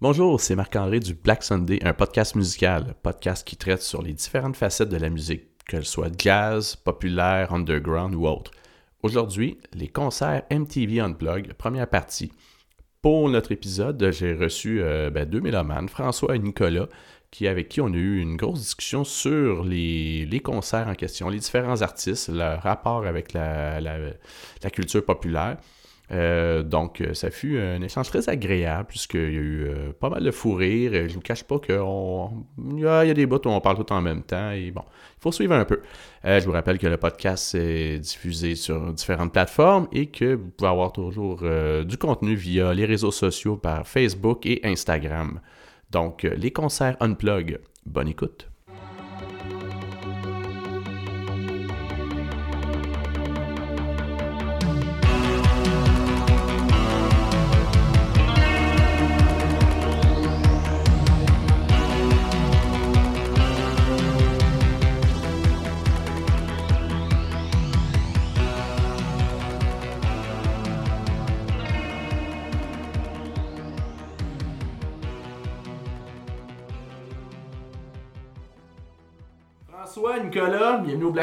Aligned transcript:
Bonjour, 0.00 0.40
c'est 0.40 0.54
Marc-André 0.54 1.00
du 1.00 1.14
Black 1.14 1.42
Sunday, 1.42 1.80
un 1.82 1.92
podcast 1.92 2.36
musical, 2.36 2.94
podcast 3.02 3.44
qui 3.44 3.56
traite 3.56 3.82
sur 3.82 4.00
les 4.00 4.12
différentes 4.12 4.54
facettes 4.54 4.90
de 4.90 4.96
la 4.96 5.10
musique, 5.10 5.48
qu'elle 5.66 5.84
soit 5.84 6.12
jazz, 6.16 6.76
populaire, 6.76 7.52
underground 7.52 8.14
ou 8.14 8.28
autre. 8.28 8.52
Aujourd'hui, 9.02 9.58
les 9.72 9.88
concerts 9.88 10.44
MTV 10.52 11.00
Unplugged, 11.00 11.52
première 11.54 11.88
partie. 11.88 12.30
Pour 13.02 13.28
notre 13.28 13.50
épisode, 13.50 14.12
j'ai 14.12 14.34
reçu 14.34 14.80
euh, 14.80 15.10
ben, 15.10 15.28
deux 15.28 15.40
mélomanes, 15.40 15.88
François 15.88 16.36
et 16.36 16.38
Nicolas, 16.38 16.86
qui, 17.32 17.48
avec 17.48 17.68
qui 17.68 17.80
on 17.80 17.92
a 17.92 17.96
eu 17.96 18.20
une 18.20 18.36
grosse 18.36 18.60
discussion 18.60 19.02
sur 19.02 19.64
les, 19.64 20.40
concerts 20.44 20.86
en 20.86 20.94
question, 20.94 21.28
les 21.28 21.40
différents 21.40 21.82
artistes, 21.82 22.28
leur 22.28 22.62
rapport 22.62 23.04
avec 23.04 23.32
la 23.32 24.70
culture 24.70 25.04
populaire. 25.04 25.56
Euh, 26.10 26.62
donc, 26.62 27.00
euh, 27.00 27.12
ça 27.12 27.30
fut 27.30 27.58
un 27.58 27.82
échange 27.82 28.08
très 28.08 28.28
agréable 28.28 28.86
puisqu'il 28.88 29.20
y 29.20 29.36
a 29.36 29.40
eu 29.40 29.64
euh, 29.64 29.92
pas 29.92 30.08
mal 30.08 30.22
de 30.24 30.30
fou 30.30 30.54
rire. 30.54 30.92
Je 30.92 30.98
ne 31.00 31.08
vous 31.08 31.20
cache 31.20 31.44
pas 31.44 31.58
qu'il 31.58 31.74
y, 31.74 32.86
a, 32.86 33.04
y 33.04 33.10
a 33.10 33.14
des 33.14 33.26
bouts 33.26 33.46
où 33.46 33.50
on 33.50 33.60
parle 33.60 33.84
tout 33.84 33.92
en 33.92 34.00
même 34.00 34.22
temps 34.22 34.50
et 34.50 34.70
bon, 34.70 34.82
il 35.18 35.20
faut 35.20 35.32
suivre 35.32 35.54
un 35.54 35.64
peu. 35.64 35.82
je 36.24 36.44
vous 36.44 36.52
rappelle 36.52 36.78
que 36.78 36.86
le 36.86 36.96
podcast 36.96 37.54
est 37.54 37.98
diffusé 37.98 38.54
sur 38.54 38.92
différentes 38.92 39.32
plateformes 39.32 39.88
et 39.92 40.06
que 40.06 40.34
vous 40.34 40.50
pouvez 40.50 40.70
avoir 40.70 40.92
toujours 40.92 41.42
du 41.84 41.98
contenu 41.98 42.34
via 42.34 42.72
les 42.72 42.86
réseaux 42.86 43.12
sociaux 43.12 43.56
par 43.56 43.86
Facebook 43.86 44.46
et 44.46 44.60
Instagram. 44.64 45.40
Donc, 45.90 46.22
les 46.22 46.50
concerts 46.50 46.96
Unplug. 47.00 47.60
Bonne 47.86 48.08
écoute. 48.08 48.47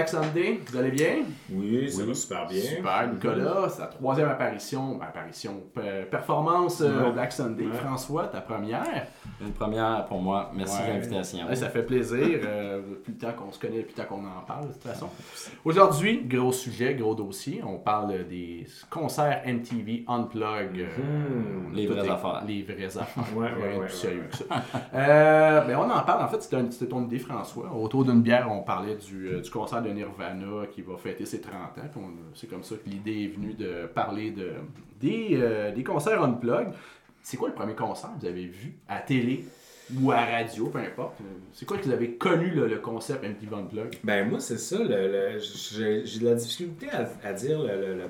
Black 0.06 0.24
Sunday. 0.24 0.60
Vous 0.68 0.78
allez 0.78 0.92
bien? 0.92 1.16
Oui, 1.52 1.92
ça 1.92 2.06
va 2.06 2.14
super 2.14 2.48
bien. 2.48 2.62
Super, 2.62 3.08
Nicolas, 3.12 3.70
c'est 3.70 3.82
ta 3.82 3.88
troisième 3.88 4.30
apparition, 4.30 5.02
apparition, 5.02 5.64
performance 6.12 6.82
euh, 6.82 7.12
Black 7.12 7.32
Sunday. 7.32 7.66
François, 7.74 8.28
ta 8.28 8.42
première? 8.42 9.08
Une 9.42 9.52
première 9.54 10.06
pour 10.06 10.22
moi. 10.22 10.52
Merci 10.56 10.82
de 10.84 10.88
l'invitation. 10.88 11.40
ça 11.56 11.70
fait 11.70 11.84
plaisir. 11.84 12.40
euh, 12.44 12.82
plus 13.04 13.14
le 13.14 13.18
temps 13.20 13.34
qu'on 13.34 13.52
se 13.52 13.60
connaît, 13.60 13.82
plus 13.82 13.96
le 13.98 14.04
temps 14.04 14.16
qu'on 14.16 14.26
en 14.26 14.42
parle, 14.46 14.68
de 14.68 14.74
toute 14.74 14.84
façon. 14.84 15.10
Aujourd'hui, 15.64 16.24
gros 16.24 16.52
sujet, 16.52 16.94
gros 16.94 17.16
dossier. 17.16 17.62
On 17.66 17.78
parle 17.78 18.28
des 18.28 18.68
concerts 18.90 19.42
MTV 19.46 20.06
Unplug. 20.08 20.80
Euh, 20.80 20.98
hmm, 20.98 21.74
les 21.74 21.88
vraies 21.88 22.10
affaires. 22.10 22.44
Les 22.48 22.62
vraies 22.62 22.98
affaires. 22.98 23.24
ouais, 23.36 23.52
ouais, 23.54 23.78
ouais, 23.80 23.90
sérieux 23.90 24.28
que 24.30 24.38
ça. 24.38 24.44
euh, 24.94 25.62
ben, 25.62 25.78
on 25.78 25.90
en 25.90 26.02
parle. 26.04 26.24
En 26.24 26.28
fait, 26.28 26.42
c'était 26.44 26.88
ton 26.88 27.04
idée, 27.06 27.20
François. 27.20 27.72
Autour 27.74 28.06
d'une 28.06 28.22
bière, 28.22 28.48
on 28.52 28.62
parlait 28.62 28.96
du, 28.96 29.30
euh, 29.30 29.42
du, 29.42 29.50
concert 29.50 29.82
de 29.82 29.95
Nirvana 29.96 30.68
qui 30.72 30.82
va 30.82 30.98
fêter 30.98 31.26
ses 31.26 31.42
30 31.42 31.54
ans. 31.54 32.12
C'est 32.34 32.50
comme 32.50 32.64
ça 32.64 32.76
que 32.76 32.90
l'idée 32.90 33.24
est 33.24 33.36
venue 33.36 33.54
de 33.54 33.88
parler 33.88 34.32
de, 34.32 34.52
des, 35.00 35.30
euh, 35.34 35.72
des 35.74 35.84
concerts 35.84 36.22
Unplug. 36.24 36.68
C'est 37.22 37.38
quoi 37.38 37.50
le 37.50 37.56
premier 37.56 37.74
concert 37.74 38.12
que 38.16 38.22
vous 38.22 38.28
avez 38.28 38.46
vu 38.46 38.76
à 38.88 39.00
télé 39.00 39.46
ou 40.00 40.12
à 40.12 40.26
radio, 40.26 40.68
peu 40.68 40.80
importe? 40.80 41.18
C'est 41.54 41.66
quoi 41.66 41.78
que 41.78 41.84
vous 41.86 41.92
avez 41.92 42.12
connu 42.12 42.52
le 42.52 42.78
concept 42.78 43.24
MTV 43.24 43.56
Unplugged? 43.56 44.00
Ben 44.04 44.30
moi, 44.30 44.40
c'est 44.40 44.60
ça. 44.60 44.78
J'ai 44.78 46.20
de 46.20 46.26
la 46.26 46.36
difficulté 46.36 46.88
à, 47.24 47.34
dire 47.34 47.62
le, 47.64 48.10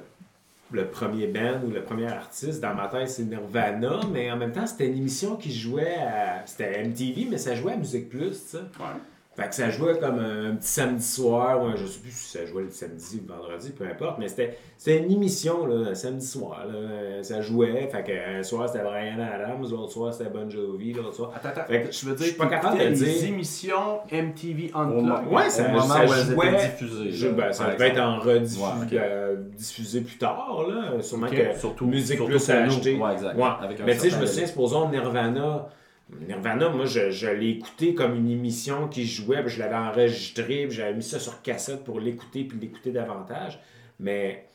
le, 0.72 0.88
premier 0.88 1.28
band 1.28 1.62
ou 1.66 1.72
le 1.72 1.81
premier 1.81 2.07
artiste. 2.07 2.62
Dans 2.62 2.73
ma 2.73 2.88
tête, 2.88 3.09
c'est 3.09 3.23
Nirvana, 3.23 4.02
mais 4.12 4.31
en 4.31 4.38
même 4.38 4.52
temps, 4.52 4.67
c'était 4.67 4.88
une 4.88 4.97
émission 4.97 5.35
qui 5.35 5.53
jouait 5.53 5.96
à... 5.96 6.46
C'était 6.46 6.84
MTV, 6.84 7.28
mais 7.29 7.38
ça 7.38 7.56
jouait 7.56 7.73
à 7.73 7.78
Musique 7.78 8.09
Plus, 8.09 8.31
tu 8.31 8.35
sais. 8.35 8.57
Ouais. 8.57 9.00
Fait 9.35 9.50
que 9.50 9.56
ça 9.56 9.69
jouait 9.69 10.00
comme 10.00 10.19
un 10.19 10.56
petit 10.56 10.69
samedi 10.69 11.06
soir, 11.06 11.62
ou 11.62 11.75
je 11.75 11.85
sais 11.85 12.00
plus 12.00 12.12
si 12.12 12.38
ça 12.38 12.46
jouait 12.46 12.63
le 12.63 12.69
samedi 12.69 13.19
ou 13.22 13.28
le 13.28 13.35
vendredi, 13.35 13.72
peu 13.72 13.85
importe, 13.85 14.18
mais 14.18 14.29
c'était, 14.29 15.03
une 15.03 15.12
émission, 15.12 15.66
là, 15.66 15.90
un 15.90 15.96
samedi 15.96 16.25
soir. 16.25 16.66
Là, 16.66 17.22
ça 17.22 17.41
jouait, 17.41 17.90
fait 17.91 18.03
que 18.03 18.40
un 18.40 18.44
soir 18.44 18.69
c'était 18.69 18.85
Brian 18.85 19.19
Adams, 19.19 19.69
l'autre 19.69 19.91
soir 19.91 20.13
c'était 20.13 20.29
Bon 20.29 20.50
Jovi, 20.50 20.94
l'autre 20.94 21.16
soir. 21.16 21.34
Attends, 21.35 21.50
attends, 21.50 21.66
fait 21.66 21.81
que, 21.81 21.91
je 21.91 22.06
veux 22.06 22.16
dire, 22.16 22.25
je 22.25 22.31
suis 22.31 22.40
pas 22.40 22.47
capable 22.47 22.79
de 22.79 22.88
dire. 22.91 23.06
des 23.06 23.25
émissions 23.25 24.00
MTV 24.09 24.72
Unplugged. 24.73 25.34
Ouais, 25.34 25.50
ça, 25.50 25.67
moment 25.67 25.81
ça 25.81 26.06
où 26.06 26.13
elles 26.13 26.34
jouait. 26.34 26.53
Étaient 26.53 26.67
diffusées, 26.67 27.12
je, 27.12 27.28
ben, 27.28 27.52
ça 27.52 27.73
devait 27.73 27.90
être 27.90 28.00
en 28.00 28.19
rediffusé 28.19 28.63
euh, 28.94 29.35
diffusé 29.57 30.00
plus 30.00 30.17
tard, 30.17 30.66
là. 30.69 31.02
Sûrement 31.02 31.28
que 31.28 31.57
surtout, 31.59 31.88
Musique 31.88 32.17
surtout 32.17 32.31
Plus 32.31 32.50
acheté. 32.50 32.96
Ouais, 32.96 33.12
exact. 33.12 33.35
Ouais. 33.35 33.75
mais 33.85 33.96
tu 33.96 34.00
sais, 34.00 34.09
je 34.12 34.17
me 34.17 34.25
souviens, 34.25 34.47
supposons 34.47 34.90
Nirvana. 34.90 35.67
Nirvana, 36.09 36.69
moi, 36.69 36.85
je, 36.85 37.27
l'ai 37.27 37.49
écouté 37.49 37.95
comme 37.95 38.16
une 38.16 38.29
émission 38.29 38.88
qui 38.88 39.05
jouait, 39.05 39.41
puis 39.43 39.53
je 39.53 39.59
l'avais 39.59 39.75
enregistré, 39.75 40.67
puis 40.67 40.77
j'avais 40.77 40.93
mis 40.93 41.03
ça 41.03 41.19
sur 41.19 41.41
cassette 41.41 41.83
pour 41.83 41.99
l'écouter, 41.99 42.43
puis 42.43 42.59
l'écouter 42.59 42.91
davantage. 42.91 43.59
Mais, 43.99 44.47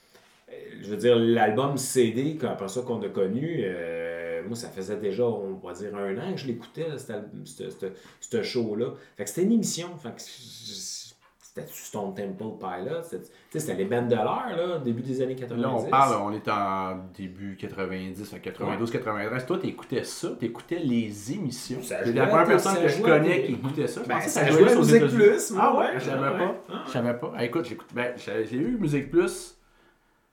euh, 0.51 0.53
je 0.81 0.91
veux 0.91 0.97
dire, 0.97 1.17
l'album 1.17 1.77
CD, 1.77 2.39
après 2.43 2.69
ça 2.69 2.83
qu'on 2.83 3.03
a 3.03 3.09
connu, 3.09 3.63
euh, 3.65 4.43
moi, 4.47 4.57
ça 4.57 4.69
faisait 4.69 4.97
déjà, 4.97 5.25
on 5.25 5.55
va 5.55 5.73
dire, 5.73 5.95
un 5.97 6.17
an 6.19 6.33
que 6.33 6.41
je 6.41 6.47
l'écoutais, 6.47 6.87
ce 8.21 8.43
show-là. 8.43 8.95
Fait 9.17 9.25
que 9.25 9.31
c'était 9.31 9.43
une 9.43 9.53
émission. 9.53 9.97
Fait 9.97 10.11
que 10.11 10.23
c'était 11.53 11.67
Stone 11.73 12.15
Temple 12.15 12.59
Pilot, 12.61 13.03
c'était 13.51 13.75
les 13.75 13.85
bandes 13.85 14.07
de 14.07 14.15
l'heure, 14.15 14.55
là, 14.57 14.79
début 14.79 15.03
des 15.03 15.21
années 15.21 15.35
90. 15.35 15.61
Là, 15.61 15.71
on 15.73 15.83
parle, 15.85 16.23
on 16.23 16.33
est 16.33 16.49
en 16.49 16.99
début 17.13 17.57
90, 17.57 18.37
92, 18.41 18.91
93. 18.91 19.47
Toi, 19.47 19.59
t'écoutais 19.59 20.05
ça, 20.05 20.29
t'écoutais 20.39 20.79
les 20.79 21.33
émissions. 21.33 21.81
C'est 21.83 22.13
la 22.13 22.27
première 22.27 22.47
personne 22.47 22.81
que 22.81 22.89
je 22.89 23.03
connais 23.03 23.43
qui 23.43 23.53
écoutait 23.55 23.89
ça. 23.89 24.03
Ben, 24.07 24.21
ça, 24.21 24.29
ça 24.29 24.51
jouait, 24.51 24.77
Musique 24.77 25.09
Plus. 25.09 25.53
Ah 25.59 25.77
ouais? 25.77 25.87
Je 25.95 26.05
savais 26.05 26.39
pas. 26.39 26.55
Je 26.87 26.91
savais 26.91 27.15
pas. 27.15 27.33
écoute, 27.41 27.77
ben, 27.95 28.13
j'ai 28.17 28.57
eu 28.57 28.79
Musique 28.79 29.11
Plus 29.11 29.60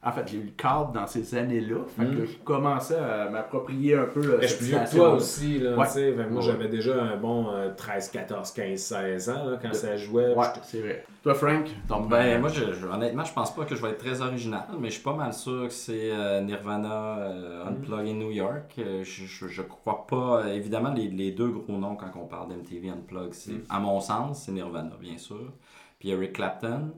en 0.07 0.11
fait, 0.13 0.27
j'ai 0.27 0.37
eu 0.37 0.43
le 0.43 0.51
cadre 0.51 0.93
dans 0.93 1.05
ces 1.05 1.35
années-là. 1.35 1.79
Fait 1.97 2.05
que 2.05 2.21
mm. 2.21 2.25
je 2.25 2.37
commençais 2.37 2.97
à 2.97 3.29
m'approprier 3.29 3.95
un 3.95 4.05
peu 4.05 4.21
euh, 4.21 4.41
cette 4.41 4.61
situation. 4.61 4.97
toi 4.97 5.13
aussi, 5.15 5.59
là, 5.59 5.75
ouais. 5.75 6.27
moi 6.29 6.41
j'avais 6.41 6.69
déjà 6.69 7.03
un 7.03 7.17
bon 7.17 7.47
13, 7.75 8.09
14, 8.11 8.51
15, 8.51 8.79
16 8.79 9.29
ans 9.29 9.45
là, 9.45 9.59
quand 9.61 9.73
ça 9.73 9.97
jouait. 9.97 10.33
Ouais, 10.33 10.45
c'est 10.63 10.79
vrai. 10.79 11.05
Toi, 11.23 11.33
Frank? 11.33 11.67
Donc, 11.89 12.07
ben, 12.07 12.39
moi, 12.39 12.49
je, 12.49 12.85
honnêtement, 12.85 13.25
je 13.25 13.33
pense 13.33 13.53
pas 13.53 13.65
que 13.65 13.75
je 13.75 13.81
vais 13.81 13.89
être 13.89 13.97
très 13.97 14.21
original, 14.21 14.63
mais 14.79 14.87
je 14.87 14.93
suis 14.93 15.03
pas 15.03 15.15
mal 15.15 15.33
sûr 15.33 15.67
que 15.67 15.73
c'est 15.73 16.11
euh, 16.11 16.39
Nirvana 16.39 17.17
euh, 17.17 17.65
mm. 17.65 17.67
Unplugged 17.67 18.07
in 18.07 18.13
New 18.13 18.31
York. 18.31 18.75
je, 18.77 19.03
je, 19.03 19.47
je, 19.47 19.61
crois 19.61 20.07
pas. 20.07 20.47
évidemment, 20.53 20.93
les, 20.93 21.09
les, 21.09 21.31
deux 21.31 21.49
gros 21.49 21.77
noms 21.77 21.97
quand 21.97 22.11
on 22.15 22.27
parle 22.27 22.49
d'MTV 22.49 22.89
Unplugged, 22.89 23.33
c'est, 23.33 23.51
mm. 23.51 23.63
à 23.69 23.79
mon 23.79 23.99
sens, 23.99 24.43
c'est 24.43 24.53
Nirvana, 24.53 24.95
bien 25.01 25.17
sûr. 25.17 25.51
Puis 25.99 26.11
Eric 26.11 26.33
Clapton. 26.33 26.93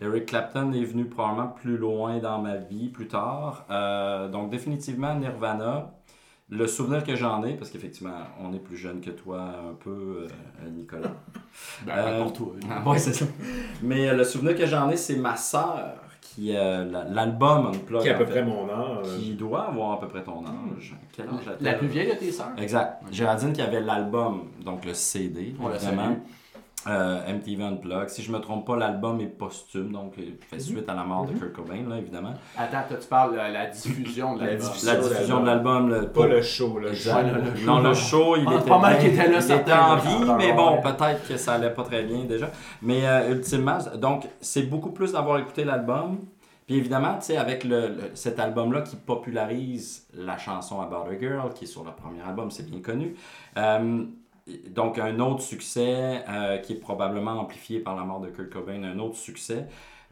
Eric 0.00 0.26
Clapton 0.26 0.72
est 0.72 0.84
venu 0.84 1.04
probablement 1.04 1.48
plus 1.48 1.76
loin 1.76 2.18
dans 2.18 2.40
ma 2.40 2.56
vie 2.56 2.88
plus 2.88 3.08
tard. 3.08 3.66
Euh, 3.70 4.28
donc 4.28 4.50
définitivement 4.50 5.14
Nirvana. 5.14 5.92
Le 6.52 6.66
souvenir 6.66 7.04
que 7.04 7.14
j'en 7.14 7.44
ai, 7.44 7.54
parce 7.54 7.70
qu'effectivement, 7.70 8.10
on 8.42 8.52
est 8.52 8.58
plus 8.58 8.76
jeune 8.76 9.00
que 9.00 9.10
toi 9.10 9.40
un 9.40 9.74
peu, 9.74 10.26
euh, 10.26 10.68
Nicolas. 10.68 11.12
ben, 11.86 11.92
euh, 11.96 12.22
pour 12.24 12.32
toi. 12.32 12.52
Oui, 12.86 12.98
c'est 12.98 13.12
ça. 13.12 13.24
Mais 13.82 14.12
le 14.12 14.24
souvenir 14.24 14.56
que 14.56 14.66
j'en 14.66 14.90
ai, 14.90 14.96
c'est 14.96 15.14
ma 15.14 15.36
sœur 15.36 15.94
qui 16.20 16.52
l'album 16.52 17.66
Unplugged. 17.66 18.02
Qui 18.02 18.08
a 18.08 18.14
à 18.16 18.18
peu 18.18 18.24
près 18.24 18.44
mon 18.44 18.68
âge. 18.68 19.06
Qui 19.16 19.34
doit 19.34 19.68
avoir 19.68 19.92
à 19.92 20.00
peu 20.00 20.08
près 20.08 20.24
ton 20.24 20.44
âge. 20.44 20.96
Quel 21.12 21.28
âge 21.28 21.56
La 21.60 21.74
plus 21.74 21.86
vieille 21.86 22.12
de 22.12 22.18
tes 22.18 22.32
sœurs? 22.32 22.50
Exact. 22.58 23.00
Géraldine 23.12 23.52
qui 23.52 23.62
avait 23.62 23.80
l'album, 23.80 24.48
donc 24.64 24.84
le 24.84 24.94
CD, 24.94 25.54
évidemment. 25.72 26.16
Euh, 26.86 27.20
MTV 27.30 27.62
Unplugged. 27.62 28.08
Si 28.08 28.22
je 28.22 28.32
me 28.32 28.38
trompe 28.38 28.66
pas, 28.66 28.74
l'album 28.74 29.20
est 29.20 29.26
posthume, 29.26 29.92
donc 29.92 30.14
il 30.16 30.36
fait 30.40 30.56
mhm. 30.56 30.62
suite 30.62 30.88
à 30.88 30.94
la 30.94 31.04
mort 31.04 31.26
de 31.26 31.32
mhm. 31.32 31.38
Kurt 31.38 31.52
Cobain, 31.52 31.86
là, 31.86 31.98
évidemment. 31.98 32.32
Attends, 32.56 32.84
tu 32.88 33.06
parles 33.06 33.32
de 33.32 33.36
la 33.36 33.66
diffusion 33.66 34.36
de 34.36 34.46
l'album. 34.46 34.68
La 34.84 34.96
diffusion 34.96 35.40
de 35.40 35.46
l'album. 35.46 36.08
Pas 36.14 36.26
le 36.26 36.40
show, 36.40 36.78
là. 36.78 36.90
non, 37.66 37.80
le 37.80 37.92
show, 37.92 38.36
il 38.36 38.50
était, 38.50 38.68
pas 38.68 38.78
mal 38.78 38.98
qui 38.98 39.08
était 39.08 39.28
là, 39.28 39.40
il 39.40 39.52
était 39.52 39.72
en 39.72 39.96
vie, 39.96 40.32
mais 40.38 40.54
bon, 40.54 40.80
peut-être 40.80 41.28
que 41.28 41.36
ça 41.36 41.54
allait 41.54 41.74
pas 41.74 41.82
très 41.82 42.02
bien 42.02 42.24
déjà. 42.24 42.50
Mais 42.80 43.06
euh, 43.06 43.32
ultimement, 43.32 43.78
donc, 43.98 44.26
c'est 44.40 44.62
beaucoup 44.62 44.90
plus 44.90 45.12
d'avoir 45.12 45.38
écouté 45.38 45.64
l'album. 45.64 46.18
Puis 46.66 46.78
évidemment, 46.78 47.16
tu 47.18 47.26
sais, 47.26 47.36
avec 47.36 47.64
le, 47.64 48.12
cet 48.14 48.38
album-là 48.38 48.82
qui 48.82 48.96
popularise 48.96 50.06
la 50.14 50.38
chanson 50.38 50.80
About 50.80 51.10
a 51.10 51.18
Girl, 51.18 51.52
qui 51.52 51.64
est 51.64 51.66
sur 51.66 51.84
le 51.84 51.90
premier 51.90 52.22
album, 52.22 52.50
c'est 52.50 52.70
bien 52.70 52.80
connu. 52.80 53.16
Euh, 53.58 54.04
donc, 54.68 54.98
un 54.98 55.18
autre 55.20 55.42
succès 55.42 56.24
euh, 56.28 56.58
qui 56.58 56.74
est 56.74 56.80
probablement 56.80 57.32
amplifié 57.32 57.80
par 57.80 57.96
la 57.96 58.04
mort 58.04 58.20
de 58.20 58.28
Kurt 58.28 58.50
Cobain, 58.50 58.82
un 58.82 58.98
autre 58.98 59.16
succès. 59.16 59.66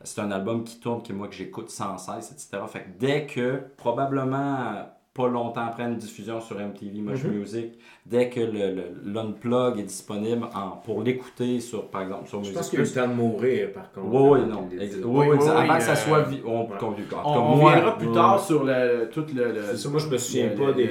C'est 0.05 0.21
un 0.21 0.31
album 0.31 0.65
qui 0.65 0.79
tourne, 0.81 1.03
que 1.03 1.13
moi, 1.13 1.29
que 1.29 1.35
j'écoute 1.35 1.71
sans 1.71 1.99
cesse, 1.99 2.31
etc. 2.33 2.63
Fait 2.69 2.85
que 2.85 2.99
dès 2.99 3.27
que, 3.27 3.65
probablement 3.77 4.87
pas 5.19 5.29
longtemps 5.29 5.67
après 5.67 5.83
une 5.85 5.97
diffusion 5.97 6.41
sur 6.41 6.57
MTV 6.61 7.01
Much 7.01 7.25
Mhm. 7.25 7.31
Music, 7.33 7.79
dès 8.07 8.29
que 8.31 8.41
le, 8.41 8.75
le- 8.79 8.93
l'unplug 9.13 9.79
est 9.81 9.83
disponible 9.83 10.47
en, 10.55 10.77
pour 10.85 11.03
l'écouter 11.03 11.59
sur, 11.61 11.89
par 11.89 12.03
exemple, 12.03 12.29
sur 12.29 12.39
Je 12.39 12.51
Music 12.51 12.55
pense 12.57 12.71
qu'il 12.71 12.79
y 12.79 12.83
a 12.83 12.85
eu 12.85 12.89
le 12.89 12.95
temps 12.95 13.09
de 13.09 13.15
mourir, 13.15 13.73
par 13.73 13.91
contre. 13.93 14.07
Oui, 14.07 14.41
oui, 14.41 14.49
non. 14.49 14.69
Ex- 14.81 14.97
dit. 14.97 15.03
oui, 15.05 15.27
Oui, 15.29 15.35
exact. 15.37 15.55
oui, 15.59 15.65
Avant 15.65 15.79
que 15.79 15.83
ça 15.85 15.93
euh, 15.93 15.95
soit. 15.97 16.23
vi- 16.23 16.43
on, 16.47 16.63
ouais. 16.63 16.77
On, 17.25 17.29
on 17.37 17.57
moi, 17.57 17.73
viendra 17.73 17.99
plus 17.99 18.07
ouais. 18.09 18.15
tard 18.15 18.41
sur 18.41 18.65
le, 18.65 19.09
tout 19.13 19.27
le, 19.35 19.53
le- 19.53 19.63
C'est 19.71 19.77
ça, 19.77 19.89
moi, 19.91 19.99
je 20.01 20.09
me 20.09 20.17
souviens 20.19 20.49
le- 20.51 20.55
pas 20.57 20.73
des 20.73 20.89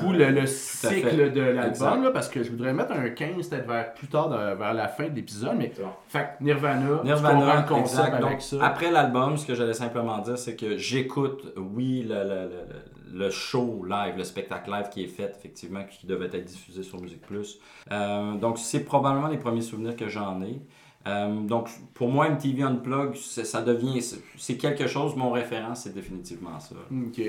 tout 0.00 0.12
le, 0.12 0.46
cycle 0.46 1.32
de 1.32 1.40
l'album, 1.42 2.02
là, 2.04 2.10
parce 2.10 2.28
que 2.28 2.42
je 2.42 2.50
voudrais 2.50 2.72
mettre 2.72 2.92
un 2.92 3.10
15 3.10 3.48
peut-être 3.48 3.66
vers, 3.68 3.92
plus 3.94 4.08
tard, 4.08 4.28
de- 4.30 4.54
vers 4.56 4.74
la 4.74 4.88
fin 4.88 5.08
de 5.08 5.14
l'épisode, 5.16 5.52
mais 5.58 5.72
fait 6.08 6.28
que 6.38 6.44
Nirvana, 6.44 6.80
tu 6.80 6.86
comprends 6.88 7.04
Nirvana, 7.04 7.60
le 7.60 7.68
concept 7.68 8.06
exact. 8.08 8.24
avec 8.24 8.40
ça. 8.42 8.56
après 8.64 8.90
l'album, 8.90 9.36
ce 9.36 9.46
que 9.46 9.54
j'allais 9.54 9.74
simplement 9.74 10.18
dire, 10.18 10.38
c'est 10.38 10.56
que 10.56 10.76
j'écoute, 10.76 11.52
oui, 11.56 12.06
le, 12.08 12.14
le, 13.14 13.30
show 13.30 13.84
live, 13.88 14.16
le 14.16 14.24
spectacle 14.24 14.70
live 14.70 14.88
qui 14.90 15.04
est 15.04 15.08
fait, 15.08 15.32
effectivement, 15.38 15.84
qui 15.84 16.06
devait 16.06 16.26
être 16.26 16.44
diffusé 16.44 16.82
sur 16.82 17.00
Musique 17.00 17.22
Plus. 17.22 17.58
Euh, 17.92 18.34
donc, 18.34 18.58
c'est 18.58 18.84
probablement 18.84 19.28
les 19.28 19.38
premiers 19.38 19.60
souvenirs 19.62 19.96
que 19.96 20.08
j'en 20.08 20.42
ai. 20.42 20.60
Euh, 21.06 21.40
donc, 21.40 21.68
pour 21.94 22.08
moi, 22.08 22.28
MTV 22.28 22.62
Unplugged, 22.62 23.16
c'est- 23.16 23.44
ça 23.44 23.60
devient, 23.62 24.00
c'est- 24.02 24.56
quelque 24.56 24.86
chose, 24.86 25.14
mon 25.16 25.30
référent, 25.30 25.74
c'est 25.74 25.92
définitivement 25.94 26.58
ça. 26.58 26.74
Ok. 26.90 27.20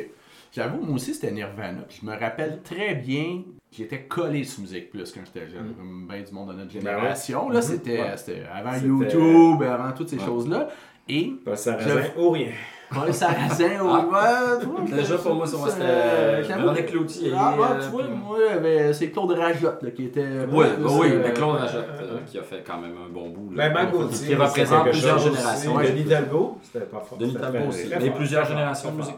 J'avoue, 0.54 0.82
moi 0.82 0.96
aussi, 0.96 1.14
c'était 1.14 1.32
Nirvana. 1.32 1.82
Puis 1.82 2.00
je 2.02 2.06
me 2.06 2.18
rappelle 2.18 2.62
très 2.64 2.96
bien 2.96 3.44
j'étais 3.72 4.04
collé 4.04 4.46
sur 4.46 4.62
Musique 4.62 4.90
Plus 4.90 5.12
quand 5.12 5.20
j'étais 5.26 5.50
jeune. 5.50 5.74
Comme 5.76 6.08
bien 6.08 6.22
du 6.22 6.32
monde 6.32 6.48
de 6.50 6.54
notre 6.54 6.74
Ben 6.74 6.80
génération. 6.80 7.48
ouais. 7.48 7.54
Là, 7.56 7.60
Mhm. 7.60 7.66
c'était 7.66 8.02
Ouais. 8.02 8.44
avant 8.54 8.78
YouTube, 8.78 9.62
avant 9.64 9.92
toutes 9.92 10.08
ces 10.10 10.18
Ouais. 10.18 10.26
choses-là. 10.26 10.70
Et 11.10 11.34
Pas 11.44 11.58
sarrasin 11.58 12.04
ou 12.18 12.30
rien. 12.32 12.52
Paul 12.96 13.14
Sarrazin, 13.14 13.82
au 13.82 13.90
Ah. 13.90 14.58
Déjà, 14.90 15.18
pour 15.18 15.36
moi, 15.36 15.46
c'était 15.46 15.82
euh, 15.82 16.44
Véronique 16.48 16.86
Cloutier. 16.88 17.32
Ah, 17.36 17.54
ouais, 17.58 17.66
euh, 17.70 17.82
tu 17.84 17.90
vois, 17.90 18.08
moi, 18.08 18.38
ben, 18.62 18.94
c'est 18.94 19.10
Claude 19.10 19.32
Rajotte 19.32 19.84
là, 19.84 19.92
qui 19.92 20.06
était. 20.06 20.46
Oui, 20.50 20.66
plus, 20.76 20.86
oui, 20.86 21.08
euh, 21.12 21.22
mais 21.24 21.34
Claude 21.34 21.58
Rajotte, 21.58 21.86
euh, 21.90 22.16
euh, 22.16 22.20
qui 22.26 22.40
a 22.40 22.44
fait 22.44 22.64
quand 22.66 22.80
même 22.80 22.96
un 23.06 23.10
bon 23.12 23.30
bout. 23.30 23.54
là. 23.54 23.70
Ben, 23.70 23.88
Qui 24.10 24.36
représente 24.36 24.90
plusieurs 24.90 25.20
chose 25.20 25.36
générations. 25.36 25.78
Denis 25.78 26.06
Talbot, 26.06 26.58
c'était 26.64 26.86
pas 26.86 27.02
fort. 27.02 27.18
Denis 27.18 27.34
très- 27.34 27.68
aussi. 27.68 27.90
Mais 28.00 28.12
plusieurs 28.12 28.46
générations 28.46 28.92
de 28.92 28.98
musique. 28.98 29.16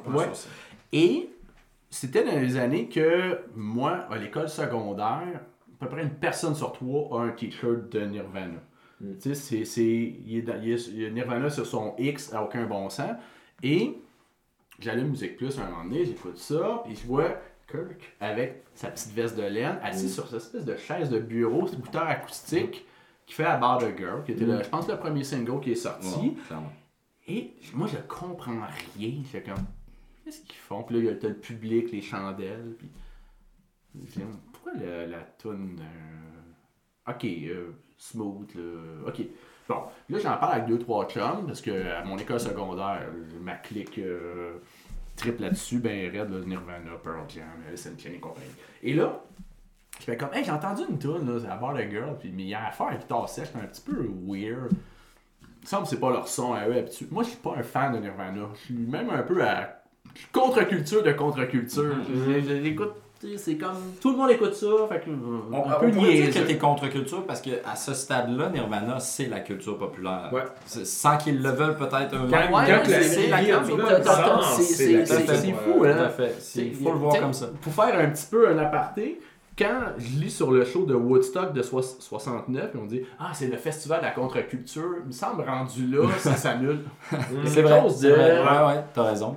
Et 0.93 1.29
c'était 1.89 2.23
dans 2.23 2.39
les 2.39 2.57
années 2.57 2.87
que 2.87 3.39
moi, 3.55 4.05
à 4.09 4.17
l'école 4.17 4.49
secondaire, 4.49 5.21
à 5.79 5.85
peu 5.85 5.89
près 5.89 6.01
une 6.03 6.09
personne 6.11 6.55
sur 6.55 6.71
trois 6.71 7.19
a 7.21 7.25
un 7.25 7.29
t-shirt 7.29 7.91
de 7.91 7.99
Nirvana. 8.01 8.61
Mm. 8.99 9.11
Tu 9.21 9.35
sais, 9.35 9.63
c'est, 9.65 10.15
Nirvana 11.11 11.49
sur 11.49 11.65
son 11.65 11.93
X 11.99 12.33
à 12.33 12.43
aucun 12.43 12.65
bon 12.65 12.89
sens. 12.89 13.11
Et 13.63 13.97
j'allume 14.79 15.09
Musique 15.09 15.37
Plus 15.37 15.57
un 15.59 15.69
moment 15.69 15.83
donné, 15.83 16.05
j'écoute 16.05 16.37
ça, 16.37 16.83
et 16.89 16.95
je 16.95 17.05
vois 17.07 17.39
Kirk 17.69 18.15
avec 18.19 18.63
sa 18.75 18.89
petite 18.91 19.11
veste 19.13 19.35
de 19.37 19.43
laine, 19.43 19.79
assis 19.81 20.05
Mm. 20.05 20.09
sur 20.09 20.27
cette 20.27 20.41
espèce 20.41 20.65
de 20.65 20.75
chaise 20.77 21.09
de 21.09 21.19
bureau, 21.19 21.67
ce 21.67 21.75
écouteur 21.75 22.03
acoustique, 22.07 22.85
qui 23.25 23.33
fait 23.33 23.43
About 23.45 23.83
a 23.85 23.95
Girl, 23.97 24.23
qui 24.23 24.31
était, 24.31 24.45
le- 24.45 24.57
Mm. 24.59 24.63
je 24.63 24.69
pense, 24.69 24.87
le 24.87 24.97
premier 24.97 25.23
single 25.23 25.59
qui 25.61 25.71
est 25.71 25.75
sorti. 25.75 26.37
Ouais. 26.49 26.57
Et 27.27 27.53
moi, 27.73 27.87
je 27.87 27.97
comprends 28.07 28.53
rien. 28.95 29.21
J'étais 29.25 29.41
comme, 29.51 29.65
qu'est-ce 30.23 30.41
qu'ils 30.43 30.55
font? 30.55 30.83
Puis 30.83 30.95
là, 30.95 31.01
il 31.01 31.05
y 31.05 31.09
a 31.25 31.29
le 31.29 31.35
public, 31.35 31.91
les 31.91 32.01
chandelles. 32.01 32.75
Puis, 32.77 32.89
je 34.05 34.19
dis, 34.19 34.25
pourquoi 34.53 34.73
le- 34.75 35.07
la 35.07 35.19
toune. 35.21 35.79
euh, 35.81 37.11
Ok, 37.11 37.23
euh, 37.25 37.71
smooth, 37.97 38.53
là. 38.55 39.07
Ok. 39.07 39.21
Bon, 39.69 39.83
là, 40.09 40.17
j'en 40.19 40.37
parle 40.37 40.53
avec 40.53 40.65
deux, 40.67 40.79
trois 40.79 41.05
chums, 41.07 41.45
parce 41.45 41.61
que 41.61 41.71
à 41.91 42.03
mon 42.05 42.17
école 42.17 42.39
secondaire, 42.39 43.01
ma 43.41 43.55
clique 43.55 43.97
euh, 43.99 44.53
triple 45.15 45.41
là-dessus, 45.41 45.79
ben 45.79 46.09
raide, 46.11 46.29
là, 46.31 46.39
Nirvana, 46.45 46.91
Pearl 47.03 47.23
Jam, 47.27 47.43
Chains 47.75 48.11
et 48.13 48.19
compagnie. 48.19 48.45
Et 48.83 48.93
là, 48.93 49.19
je 49.99 50.05
fais 50.05 50.15
comme, 50.15 50.29
hey, 50.33 50.43
j'ai 50.45 50.51
entendu 50.51 50.83
une 50.89 50.97
tune, 50.99 51.25
là, 51.43 51.51
à 51.51 51.57
Bar 51.57 51.73
the 51.73 51.89
Girl, 51.89 52.15
puis 52.19 52.29
il 52.29 52.41
y 52.41 52.53
a 52.53 52.67
affaire 52.67 52.87
à 52.87 52.95
guitare 52.95 53.27
sèche, 53.27 53.49
un 53.55 53.65
petit 53.67 53.81
peu 53.81 54.07
weird. 54.25 54.71
Il 55.41 55.63
me 55.63 55.67
semble 55.67 55.83
que 55.83 55.89
c'est 55.89 55.99
pas 55.99 56.11
leur 56.11 56.27
son 56.29 56.53
à 56.53 56.65
eux 56.69 56.77
habituel. 56.77 57.09
Moi, 57.11 57.23
je 57.23 57.29
suis 57.29 57.37
pas 57.39 57.55
un 57.57 57.63
fan 57.63 57.93
de 57.93 57.97
Nirvana. 57.99 58.47
Je 58.53 58.59
suis 58.65 58.73
même 58.75 59.09
un 59.09 59.21
peu 59.23 59.43
à 59.43 59.81
contre-culture 60.31 61.03
de 61.03 61.11
contre-culture. 61.11 61.95
Je- 62.07 62.41
je- 62.41 62.47
sais, 62.47 62.75
c'est 63.37 63.55
comme. 63.55 63.77
Tout 64.01 64.11
le 64.11 64.17
monde 64.17 64.29
écoute 64.31 64.53
ça, 64.53 64.67
fait 64.89 64.99
que. 65.01 65.09
euh, 65.09 65.13
On, 65.51 65.55
un 65.69 65.75
on 65.75 65.79
peu 65.79 65.91
pourrait 65.91 66.13
dire 66.13 66.33
que 66.33 66.39
t'es 66.47 66.57
contre-culture 66.57 67.25
parce 67.25 67.41
que 67.41 67.49
à 67.65 67.75
ce 67.75 67.93
stade-là, 67.93 68.49
Nirvana, 68.49 68.99
c'est 68.99 69.27
la 69.27 69.39
culture 69.39 69.77
populaire. 69.77 70.29
Ouais. 70.31 70.43
Sans 70.65 71.17
qu'ils 71.17 71.41
le 71.41 71.49
veulent 71.49 71.77
peut-être 71.77 72.13
eux-mêmes. 72.15 72.29
Quand, 72.29 72.57
Ouais, 72.57 72.65
quand 72.67 72.81
c'est 72.85 72.91
la 72.91 73.03
c'est- 73.03 73.15
culture, 73.15 73.61
fou, 75.53 75.71
Tout 75.79 75.85
hein. 75.85 75.97
à 76.05 76.09
fait. 76.09 76.35
C'est- 76.39 76.65
Il 76.65 76.75
faut 76.75 76.91
le 76.91 76.97
voir 76.99 77.19
comme 77.19 77.33
ça. 77.33 77.47
Pour 77.61 77.73
faire 77.73 77.97
un 77.99 78.09
petit 78.09 78.25
peu 78.29 78.49
un 78.49 78.57
aparté, 78.59 79.19
quand 79.57 79.81
je 79.97 80.19
lis 80.19 80.29
sur 80.29 80.51
le 80.51 80.63
show 80.63 80.85
de 80.85 80.93
Woodstock 80.93 81.51
de 81.53 81.63
soix- 81.63 81.81
69, 81.99 82.71
on 82.79 82.85
dit 82.85 83.01
Ah, 83.19 83.31
c'est 83.33 83.47
le 83.47 83.57
festival 83.57 83.99
de 84.01 84.05
la 84.05 84.11
contre-culture, 84.11 84.97
il 85.01 85.07
me 85.07 85.11
semble 85.11 85.41
rendu 85.43 85.87
là, 85.87 86.03
ça 86.19 86.35
s'annule. 86.35 86.81
C'est 87.45 87.61
vrai. 87.63 87.81
Ouais, 87.81 88.67
ouais, 88.67 88.83
t'as 88.93 89.03
raison. 89.03 89.35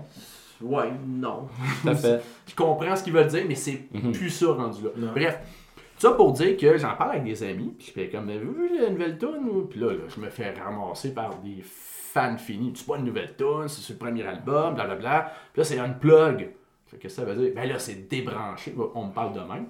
Ouais, 0.63 0.91
non. 1.07 1.49
Tout 1.83 1.89
à 1.89 1.95
fait. 1.95 2.23
Je 2.49 2.55
comprends 2.55 2.95
ce 2.97 3.03
qu'ils 3.03 3.13
veulent 3.13 3.27
dire, 3.29 3.45
mais 3.49 3.55
c'est 3.55 3.83
Mhm. 3.93 4.13
plus 4.13 4.31
ça 4.31 4.53
rendu 4.53 4.83
là. 4.85 4.91
Non. 4.97 5.13
Bref, 5.13 5.39
ça 5.99 6.13
pour 6.13 6.33
dire 6.33 6.57
que 6.57 6.77
j'en 6.79 6.95
parle 6.97 7.11
avec 7.13 7.25
des 7.25 7.43
amis, 7.43 7.75
puis 7.79 7.87
je 7.89 7.93
fais 7.93 8.09
comme, 8.09 8.29
avez-vous 8.29 8.53
vu 8.55 8.79
la 8.81 8.91
nouvelle 8.91 9.19
tune 9.19 9.49
ou? 9.51 9.63
Puis 9.67 9.81
là, 9.81 9.93
là, 9.93 10.05
je 10.09 10.21
me 10.21 10.29
fais 10.31 10.53
ramasser 10.53 11.13
par 11.15 11.37
des 11.41 11.63
fans 11.63 12.37
finis. 12.39 12.73
C'est 12.75 12.87
pas 12.87 12.97
une 12.97 13.05
nouvelle 13.05 13.35
tune, 13.37 13.69
c'est 13.69 13.81
sur 13.83 13.95
le 13.95 13.99
premier 13.99 14.25
album, 14.27 14.75
blablabla. 14.75 15.33
Puis 15.53 15.61
là, 15.61 15.65
c'est 15.65 15.79
un 15.79 15.91
plug. 15.91 16.51
Fait 16.87 16.97
que 16.99 17.09
ça 17.09 17.25
veut 17.25 17.37
dire, 17.37 17.53
ben 17.55 17.69
là, 17.69 17.79
c'est 17.79 18.09
débranché. 18.09 18.75
On 18.95 19.07
me 19.07 19.13
parle 19.13 19.33
de 19.35 19.41
même. 19.41 19.67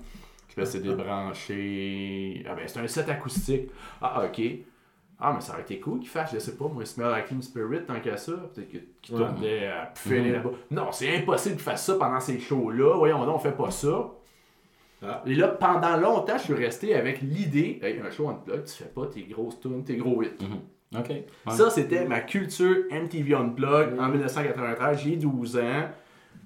Je 0.48 0.54
fais, 0.54 0.64
c'est 0.64 0.80
débranché. 0.80 2.44
Ah 2.48 2.54
ben, 2.54 2.64
c'est 2.66 2.80
un 2.80 2.86
set 2.88 3.08
acoustique. 3.08 3.70
Ah, 4.00 4.24
ok. 4.24 4.40
Ah, 5.20 5.32
mais 5.34 5.40
ça 5.40 5.52
aurait 5.52 5.62
été 5.62 5.78
cool 5.80 6.00
qu'il 6.00 6.08
fasse, 6.08 6.32
je 6.32 6.38
sais 6.38 6.56
pas, 6.56 6.66
moi, 6.72 6.84
Smell 6.86 7.08
Like 7.08 7.26
Teen 7.26 7.42
Spirit, 7.42 7.84
tant 7.86 8.00
qu'à 8.00 8.16
ça. 8.16 8.32
Peut-être 8.32 8.70
que- 8.72 8.78
qu'il 9.02 9.14
Ouais. 9.16 9.20
tournait 9.26 9.66
à 9.66 9.92
Mhm. 10.06 10.32
là-bas. 10.32 10.50
Non, 10.70 10.92
c'est 10.92 11.14
impossible 11.16 11.56
qu'il 11.56 11.64
fasse 11.64 11.84
ça 11.84 11.94
pendant 11.96 12.20
ces 12.20 12.38
shows-là. 12.38 12.96
Voyons 12.96 13.20
on 13.22 13.38
fait 13.38 13.52
pas 13.52 13.70
ça. 13.70 14.10
Ah. 15.02 15.22
Et 15.26 15.34
là, 15.34 15.48
pendant 15.48 15.96
longtemps, 15.96 16.36
je 16.38 16.42
suis 16.44 16.54
resté 16.54 16.94
avec 16.94 17.20
l'idée, 17.22 17.78
hey, 17.82 18.00
un 18.06 18.10
show 18.10 18.28
Unplugged, 18.28 18.64
tu 18.64 18.72
fais 18.82 18.88
pas 18.90 19.06
tes 19.06 19.22
grosses 19.22 19.58
tunes, 19.60 19.82
tes 19.84 19.96
gros 19.96 20.22
hits. 20.22 20.30
OK. 20.96 21.08
Ouais. 21.08 21.24
Ça, 21.48 21.70
c'était 21.70 22.04
ma 22.04 22.20
culture 22.20 22.84
MTV 22.90 23.34
Unplugged 23.34 23.98
en 23.98 24.08
1993. 24.08 24.98
J'ai 25.02 25.16
12 25.16 25.56
ans. 25.56 25.88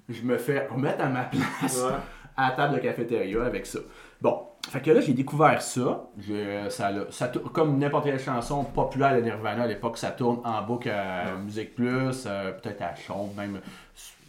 Je 0.07 0.21
me 0.21 0.37
fais 0.37 0.67
remettre 0.67 1.01
à 1.03 1.09
ma 1.09 1.23
place 1.59 1.83
Ouais. 1.83 1.93
à 2.37 2.49
la 2.49 2.55
table 2.55 2.75
de 2.75 2.79
cafétéria 2.79 3.43
avec 3.43 3.65
ça. 3.65 3.79
Bon, 4.25 4.41
fait 4.69 4.81
que 4.81 4.89
là, 4.89 5.01
j'ai 5.01 5.13
découvert 5.13 5.61
ça. 5.61 6.07
Je- 6.17 6.67
ça, 6.69 6.89
l'a- 6.91 7.05
ça 7.11 7.27
tourne- 7.27 7.49
comme 7.51 7.77
n'importe 7.77 8.05
quelle 8.05 8.19
chanson 8.19 8.63
populaire 8.63 9.15
de 9.15 9.21
Nirvana 9.21 9.63
à 9.63 9.67
l'époque, 9.67 9.99
ça 9.99 10.09
tourne 10.09 10.39
en 10.43 10.63
boucle 10.63 10.89
à 10.89 11.35
Musique 11.35 11.75
Plus, 11.75 12.23
euh, 12.25 12.51
peut-être 12.53 12.81
à 12.81 12.95
Chaude, 12.95 13.35
même. 13.37 13.59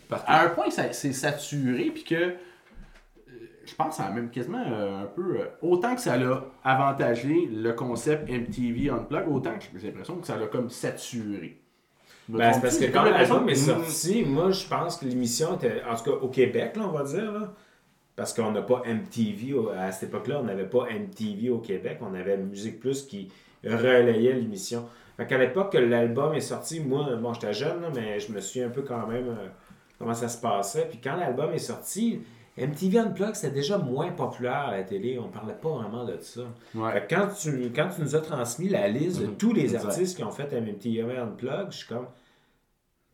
Partout. 0.09 0.25
À 0.28 0.42
un 0.42 0.49
point 0.50 0.66
que 0.66 0.75
ça- 0.75 0.92
c'est 0.92 1.14
saturé, 1.14 1.90
puis 1.94 2.04
que 2.04 2.14
euh, 2.14 2.30
je 3.64 3.75
pense 3.75 3.97
que 3.97 4.02
ça 4.02 4.04
a 4.04 4.11
même 4.11 4.28
quasiment 4.30 4.62
euh, 4.66 5.04
un 5.04 5.06
peu. 5.06 5.38
euh, 5.40 5.47
autant 5.62 5.94
que 5.94 6.00
ça 6.02 6.18
l'a 6.18 6.44
avantagé 6.62 7.49
le 7.50 7.73
concept 7.73 8.28
MTV 8.30 8.90
Unplugged, 8.90 9.28
autant 9.30 9.54
que 9.54 9.64
j'ai 9.80 9.87
l'impression 9.88 10.16
que 10.16 10.26
ça 10.26 10.37
l'a 10.37 10.47
comme 10.47 10.68
saturé. 10.68 11.59
Ben, 12.28 12.52
c'est 12.52 12.61
parce 12.61 12.76
que 12.78 12.85
quand 12.92 13.04
l'album 13.04 13.49
est 13.49 13.54
sorti, 13.54 14.25
moi, 14.25 14.50
je 14.50 14.66
pense 14.66 14.99
que 14.99 15.06
l'émission 15.06 15.54
était, 15.56 15.80
en 15.90 15.97
tout 15.97 16.04
cas 16.11 16.16
au 16.21 16.28
Québec, 16.28 16.76
là, 16.76 16.82
on 16.87 16.92
va 16.92 17.04
dire, 17.04 17.32
là, 17.32 17.52
parce 18.16 18.32
qu'on 18.35 18.50
n'a 18.50 18.62
pas 18.62 18.82
MTV, 18.87 19.54
à 19.78 19.92
cette 19.92 20.08
époque-là, 20.08 20.40
on 20.40 20.44
n'avait 20.44 20.64
pas 20.68 20.87
MTV 20.90 21.50
au 21.50 21.58
Québec, 21.58 21.99
on 22.00 22.14
avait 22.14 22.37
Musique 22.38 22.80
Plus 22.80 23.02
qui 23.02 23.28
relayait 23.64 24.32
l'émission. 24.32 24.87
Fait 25.16 25.26
qu'à 25.26 25.38
l'époque 25.38 25.73
que 25.73 25.78
l'album 25.78 26.35
est 26.35 26.40
sorti, 26.40 26.80
moi, 26.80 27.14
bon, 27.16 27.32
j'étais 27.32 27.52
jeune, 27.54 27.80
là, 27.82 27.88
mais 27.94 28.20
je 28.20 28.32
me 28.32 28.40
suis 28.40 28.61
un 28.62 28.68
peu 28.68 28.82
quand 28.82 29.06
même 29.06 29.28
euh, 29.28 29.49
comment 29.99 30.14
ça 30.14 30.28
se 30.28 30.40
passait. 30.40 30.87
Puis 30.88 30.99
quand 31.02 31.16
l'album 31.16 31.52
est 31.52 31.58
sorti, 31.58 32.20
MTV 32.58 32.99
Unplugged, 32.99 33.35
c'était 33.35 33.54
déjà 33.54 33.78
moins 33.78 34.11
populaire 34.12 34.68
à 34.68 34.76
la 34.76 34.82
télé, 34.82 35.18
on 35.18 35.28
parlait 35.28 35.54
pas 35.54 35.68
vraiment 35.70 36.04
de 36.04 36.16
ça. 36.20 36.42
Ouais. 36.75 36.92
Fait 36.92 37.06
que 37.06 37.14
quand, 37.14 37.28
tu, 37.38 37.70
quand 37.75 37.88
tu 37.94 38.02
nous 38.02 38.14
as 38.16 38.20
transmis 38.20 38.68
la 38.68 38.88
liste 38.88 39.20
de 39.20 39.26
Mhm. 39.26 39.37
tous 39.37 39.52
les 39.52 39.75
artistes 39.75 40.16
qui 40.16 40.25
ont 40.25 40.30
fait 40.30 40.52
MTV 40.52 41.16
Unplugged, 41.18 41.66
je 41.70 41.76
suis 41.78 41.88
comme. 41.88 42.06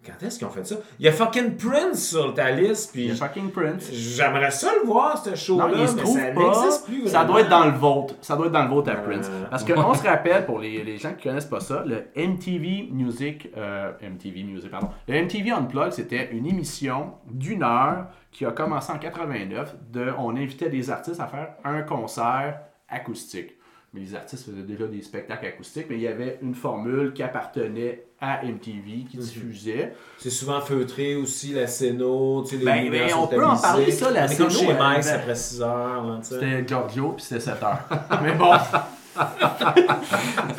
Quand 0.04 0.26
est-ce 0.26 0.38
qu'ils 0.38 0.46
ont 0.48 0.50
fait 0.50 0.66
ça? 0.66 0.74
Il 0.98 1.06
y 1.06 1.08
a 1.08 1.12
fucking 1.12 1.56
Prince 1.56 2.08
sur 2.10 2.34
ta 2.34 2.50
liste, 2.50 2.90
Il 2.96 3.02
y 3.02 3.04
a 3.06 3.10
puis 3.10 3.18
fucking 3.20 3.50
Prince. 3.52 3.88
j'aimerais 3.92 4.50
ça 4.50 4.70
le 4.80 4.86
voir, 4.86 5.16
ce 5.22 5.34
show-là, 5.36 5.68
mais 5.68 5.86
ça 5.86 5.94
n'existe 6.32 6.86
plus. 6.86 7.06
Ça 7.08 7.24
doit 7.24 7.40
être 7.42 7.48
dans 7.48 7.66
le 7.66 7.70
vote. 7.72 8.16
Ça 8.20 8.34
doit 8.36 8.46
être 8.46 8.52
dans 8.52 8.64
le 8.64 8.68
vote 8.70 8.88
à 8.88 8.92
Euh. 8.96 9.02
Prince. 9.04 9.30
Parce 9.48 9.62
qu'on 9.64 9.94
se 9.94 10.02
rappelle, 10.02 10.44
pour 10.44 10.58
les, 10.58 10.82
les 10.82 10.98
gens 10.98 11.12
qui 11.14 11.28
connaissent 11.28 11.46
pas 11.46 11.60
ça, 11.60 11.84
le 11.86 12.04
MTV 12.16 12.88
Music, 12.90 13.48
euh, 13.56 13.92
MTV 14.02 14.42
Music, 14.42 14.70
pardon, 14.70 14.88
le 15.06 15.22
MTV 15.22 15.50
Unplugged, 15.52 15.92
c'était 15.92 16.30
une 16.32 16.46
émission 16.46 17.12
d'une 17.30 17.62
heure 17.62 18.06
qui 18.32 18.44
a 18.44 18.50
commencé 18.50 18.92
en 18.92 18.98
89. 18.98 19.76
De, 19.92 20.12
on 20.18 20.34
invitait 20.36 20.68
des 20.70 20.90
artistes 20.90 21.20
à 21.20 21.26
faire 21.28 21.50
un 21.64 21.82
concert 21.82 22.60
acoustique. 22.88 23.50
Mais 23.94 24.00
les 24.00 24.14
artistes 24.14 24.44
faisaient 24.46 24.62
déjà 24.62 24.86
des 24.86 25.02
spectacles 25.02 25.46
acoustiques, 25.46 25.86
mais 25.90 25.96
il 25.96 26.02
y 26.02 26.08
avait 26.08 26.38
une 26.42 26.54
formule 26.54 27.12
qui 27.12 27.22
appartenait 27.22 28.04
à 28.20 28.42
MTV, 28.44 29.04
qui 29.10 29.16
Mhm. 29.18 29.22
diffusait. 29.22 29.92
C'est 30.18 30.30
souvent 30.30 30.60
feutré 30.60 31.14
aussi, 31.16 31.52
la 31.52 31.66
Céno. 31.66 32.42
Tu 32.44 32.50
sais, 32.50 32.56
les 32.56 32.64
Ben, 32.64 32.90
ben, 32.90 33.10
on 33.16 33.26
peut 33.26 33.44
en 33.44 33.56
parler, 33.56 33.90
ça, 33.90 34.10
la 34.10 34.28
comme 34.28 34.50
chez 34.50 34.72
Max 34.72 35.08
avait- 35.08 35.18
après 35.20 35.34
6 35.34 35.60
heures. 35.60 36.18
C'était 36.22 36.64
Giorgio, 36.66 37.10
puis 37.12 37.24
c'était 37.24 37.40
7 37.40 37.62
heures. 37.62 37.80
mais 38.22 38.32
bon, 38.34 38.52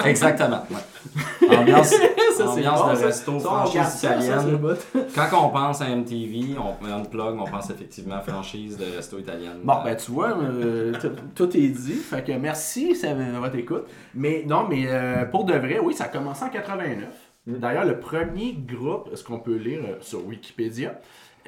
Exactement. 0.05 0.63
ouais. 0.69 1.57
Ambiance, 1.57 1.93
Ça, 2.33 2.47
c'est 2.47 2.67
ambiance 2.67 2.81
bon, 2.81 2.91
de 2.91 2.95
ça. 2.95 3.05
resto, 3.05 3.39
Ça, 3.39 3.47
on 3.49 3.51
regarde 3.51 3.69
franchise 3.69 3.99
ça, 3.99 4.07
ça, 4.09 4.19
c'est 4.21 4.25
italienne. 4.27 4.57
bout. 4.57 4.99
Quand 5.31 5.45
on 5.45 5.49
pense 5.49 5.81
à 5.81 5.89
MTV, 5.95 6.55
on 6.57 6.85
Unplug, 6.85 7.39
on 7.39 7.45
pense 7.45 7.69
effectivement 7.69 8.15
à 8.15 8.19
franchise 8.21 8.77
de 8.77 8.85
resto 8.95 9.17
italienne. 9.19 9.59
Bon, 9.63 9.75
ben 9.83 9.95
tu 9.95 10.11
vois, 10.11 10.37
euh, 10.37 10.93
tout- 10.99 11.09
tout 11.35 11.57
est 11.57 11.67
dit. 11.69 11.93
Fait 11.93 12.23
que 12.23 12.31
merci, 12.33 12.95
ça 12.95 13.13
votre 13.13 13.55
écoute. 13.55 13.85
Mais 14.15 14.43
non, 14.47 14.65
mais 14.69 14.85
euh, 14.87 15.25
pour 15.25 15.45
de 15.45 15.53
vrai, 15.53 15.79
oui, 15.79 15.93
ça 15.93 16.05
a 16.05 16.07
commencé 16.09 16.43
en 16.43 16.49
89. 16.49 17.07
Mm. 17.45 17.53
D'ailleurs, 17.57 17.85
le 17.85 17.99
premier 17.99 18.53
groupe, 18.53 19.09
ce 19.15 19.23
qu'on 19.23 19.39
peut 19.39 19.55
lire 19.55 19.81
euh, 19.83 19.95
sur 20.01 20.25
Wikipédia, 20.25 20.99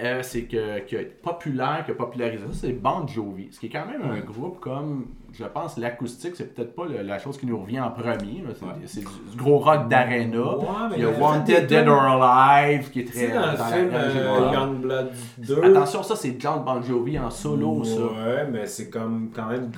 euh, 0.04 0.20
c'est 0.24 0.44
que, 0.44 0.80
qui 0.80 0.98
a 0.98 1.02
été 1.02 1.16
populaire, 1.24 1.84
qui 1.86 1.92
a 1.92 1.96
popularisé 1.96 2.44
ça, 2.48 2.54
c'est 2.54 2.74
Bon 2.74 3.08
Jovi. 3.08 3.48
Ce 3.52 3.60
qui 3.60 3.68
est 3.68 3.70
quand 3.70 3.86
même 3.86 4.02
un 4.04 4.20
groupe 4.20 4.60
comme, 4.60 5.08
je 5.38 5.44
pense, 5.46 5.78
l'acoustique, 5.78 6.36
c'est 6.36 6.54
peut-être 6.54 6.76
pas 6.76 6.86
le- 6.86 7.02
la 7.04 7.20
chose 7.20 7.38
qui 7.38 7.46
nous 7.46 7.60
revient 7.60 7.80
en 7.82 7.92
premier. 7.92 8.44
C'est 8.58 8.66
Ouais. 8.66 8.72
c'est 8.86 9.00
du, 9.02 9.06
du 9.32 9.38
gros 9.38 9.58
rock 9.60 9.88
d'arena. 9.90 10.58
Ouais, 10.58 10.66
Il 10.98 11.04
y 11.04 11.06
a 11.06 11.10
Wanted, 11.10 11.68
Dead 11.68 11.88
or 11.88 12.02
Alive, 12.02 12.90
qui 12.92 13.02
est 13.02 13.06
très. 13.06 13.28
sais, 13.28 13.34
dans 13.34 13.52
le 13.52 13.58
film 13.58 13.90
euh. 13.94 14.52
Youngblood 14.54 15.12
2. 15.40 15.64
Attention, 15.64 16.04
ça, 16.04 16.16
c'est 16.16 16.36
John 16.40 16.64
Bon 16.64 16.82
Jovi 16.82 17.20
en 17.20 17.30
solo, 17.30 17.84
ça. 17.84 18.00
Ouais, 18.02 18.48
mais 18.52 18.66
c'est 18.66 18.90
comme 18.90 19.30
quand 19.36 19.46
même 19.48 19.72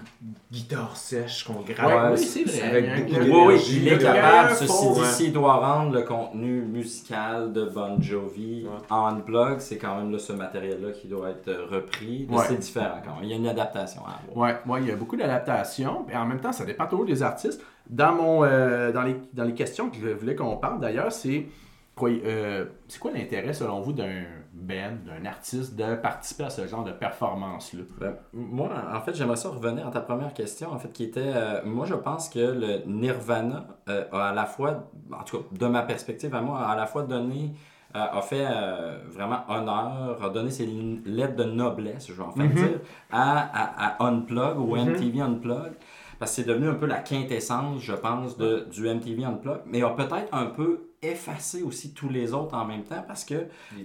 guitare 0.52 0.96
sèche 0.96 1.44
qu'on 1.44 1.54
Ouais, 1.60 1.74
grave. 1.74 2.14
oui, 2.18 2.24
c'est 2.24 2.44
vrai. 2.44 2.68
Avec 2.70 3.06
beaucoup 3.20 3.48
Oui, 3.48 3.54
oui, 3.56 3.78
il 3.82 3.88
est 3.90 3.96
le 3.96 3.98
capable, 3.98 4.54
ceci 4.56 4.94
dit, 4.94 5.00
ouais. 5.00 5.06
s'il 5.06 5.34
doit 5.34 5.56
rendre 5.56 5.94
le 5.94 6.02
contenu 6.04 6.62
musical 6.62 7.52
de 7.52 7.66
Bon 7.66 8.00
Jovi 8.02 8.64
Ouais. 8.66 8.72
en 8.90 9.08
unplug, 9.08 9.60
c'est 9.60 9.78
quand 9.78 9.98
même 9.98 10.12
là, 10.12 10.20
ce 10.20 10.34
matériel-là 10.34 10.92
qui 10.92 11.08
doit 11.08 11.30
être 11.30 11.52
repris. 11.72 12.28
Mais 12.30 12.38
Ouais. 12.38 12.44
C'est 12.48 12.60
différent 12.60 13.02
quand 13.04 13.16
même. 13.16 13.24
Il 13.24 13.30
y 13.30 13.34
a 13.34 13.36
une 13.38 13.48
adaptation 13.48 14.02
à 14.06 14.20
avoir. 14.32 14.38
Ouais, 14.38 14.72
ouais, 14.74 14.82
il 14.84 14.88
y 14.88 14.92
a 14.92 14.96
beaucoup 14.96 15.16
d'adaptations. 15.18 15.47
Et 15.50 16.16
en 16.16 16.26
même 16.26 16.40
temps, 16.40 16.52
ça 16.52 16.66
dépend 16.66 16.88
toujours 16.88 17.06
des 17.06 17.24
artistes. 17.24 17.64
Dans, 17.90 18.14
mon, 18.14 18.44
euh, 18.44 18.92
dans, 18.92 19.04
les, 19.04 19.16
dans 19.34 19.46
les 19.46 19.54
questions 19.54 19.90
que 19.90 19.98
je 19.98 20.10
voulais 20.10 20.36
qu'on 20.36 20.58
parle 20.58 20.80
d'ailleurs, 20.80 21.12
c'est 21.12 21.48
quoi, 21.96 22.10
euh, 22.10 22.66
c'est 22.88 23.00
quoi 23.00 23.12
l'intérêt 23.12 23.54
selon 23.54 23.80
vous 23.80 23.94
d'un 23.94 24.24
band, 24.54 24.98
d'un 25.06 25.26
artiste 25.26 25.76
de 25.76 25.96
participer 25.96 26.44
à 26.44 26.50
ce 26.50 26.68
genre 26.68 26.84
de 26.84 26.92
performance-là? 26.92 27.84
Ben, 28.00 28.16
moi, 28.34 28.70
en 28.94 29.00
fait, 29.02 29.16
j'aimerais 29.16 29.38
ça 29.38 29.50
revenir 29.50 29.88
à 29.88 29.92
ta 29.92 30.02
première 30.02 30.34
question, 30.34 30.72
en 30.72 30.80
fait, 30.80 30.92
qui 30.92 31.06
était, 31.06 31.22
euh, 31.24 31.62
moi, 31.64 31.86
je 31.86 31.96
pense 31.96 32.28
que 32.28 32.40
le 32.40 32.86
Nirvana 32.86 33.68
a 33.88 34.30
à 34.30 34.34
la 34.34 34.46
fois, 34.46 34.90
en 35.18 35.24
tout 35.24 35.38
cas, 35.38 35.46
de 35.52 35.68
ma 35.68 35.84
perspective 35.84 36.36
à 36.36 36.42
moi, 36.42 36.60
a 36.60 36.72
à 36.72 36.76
la 36.76 36.88
fois 36.88 37.04
donné, 37.04 37.54
a 37.94 38.22
fait 38.22 38.46
euh, 38.50 39.00
vraiment 39.10 39.40
honneur, 39.50 40.24
a 40.24 40.30
donné 40.30 40.52
ses 40.52 40.66
lettres 41.06 41.36
de 41.36 41.44
noblesse, 41.46 42.08
je 42.08 42.14
vais 42.14 42.24
en 42.24 42.32
fait 42.32 42.44
Mhm. 42.44 42.54
dire, 42.56 42.80
à, 43.12 43.40
à, 43.40 44.04
à 44.04 44.06
Unplug 44.06 44.58
ou 44.60 44.76
Mhm. 44.76 44.90
MTV 44.92 45.22
Unplug. 45.22 45.72
Parce 46.20 46.32
que 46.32 46.42
c'est 46.42 46.48
devenu 46.48 46.68
un 46.68 46.74
peu 46.74 46.88
la 46.88 46.98
quintessence, 46.98 47.80
je 47.82 47.94
pense, 47.94 48.38
de, 48.38 48.66
du 48.72 48.88
MTV 48.88 49.24
Unplug, 49.24 49.60
mais 49.68 49.84
a 49.84 49.90
peut-être 49.92 50.34
un 50.34 50.48
peu 50.48 50.90
effacé 51.04 51.62
aussi 51.62 51.94
tous 51.94 52.10
les 52.10 52.34
autres 52.34 52.56
en 52.58 52.66
même 52.66 52.82
temps 52.84 53.04
parce 53.08 53.24
que 53.24 53.36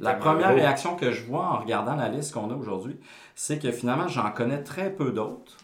la 0.01 0.15
première 0.15 0.55
réaction 0.55 0.97
que 0.97 1.13
je 1.13 1.25
vois 1.27 1.45
en 1.45 1.59
regardant 1.59 1.95
la 1.95 2.09
liste 2.09 2.33
qu'on 2.33 2.51
a 2.51 2.55
aujourd'hui, 2.55 2.97
c'est 3.35 3.59
que 3.59 3.71
finalement, 3.71 4.09
j'en 4.09 4.31
connais 4.31 4.63
très 4.63 4.89
peu 4.91 5.11
d'autres. 5.13 5.59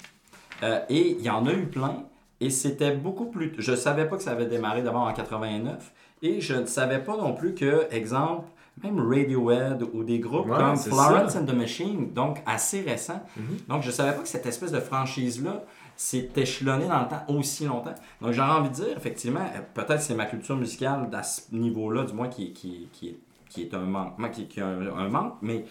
Euh, 0.62 0.80
et 0.90 1.12
il 1.12 1.22
y 1.22 1.30
en 1.30 1.46
a 1.46 1.52
eu 1.52 1.66
plein. 1.66 2.02
Et 2.40 2.50
c'était 2.50 2.92
beaucoup 2.94 3.26
plus. 3.26 3.54
Je 3.58 3.74
savais 3.74 4.06
pas 4.06 4.16
que 4.16 4.22
ça 4.22 4.32
avait 4.32 4.46
démarré 4.46 4.82
d'abord 4.82 5.02
en 5.02 5.12
89. 5.14 5.92
Et 6.22 6.40
je 6.40 6.54
ne 6.54 6.66
savais 6.66 6.98
pas 7.00 7.16
non 7.16 7.32
plus 7.34 7.54
que, 7.54 7.86
exemple, 7.90 8.46
même 8.82 8.98
Radiohead 9.00 9.82
ou 9.92 10.04
des 10.04 10.18
groupes 10.20 10.48
Ouais, 10.48 10.56
comme 10.56 10.76
Florence 10.76 11.32
ça. 11.32 11.40
and 11.40 11.46
the 11.46 11.54
Machine, 11.54 12.12
donc 12.12 12.38
assez 12.46 12.80
récents. 12.82 13.22
Mhm. 13.36 13.58
Donc 13.68 13.82
je 13.82 13.90
savais 13.90 14.12
pas 14.12 14.22
que 14.22 14.28
cette 14.28 14.46
espèce 14.46 14.70
de 14.72 14.80
franchise-là 14.80 15.62
s'est 15.96 16.28
échelonnée 16.36 16.86
dans 16.86 17.00
le 17.00 17.08
temps 17.08 17.24
aussi 17.28 17.64
longtemps. 17.66 17.94
Donc 18.20 18.32
j'ai 18.32 18.40
envie 18.40 18.68
de 18.68 18.74
dire, 18.74 18.96
effectivement, 18.96 19.40
euh, 19.56 19.60
peut-être 19.74 20.00
c'est 20.00 20.14
ma 20.14 20.26
culture 20.26 20.56
musicale 20.56 21.08
à 21.12 21.22
ce 21.24 21.42
niveau-là, 21.52 22.04
du 22.04 22.12
moins, 22.12 22.28
qui, 22.28 22.52
qui, 22.52 22.88
qui, 22.92 23.08
est, 23.08 23.18
qui 23.48 23.62
est 23.62 23.74
un 23.74 23.80
manque, 23.80 24.30
qui, 24.32 24.46
qui 24.46 24.60
a 24.60 24.66
un, 24.66 24.86
un 24.96 25.08
manque, 25.08 25.34
mais 25.42 25.64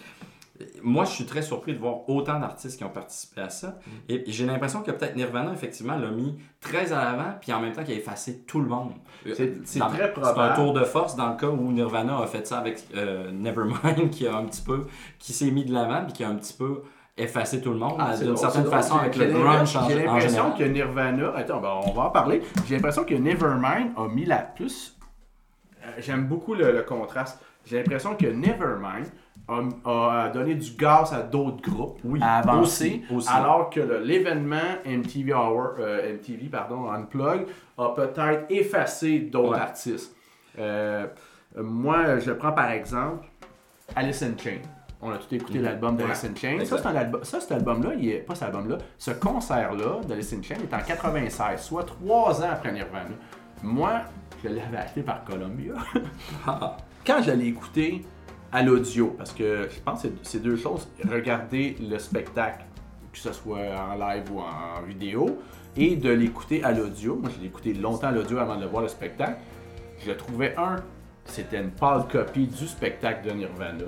moi, 0.82 1.04
je 1.04 1.10
suis 1.10 1.24
très 1.24 1.42
surpris 1.42 1.72
de 1.74 1.78
voir 1.78 2.08
autant 2.08 2.40
d'artistes 2.40 2.78
qui 2.78 2.84
ont 2.84 2.88
participé 2.90 3.40
à 3.42 3.48
ça. 3.50 3.78
Et 4.08 4.24
j'ai 4.26 4.44
l'impression 4.46 4.82
que 4.82 4.90
peut-être 4.90 5.14
Nirvana, 5.16 5.52
effectivement, 5.52 5.96
l'a 5.96 6.10
mis 6.10 6.36
très 6.60 6.92
à 6.92 7.04
l'avant, 7.04 7.34
puis 7.40 7.52
en 7.52 7.60
même 7.60 7.72
temps 7.72 7.84
qu'il 7.84 7.94
a 7.94 7.98
effacé 7.98 8.40
tout 8.46 8.60
le 8.60 8.66
monde. 8.68 8.92
C'est- 9.34 9.54
c'est 9.64 9.78
Dans- 9.78 9.88
très 9.88 10.06
C'est 10.06 10.12
probable. 10.20 10.40
un 10.40 10.54
tour 10.56 10.72
de 10.72 10.82
force 10.84 11.14
dans 11.16 11.30
le 11.30 11.36
cas 11.36 11.46
où 11.48 11.70
Nirvana 11.72 12.18
a 12.18 12.26
fait 12.26 12.46
ça 12.46 12.58
avec 12.58 12.82
euh, 12.96 13.30
Nevermind, 13.30 14.10
qui 14.10 14.26
a 14.26 14.36
un 14.36 14.44
petit 14.46 14.62
peu, 14.62 14.86
qui 15.18 15.32
s'est 15.32 15.50
mis 15.50 15.64
de 15.64 15.72
l'avant, 15.72 16.04
puis 16.04 16.12
qui 16.14 16.24
a 16.24 16.28
un 16.28 16.34
petit 16.36 16.54
peu 16.54 16.82
effacé 17.16 17.60
tout 17.60 17.72
le 17.72 17.78
monde, 17.78 17.96
Ah, 17.98 18.10
euh, 18.12 18.16
c'est 18.16 18.24
d'une 18.24 18.36
certaine 18.36 18.64
c'est 18.64 18.70
façon, 18.70 18.96
avec 18.96 19.16
le 19.16 19.26
grunge 19.26 19.76
en, 19.76 19.88
J'ai 19.88 20.02
l'impression 20.04 20.52
que 20.56 20.62
Nirvana. 20.64 21.32
Attends, 21.36 21.60
ben, 21.60 21.80
on 21.84 21.90
va 21.92 22.02
en 22.04 22.10
parler. 22.10 22.42
J'ai 22.68 22.76
l'impression 22.76 23.04
que 23.04 23.14
Nevermind 23.14 23.90
a 23.96 24.06
mis 24.08 24.24
la 24.24 24.38
plus. 24.38 24.96
euh, 25.84 25.90
J'aime 25.98 26.26
beaucoup 26.26 26.54
le, 26.54 26.70
le 26.72 26.82
contraste. 26.82 27.40
J'ai 27.66 27.76
l'impression 27.78 28.14
que 28.14 28.26
Nevermind 28.26 29.06
a, 29.48 30.24
a 30.24 30.28
donné 30.30 30.54
du 30.54 30.70
gaz 30.72 31.12
à 31.12 31.22
d'autres 31.22 31.62
groupes 31.70 31.98
Oui, 32.04 32.20
à 32.22 32.38
avancer, 32.38 33.02
aussi, 33.06 33.14
aussi. 33.16 33.28
alors 33.32 33.70
que 33.70 33.80
l'événement 33.80 34.76
MTV 34.86 35.32
Hour, 35.32 35.70
euh, 35.78 36.12
MTV 36.14 36.48
pardon, 36.48 36.90
Unplug 36.90 37.46
a 37.78 37.88
peut-être 37.94 38.44
effacé 38.50 39.20
d'autres 39.20 39.52
Ouais. 39.52 39.58
artistes. 39.58 40.14
Euh, 40.58 41.06
moi, 41.56 42.18
je 42.18 42.30
prends 42.32 42.52
par 42.52 42.70
exemple 42.70 43.26
Alice 43.96 44.22
in 44.22 44.36
Chains. 44.36 44.60
On 45.00 45.10
a 45.12 45.16
tout 45.18 45.32
écouté 45.32 45.58
Mhm. 45.58 45.64
l'album 45.64 45.96
d'Alice 45.96 46.24
in 46.24 46.34
Chains. 46.34 46.64
Ça, 46.64 46.88
album, 46.90 47.22
ça, 47.24 47.40
cet 47.40 47.52
album-là, 47.52 47.90
il 47.98 48.08
est, 48.10 48.18
pas 48.18 48.34
cet 48.34 48.48
album-là, 48.48 48.78
ce 48.98 49.12
concert-là 49.12 50.00
d'Alice 50.06 50.32
in 50.32 50.42
Chains 50.42 50.56
est 50.56 50.74
en 50.74 50.80
96, 50.80 51.60
soit 51.62 51.84
trois 51.84 52.42
ans 52.42 52.50
après 52.52 52.72
Nirvana. 52.72 53.10
Moi, 53.62 53.92
je 54.42 54.48
l'avais 54.48 54.76
acheté 54.76 55.02
par 55.02 55.24
Columbia. 55.24 55.74
Quand 57.06 57.22
je 57.22 57.30
l'ai 57.30 57.46
écouté 57.46 58.04
à 58.52 58.62
l'audio, 58.62 59.14
parce 59.18 59.32
que 59.32 59.68
je 59.70 59.80
pense 59.80 60.02
que 60.02 60.08
c'est- 60.22 60.38
deux 60.38 60.56
choses, 60.56 60.88
regarder 61.10 61.76
le 61.80 61.98
spectacle, 61.98 62.64
que 63.12 63.18
ce 63.18 63.32
soit 63.32 63.58
en 63.58 63.94
live 63.96 64.24
ou 64.32 64.40
en 64.40 64.82
vidéo, 64.86 65.38
et 65.76 65.96
de 65.96 66.10
l'écouter 66.10 66.64
à 66.64 66.72
l'audio. 66.72 67.16
Moi, 67.16 67.30
je 67.34 67.40
l'ai 67.40 67.46
écouté 67.46 67.74
longtemps 67.74 68.08
à 68.08 68.12
l'audio 68.12 68.38
avant 68.38 68.56
de 68.56 68.66
voir 68.66 68.82
le 68.82 68.88
spectacle. 68.88 69.38
Je 70.04 70.12
trouvais 70.12 70.54
un, 70.56 70.76
c'était 71.24 71.58
une 71.60 71.70
pâle 71.70 72.04
copie 72.10 72.46
du 72.46 72.66
spectacle 72.66 73.28
de 73.28 73.32
Nirvana. 73.34 73.84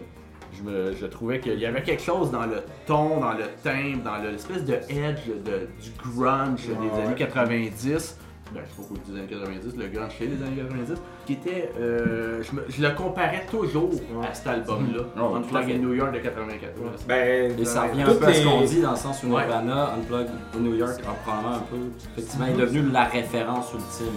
Je, 0.52 0.62
me- 0.62 0.92
je 0.94 1.06
trouvais 1.06 1.38
qu'il 1.40 1.58
y 1.58 1.64
avait 1.66 1.82
quelque 1.82 2.02
chose 2.02 2.30
dans 2.32 2.44
le 2.44 2.62
ton, 2.86 3.20
dans 3.20 3.32
le 3.32 3.44
timbre, 3.62 4.02
dans 4.02 4.16
le- 4.18 4.30
l'espèce 4.32 4.64
de 4.64 4.74
edge 4.88 5.26
de- 5.28 5.68
du 5.80 5.90
grunge 6.02 6.66
des 6.66 6.74
Ouais. 6.74 7.02
années 7.06 7.14
90. 7.14 8.18
Ben, 8.52 8.62
je 8.66 8.70
sais 8.70 8.82
pas 8.82 8.88
quoi 8.88 8.96
des 9.06 9.18
années 9.18 9.28
90, 9.28 9.76
le 9.76 9.86
grunge 9.88 10.12
chez 10.18 10.26
les 10.26 10.42
années 10.42 10.56
90, 10.56 10.98
qui 11.26 11.32
était. 11.34 11.70
euh, 11.80 12.42
je, 12.42 12.56
me- 12.56 12.64
je 12.68 12.82
le 12.82 12.90
comparais 12.90 13.46
toujours 13.50 13.90
à 14.28 14.34
cet 14.34 14.46
album-là. 14.48 15.02
Oh, 15.20 15.34
Unplugged 15.36 15.76
in 15.76 15.78
New 15.78 15.94
York 15.94 16.12
de 16.12 16.18
94. 16.18 17.04
Ben, 17.06 17.58
Et 17.58 17.64
ça 17.64 17.82
dans 17.82 17.88
revient 17.92 18.02
un 18.02 18.14
peu 18.14 18.26
à 18.26 18.34
ce 18.34 18.42
qu'on 18.44 18.60
dit 18.62 18.80
dans 18.82 18.90
le 18.90 18.96
sens 18.96 19.22
où 19.22 19.28
Ouais. 19.28 19.42
Nirvana, 19.46 19.94
Unplug 19.94 20.26
in 20.56 20.60
New 20.60 20.74
York 20.74 20.94
a 21.08 21.12
probablement 21.24 21.54
un 21.56 21.60
peu, 21.70 21.76
effectivement, 22.16 22.46
est 22.46 22.54
devenu 22.54 22.90
la 22.90 23.04
référence 23.04 23.72
ultime. 23.72 24.14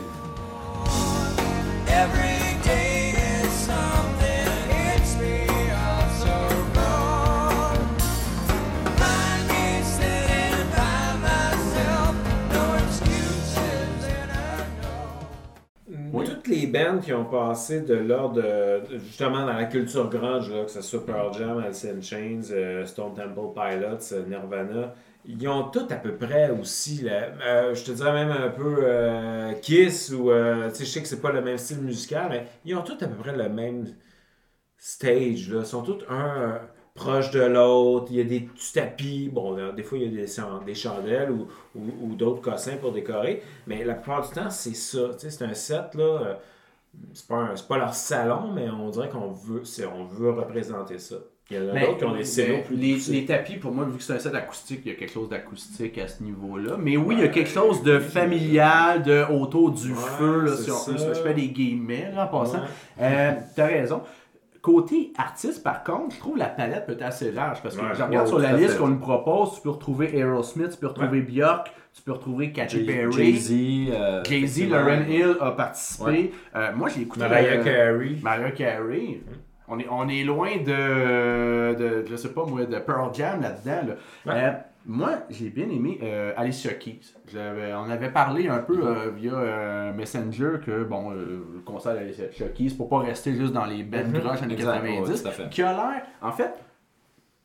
Every 1.87 2.57
day 2.63 3.13
is 3.43 3.69
Toutes 16.25 16.48
les 16.48 16.68
bands 16.68 17.00
qui 17.00 17.13
ont 17.13 17.25
passé 17.25 17.82
de 17.82 17.94
l'ordre 17.96 18.42
justement 19.00 19.46
dans 19.46 19.53
la 19.53 19.65
culture 19.65 20.10
grunge, 20.10 20.50
là, 20.51 20.63
que 20.65 20.72
ce 20.72 20.82
soit 20.82 21.06
Pearl 21.06 21.34
Jam, 21.38 21.58
Alice 21.60 21.86
in 21.86 22.01
Chains, 22.01 22.51
euh, 22.51 22.86
Stone 22.86 23.13
Temple 23.15 23.53
Pilots, 23.53 24.13
euh, 24.13 24.25
Nirvana, 24.27 24.94
ils 25.25 25.48
ont 25.48 25.63
toutes 25.70 25.92
à 25.92 25.96
peu 25.96 26.15
près 26.15 26.50
aussi, 26.51 27.01
la- 27.03 27.30
euh, 27.46 27.74
je 27.75 27.84
te 27.86 27.92
dirais 27.92 28.13
même 28.13 28.32
un 28.32 28.50
peu 28.50 28.77
euh, 28.84 29.53
Kiss, 29.62 30.12
ou 30.12 30.30
je 30.30 30.84
sais 30.84 31.01
que 31.01 31.08
c'est 31.08 31.22
pas 31.22 31.32
le 31.32 31.42
même 31.42 31.58
style 31.58 31.80
musical, 31.82 32.27
mais 32.30 32.46
ils 32.65 32.75
ont 32.75 32.82
toutes 32.84 33.01
à 33.03 33.08
peu 33.08 33.15
près 33.15 33.36
le 33.36 33.50
même 33.50 33.86
stage. 34.77 35.50
Là. 35.51 35.60
Ils 35.62 35.65
sont 35.65 35.82
tous 35.84 36.00
un 36.10 36.60
proche 36.95 37.31
de 37.31 37.41
l'autre. 37.41 38.07
Il 38.12 38.17
y 38.17 38.21
a 38.21 38.23
des 38.23 38.41
petits 38.41 38.73
tapis. 38.73 39.29
Bon, 39.31 39.55
là, 39.55 39.71
des 39.71 39.83
fois, 39.83 39.97
il 39.97 40.03
y 40.03 40.07
a 40.07 40.25
des, 40.25 40.65
des 40.65 40.75
chandelles 40.75 41.31
ou, 41.31 41.47
ou- 41.75 42.07
ou 42.12 42.15
d'autres 42.15 42.41
cossins 42.41 42.77
pour 42.77 42.91
décorer. 42.91 43.41
Mais 43.67 43.83
la 43.83 43.95
plupart 43.95 44.27
du 44.27 44.33
temps, 44.33 44.50
c'est 44.50 44.75
ça. 44.75 45.09
Tu 45.13 45.19
sais, 45.19 45.29
c'est 45.31 45.43
un 45.45 45.53
set, 45.53 45.95
là. 45.95 46.03
euh, 46.03 46.33
C'est 47.13 47.27
pas, 47.27 47.38
un- 47.38 47.55
pas 47.67 47.77
leur 47.79 47.93
salon, 47.95 48.51
mais 48.53 48.69
on 48.69 48.89
dirait 48.91 49.09
qu'on 49.09 49.31
veut, 49.31 49.65
c'est- 49.65 49.85
on 49.88 50.05
veut 50.05 50.29
représenter 50.29 51.00
ça. 51.00 51.15
Il 51.50 51.57
y 51.57 51.59
en 51.59 51.69
a 51.69 51.73
Mais- 51.73 51.85
d'autres 51.88 51.97
qui 51.97 52.05
ont 52.05 52.15
des 52.15 52.23
cellos 52.23 52.55
mais 52.57 52.62
plus 52.62 53.09
les, 53.09 53.25
tapis, 53.25 53.55
pour 53.57 53.71
moi, 53.71 53.83
vu 53.85 53.97
que 53.97 54.03
c'est 54.03 54.13
un 54.13 54.19
set 54.19 54.33
acoustique, 54.35 54.81
il 54.85 54.91
y 54.91 54.95
a 54.95 54.97
quelque 54.97 55.12
chose 55.12 55.27
d'acoustique 55.27 55.97
à 55.97 56.07
ce 56.07 56.21
niveau-là. 56.23 56.77
Mais 56.77 56.95
oui, 56.95 57.15
il 57.17 57.21
y 57.21 57.23
a 57.23 57.29
quelque 57.29 57.50
chose 57.50 57.81
de 57.83 57.97
familial, 58.00 59.01
de 59.03 59.25
autour 59.33 59.71
du 59.71 59.91
Ouais, 59.91 59.97
feu, 60.19 60.41
là, 60.45 60.55
si 60.55 60.69
on 60.71 60.75
ça. 60.75 61.13
Je 61.13 61.19
fais 61.21 61.33
des 61.33 61.47
guillemets 61.47 62.12
là, 62.15 62.25
en 62.25 62.27
passant. 62.27 62.59
Ouais. 62.59 62.67
Euh, 63.01 63.31
T'as 63.55 63.65
raison. 63.65 64.01
Côté 64.63 65.12
artiste, 65.17 65.62
par 65.62 65.84
contre, 65.84 66.15
je 66.15 66.20
trouve 66.22 66.38
la 66.38 66.46
palette 66.48 66.86
peut 66.88 66.93
être 66.93 67.01
assez 67.03 67.32
large 67.34 67.62
parce 67.62 67.75
que 67.75 67.82
Ouais. 67.82 67.89
je 67.93 68.01
regarde 68.01 68.25
Ouais, 68.25 68.29
sur 68.29 68.39
la 68.39 68.53
liste 68.53 68.77
qu'on 68.79 68.88
nous 68.88 68.98
propose, 69.00 69.55
tu 69.55 69.62
peux 69.62 69.70
retrouver 69.72 70.17
Aerosmith, 70.17 70.72
tu 70.72 70.77
peux 70.77 70.88
retrouver 70.88 71.22
Björk, 71.22 71.70
tu 71.93 72.01
peux 72.01 72.13
retrouver 72.13 72.53
Katy 72.53 72.86
Perry. 72.86 73.12
Jay-Z. 73.12 73.91
euh, 73.91 74.24
Jay-Z, 74.24 74.43
effectivement. 74.43 74.77
Lauren 74.79 75.01
Hill 75.10 75.36
a 75.41 75.51
participé. 75.51 76.05
Ouais. 76.10 76.32
Euh, 76.55 76.72
moi, 76.75 76.88
j'ai 76.88 77.01
écouté. 77.01 77.25
Mariah 77.27 77.60
euh, 77.60 77.63
Carey. 77.63 78.15
Mariah 78.24 78.51
Carey. 78.51 79.20
On 79.67 79.79
est, 79.79 79.88
on 79.91 80.08
est 80.08 80.24
loin 80.24 80.55
de, 80.58 81.74
de, 81.75 82.05
je 82.10 82.15
sais 82.15 82.29
pas 82.29 82.46
moi, 82.46 82.65
de 82.65 82.79
Pearl 82.79 83.13
Jam 83.13 83.41
là-dedans. 83.41 83.88
là. 84.25 84.34
Ouais. 84.34 84.43
Euh, 84.46 84.51
moi, 84.85 85.19
j'ai 85.29 85.49
bien 85.49 85.69
aimé 85.69 85.99
euh, 86.03 86.33
Alicia 86.35 86.73
Keys. 86.73 87.13
On 87.35 87.89
avait 87.89 88.11
parlé 88.11 88.47
un 88.49 88.59
peu 88.59 88.85
euh, 88.85 89.11
via 89.11 89.33
euh, 89.33 89.93
Messenger 89.93 90.57
que, 90.65 90.83
bon, 90.83 91.11
euh, 91.11 91.45
le 91.53 91.59
concert 91.61 91.93
d'Alicia 91.93 92.25
Keys, 92.53 92.71
pour 92.75 92.89
pas 92.89 92.99
rester 92.99 93.33
juste 93.33 93.53
dans 93.53 93.65
les 93.65 93.83
belles 93.83 94.07
Mhm. 94.07 94.19
groches 94.19 94.41
années 94.41 94.53
Exact, 94.55 94.81
90, 94.83 95.09
ouais, 95.09 95.21
tout 95.21 95.27
à 95.27 95.31
fait. 95.31 95.49
qui 95.49 95.61
a 95.61 95.71
l'air, 95.73 96.03
en 96.21 96.31
fait, 96.31 96.53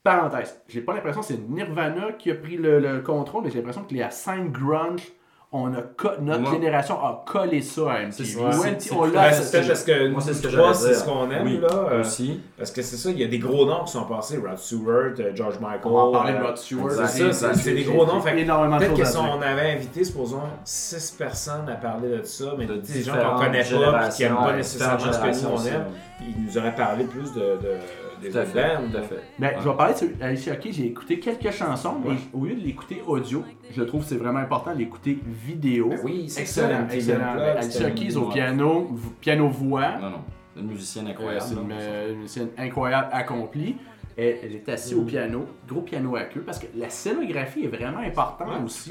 parenthèse, 0.02 0.60
j'ai 0.68 0.80
pas 0.80 0.94
l'impression 0.94 1.20
que 1.20 1.26
c'est 1.26 1.48
Nirvana 1.48 2.12
qui 2.12 2.30
a 2.30 2.34
pris 2.34 2.56
le, 2.56 2.80
le 2.80 3.00
contrôle, 3.00 3.44
mais 3.44 3.50
j'ai 3.50 3.58
l'impression 3.58 3.82
que 3.84 3.94
les 3.94 4.06
scène 4.10 4.50
grunge, 4.50 5.02
on 5.50 5.72
a 5.72 5.80
co- 5.96 6.10
notre 6.20 6.40
Moi- 6.40 6.52
génération 6.52 6.96
a 7.02 7.24
collé 7.26 7.62
ça 7.62 7.90
à 7.90 7.98
MTV. 8.02 8.12
C'est- 8.24 8.36
Ou 8.38 8.52
c'est- 8.52 8.68
MTV, 8.68 8.80
c'est- 8.80 8.94
on 8.94 9.04
l'a 9.06 9.32
c'est 9.32 9.50
peut-être 9.50 9.66
parce 9.68 9.82
que 9.84 10.08
Moi, 10.08 10.20
c'est 10.20 10.34
ce 10.34 10.42
que 10.42 10.48
nous 10.54 10.74
c'est 10.74 10.88
dire. 10.88 10.96
ce 10.98 11.04
qu'on 11.04 11.30
aime, 11.30 11.42
Oui, 11.46 11.58
là. 11.62 11.68
euh, 11.72 12.00
aussi. 12.02 12.40
Parce 12.58 12.70
que 12.70 12.82
c'est 12.82 12.96
ça, 12.96 13.10
il 13.10 13.18
y 13.18 13.24
a 13.24 13.28
des 13.28 13.38
gros 13.38 13.64
noms 13.64 13.84
qui 13.84 13.92
sont 13.92 14.04
passés. 14.04 14.36
Rod 14.38 14.58
Stewart, 14.58 15.12
euh, 15.18 15.30
George 15.34 15.58
Michael. 15.58 15.80
On 15.86 15.96
en 15.98 16.12
parler 16.12 16.34
de 16.34 16.42
Rod 16.44 16.56
Stewart. 16.58 16.90
C'est 17.06 17.32
ça, 17.32 17.54
c'est- 17.54 17.60
c'est 17.62 17.72
des 17.72 17.84
gros 17.84 18.04
noms. 18.04 18.20
Peut-être 18.20 18.86
choses 18.86 18.98
que 18.98 19.04
à 19.04 19.04
si 19.06 19.22
dire. 19.22 19.34
on 19.38 19.40
avait 19.42 19.70
invité, 19.72 20.04
supposons, 20.04 20.42
six 20.64 21.10
personnes 21.12 21.68
à 21.68 21.76
parler 21.76 22.08
de 22.18 22.22
ça, 22.24 22.44
mais 22.58 22.66
des 22.66 23.02
gens 23.02 23.12
qu'on 23.14 23.38
connaît 23.42 23.64
pas 23.64 24.06
et 24.06 24.10
qui 24.10 24.22
n'aiment 24.24 24.36
pas 24.36 24.52
nécessairement 24.56 24.98
ce 25.12 25.18
que 25.18 25.26
nous 25.28 25.48
on 25.54 25.64
aime, 25.64 25.84
ils 26.20 26.44
nous 26.44 26.58
auraient 26.58 26.74
parlé 26.74 27.04
plus 27.04 27.32
de, 27.32 27.40
de, 27.40 27.76
des 28.20 28.30
Tout 28.30 28.38
à 28.38 28.44
fait. 28.44 28.62
bands. 28.76 28.82
Tout 28.90 28.96
à 28.98 29.02
fait. 29.02 29.22
Ben, 29.38 29.46
Ouais. 29.48 29.56
Je 29.62 29.68
vais 29.68 29.76
parler 29.76 29.94
de 29.94 30.24
Alicia 30.24 30.56
Keys. 30.56 30.72
J'ai 30.72 30.86
écouté 30.86 31.18
quelques 31.18 31.50
chansons, 31.52 31.96
mais 32.04 32.16
au 32.32 32.44
lieu 32.44 32.54
de 32.54 32.60
l'écouter 32.60 33.02
audio, 33.06 33.44
je 33.74 33.82
trouve 33.82 34.02
que 34.02 34.08
c'est 34.08 34.16
vraiment 34.16 34.38
important 34.40 34.72
de 34.72 34.78
l'écouter 34.78 35.18
vidéo. 35.26 35.88
Ben 35.90 35.98
oui, 36.04 36.24
c'est 36.28 36.44
ça, 36.44 36.62
excellent. 36.64 36.86
Excellent. 36.90 37.24
Unplugged, 37.24 37.54
Ben, 37.54 37.56
Alicia 37.58 37.90
Keys 37.90 38.16
au 38.16 38.28
piano, 38.28 38.90
piano-voix. 39.20 39.98
Non, 40.00 40.10
non. 40.10 40.18
Une 40.56 40.66
musicienne 40.66 41.06
Euh, 41.06 41.10
incroyable. 41.10 41.44
c'est 41.48 41.54
là. 41.54 41.60
une, 41.62 41.72
euh, 41.72 42.14
une 42.14 42.26
scène 42.28 42.48
incroyable 42.58 43.08
accomplie. 43.12 43.76
Elle, 44.20 44.36
elle 44.42 44.54
est 44.56 44.68
assise 44.68 44.94
au 44.94 45.02
piano, 45.02 45.46
gros 45.68 45.80
piano 45.82 46.16
à 46.16 46.24
queue, 46.24 46.40
parce 46.40 46.58
que 46.58 46.66
la 46.76 46.90
scénographie 46.90 47.64
est 47.64 47.68
vraiment 47.68 48.00
importante 48.00 48.48
Ouais, 48.48 48.64
aussi. 48.64 48.90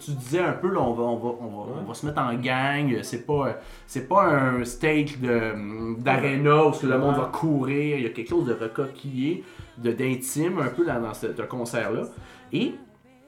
Tu 0.00 0.10
disais 0.12 0.38
un 0.40 0.52
peu, 0.54 0.72
là, 0.72 0.80
on, 0.80 0.94
va, 0.94 1.02
on, 1.02 1.16
va, 1.16 1.28
on, 1.42 1.46
va, 1.46 1.72
Ouais. 1.72 1.78
on 1.82 1.84
va 1.88 1.92
se 1.94 2.06
mettre 2.06 2.22
en 2.22 2.32
gang, 2.34 2.98
c'est 3.02 3.26
pas, 3.26 3.58
c'est 3.86 4.08
pas 4.08 4.24
un 4.24 4.64
stage 4.64 5.18
d'aréna 5.98 6.66
où 6.66 6.72
le 6.86 6.98
monde 6.98 7.16
va 7.16 7.26
courir, 7.32 7.98
il 7.98 8.02
y 8.02 8.06
a 8.06 8.10
quelque 8.10 8.30
chose 8.30 8.46
de 8.46 8.54
recoquillé, 8.54 9.44
de- 9.78 9.92
d'intime 9.92 10.58
un 10.58 10.68
peu 10.68 10.84
dans, 10.86 11.00
dans 11.00 11.14
ce, 11.14 11.26
ce 11.36 11.42
concert-là. 11.42 12.04
Et 12.52 12.72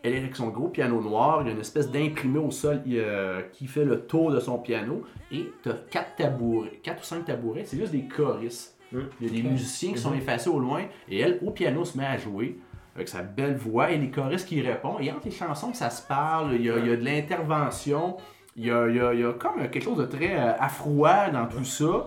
elle 0.03 0.15
est 0.15 0.19
avec 0.19 0.37
son 0.37 0.49
gros 0.49 0.69
piano 0.69 1.01
noir, 1.01 1.41
il 1.43 1.47
y 1.49 1.51
a 1.51 1.53
une 1.53 1.61
espèce 1.61 1.91
d'imprimé 1.91 2.39
au 2.39 2.51
sol 2.51 2.81
euh, 2.89 3.43
qui 3.53 3.67
fait 3.67 3.85
le 3.85 4.01
tour 4.03 4.31
de 4.31 4.41
son 4.41 4.59
piano, 4.59 5.03
et 5.33 5.51
tu 5.63 5.71
as 5.71 5.75
quatre 5.91 6.17
tabourets, 6.17 6.81
quatre 6.83 7.01
ou 7.03 7.05
cinq 7.05 7.25
tabourets, 7.25 7.65
c'est 7.67 7.79
juste 7.79 7.93
des 7.93 8.05
choristes. 8.05 8.74
Mm. 8.93 8.99
Il 9.21 9.27
y 9.27 9.31
a 9.39 9.43
des 9.43 9.49
musiciens 9.49 9.93
qui 9.93 9.99
sont 9.99 10.15
effacés 10.15 10.51
au 10.51 10.59
loin 10.59 10.83
et 11.09 11.21
elle, 11.21 11.39
au 11.45 11.51
piano, 11.51 11.85
se 11.85 11.97
met 11.99 12.07
à 12.07 12.17
jouer 12.17 12.59
avec 12.95 13.09
sa 13.09 13.23
belle 13.23 13.57
voix 13.57 13.91
et 13.91 13.99
les 13.99 14.11
choristes 14.11 14.47
qui 14.49 14.61
répondent. 14.61 14.99
Et 15.01 15.11
entre 15.11 15.25
les 15.27 15.31
chansons, 15.33 15.75
ça 15.75 15.91
se 15.91 16.07
parle, 16.07 16.55
il 16.55 16.63
y 16.63 16.71
a, 16.71 16.79
il 16.79 16.87
y 16.87 16.93
a 16.93 16.97
de 16.97 17.05
l'intervention, 17.05 18.17
il 18.57 18.67
y 18.67 18.71
a, 18.71 18.87
il 18.89 18.97
y 18.97 19.01
a- 19.01 19.13
il 19.15 19.21
y 19.21 19.25
a 19.25 19.33
comme 19.33 19.57
quelque 19.69 19.81
chose 19.83 19.99
de 19.99 20.05
très 20.07 20.37
euh, 20.39 20.53
affroid 20.61 21.29
dans 21.31 21.47
tout 21.47 21.65
ça. 21.65 22.07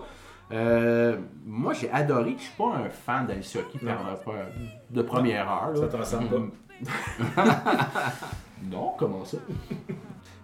Euh, 0.50 1.18
moi, 1.44 1.74
j'ai 1.74 1.90
adoré. 1.90 2.34
Je 2.38 2.44
suis 2.44 2.56
pas 2.56 2.72
un 2.76 2.88
fan 2.88 3.26
d'Alicia 3.26 3.60
Keys 3.70 3.84
par- 3.84 4.18
par- 4.20 4.34
de 4.88 5.02
première 5.02 5.46
heure. 5.50 5.72
là. 5.74 5.80
Ça 5.80 5.88
te 5.88 5.96
ressemble 5.98 6.28
pas. 7.34 7.44
Non, 8.70 8.92
comment 8.98 9.24
ça? 9.24 9.38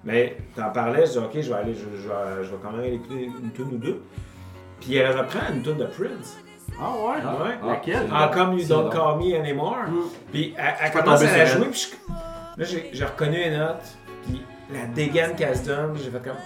Mais 0.04 0.36
t'en 0.54 0.70
parlais, 0.70 1.06
je 1.06 1.12
dis, 1.12 1.18
ok, 1.18 1.30
je 1.34 1.48
vais 1.48 1.54
aller, 1.54 1.74
je, 1.74 1.80
je 1.96 2.08
vais, 2.08 2.44
je 2.44 2.50
vais 2.50 2.56
quand 2.62 2.70
même 2.70 2.80
aller 2.80 2.94
écouter 2.94 3.24
une 3.24 3.50
tune 3.52 3.68
ou 3.72 3.76
deux. 3.78 4.02
Puis 4.84 4.96
elle 4.96 5.16
reprend 5.16 5.40
une 5.52 5.62
tune 5.62 5.76
de 5.78 5.84
Prince. 5.86 6.38
Ah 6.80 6.90
ouais? 6.90 7.16
Ah, 7.24 7.42
Ouais. 7.44 7.50
ah, 7.62 7.66
Laquelle? 7.68 8.02
c'est 8.06 8.12
Ah, 8.14 8.30
comme 8.34 8.52
You 8.54 8.58
C'est 8.60 8.68
Don't. 8.68 8.90
Call 8.90 9.18
Me 9.18 9.38
Anymore. 9.38 9.76
Mm. 9.88 9.94
Puis 10.32 10.54
elle, 10.56 10.90
commence 10.92 11.22
à 11.22 11.36
la 11.36 11.46
jouer, 11.46 11.66
puis 11.70 11.88
je- 11.90 12.60
là 12.60 12.66
j'ai 12.68 12.90
j'ai 12.92 13.04
reconnu 13.04 13.40
une 13.42 13.56
note, 13.58 13.82
puis 14.26 14.42
la 14.72 14.86
dégaine 14.86 15.34
qu'elle 15.36 15.56
se 15.56 15.64
donne, 15.66 15.96
j'ai 16.02 16.10
fait 16.10 16.22
comme. 16.22 16.36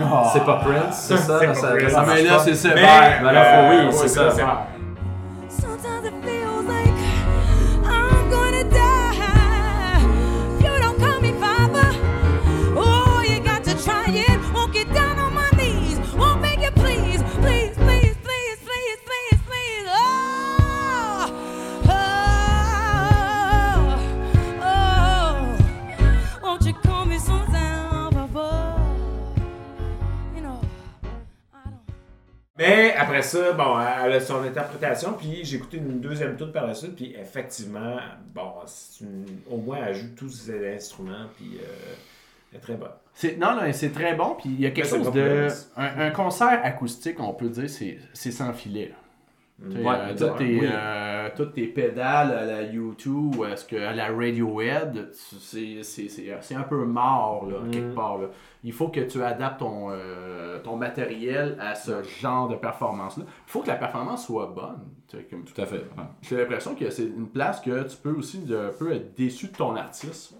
Ah. 0.00 0.30
C'est 0.32 0.44
pas 0.44 0.56
Prince, 0.56 0.96
c'est 1.08 1.16
ça? 1.16 1.38
C'est 1.40 1.46
pas 1.46 1.54
ça, 1.54 1.68
Prince. 1.72 1.92
ça 1.92 2.00
Ah, 2.02 2.04
mais 2.14 2.22
là, 2.22 2.38
c'est 2.38 2.54
sévère. 2.54 2.76
Mais- 2.76 3.24
Ben 3.24 3.32
là, 3.32 3.44
faut- 3.44 3.70
oui, 3.70 3.76
Euh, 3.76 3.90
c'est 3.92 4.02
ouais, 4.20 4.30
ça. 4.30 4.66
Ça, 33.36 33.52
bon, 33.52 33.78
elle 34.04 34.12
a 34.12 34.20
son 34.20 34.42
interprétation, 34.42 35.12
puis 35.14 35.40
j'ai 35.44 35.56
écouté 35.56 35.76
une 35.78 36.00
deuxième 36.00 36.36
tune 36.36 36.52
par 36.52 36.66
la 36.66 36.74
suite, 36.74 36.94
puis 36.96 37.14
effectivement, 37.20 37.96
bon, 38.34 38.52
une- 39.00 39.26
au 39.50 39.56
moins 39.58 39.78
elle 39.86 39.94
joue 39.94 40.08
tous 40.16 40.28
ses 40.30 40.74
instruments, 40.74 41.26
puis 41.36 41.58
euh, 41.60 41.94
elle 42.52 42.58
est 42.58 42.60
très 42.60 42.74
bonne. 42.74 42.90
Non, 43.38 43.54
non, 43.56 43.62
c'est 43.72 43.92
très 43.92 44.14
bon. 44.14 44.36
Puis 44.38 44.50
il 44.50 44.60
y 44.60 44.66
a 44.66 44.70
quelque 44.70 44.92
Mais 44.92 45.04
chose 45.04 45.12
de. 45.12 45.48
Un, 45.76 46.06
un 46.06 46.10
concert 46.10 46.60
acoustique, 46.62 47.18
on 47.18 47.32
peut 47.32 47.48
dire, 47.48 47.68
c'est 47.70 47.98
c'est 48.12 48.30
sans 48.30 48.52
filet. 48.52 48.92
Ouais, 49.58 49.84
euh, 49.88 50.14
toutes, 50.16 50.36
tes, 50.36 50.60
Oui. 50.60 50.68
euh, 50.70 51.28
toutes 51.34 51.54
tes 51.54 51.66
pédales 51.66 52.30
à 52.30 52.44
la 52.44 52.62
U2 52.64 53.08
ou 53.08 53.44
est-ce 53.46 53.64
que 53.64 53.76
à 53.76 53.94
la 53.94 54.08
Radiohead, 54.08 55.08
c'est- 55.12 55.82
c'est 55.82 56.08
c'est- 56.10 56.36
c'est 56.42 56.54
un 56.54 56.62
peu 56.62 56.84
mort, 56.84 57.46
là, 57.50 57.60
Mm. 57.60 57.70
quelque 57.70 57.94
part. 57.94 58.18
là. 58.18 58.28
Il 58.64 58.72
faut 58.74 58.88
que 58.88 59.00
tu 59.00 59.22
adaptes 59.22 59.60
ton, 59.60 59.88
euh, 59.90 60.58
ton 60.62 60.76
matériel 60.76 61.56
à 61.58 61.74
ce 61.74 62.02
genre 62.02 62.48
de 62.48 62.56
performance-là. 62.56 63.24
Il 63.26 63.50
faut 63.50 63.60
que 63.60 63.68
la 63.68 63.76
performance 63.76 64.26
soit 64.26 64.52
bonne. 64.54 64.84
Comme- 65.30 65.44
Tout 65.44 65.58
à 65.60 65.64
fait. 65.64 65.76
ouais. 65.76 66.04
J'ai 66.20 66.36
l'impression 66.36 66.74
que 66.74 66.90
c'est 66.90 67.04
une 67.04 67.28
place 67.28 67.60
que 67.60 67.82
tu 67.88 67.96
peux 67.96 68.12
aussi 68.12 68.40
de, 68.40 68.56
un 68.56 68.72
peu 68.78 68.92
être 68.92 69.14
déçu 69.16 69.46
de 69.46 69.52
ton 69.56 69.74
artiste. 69.76 70.34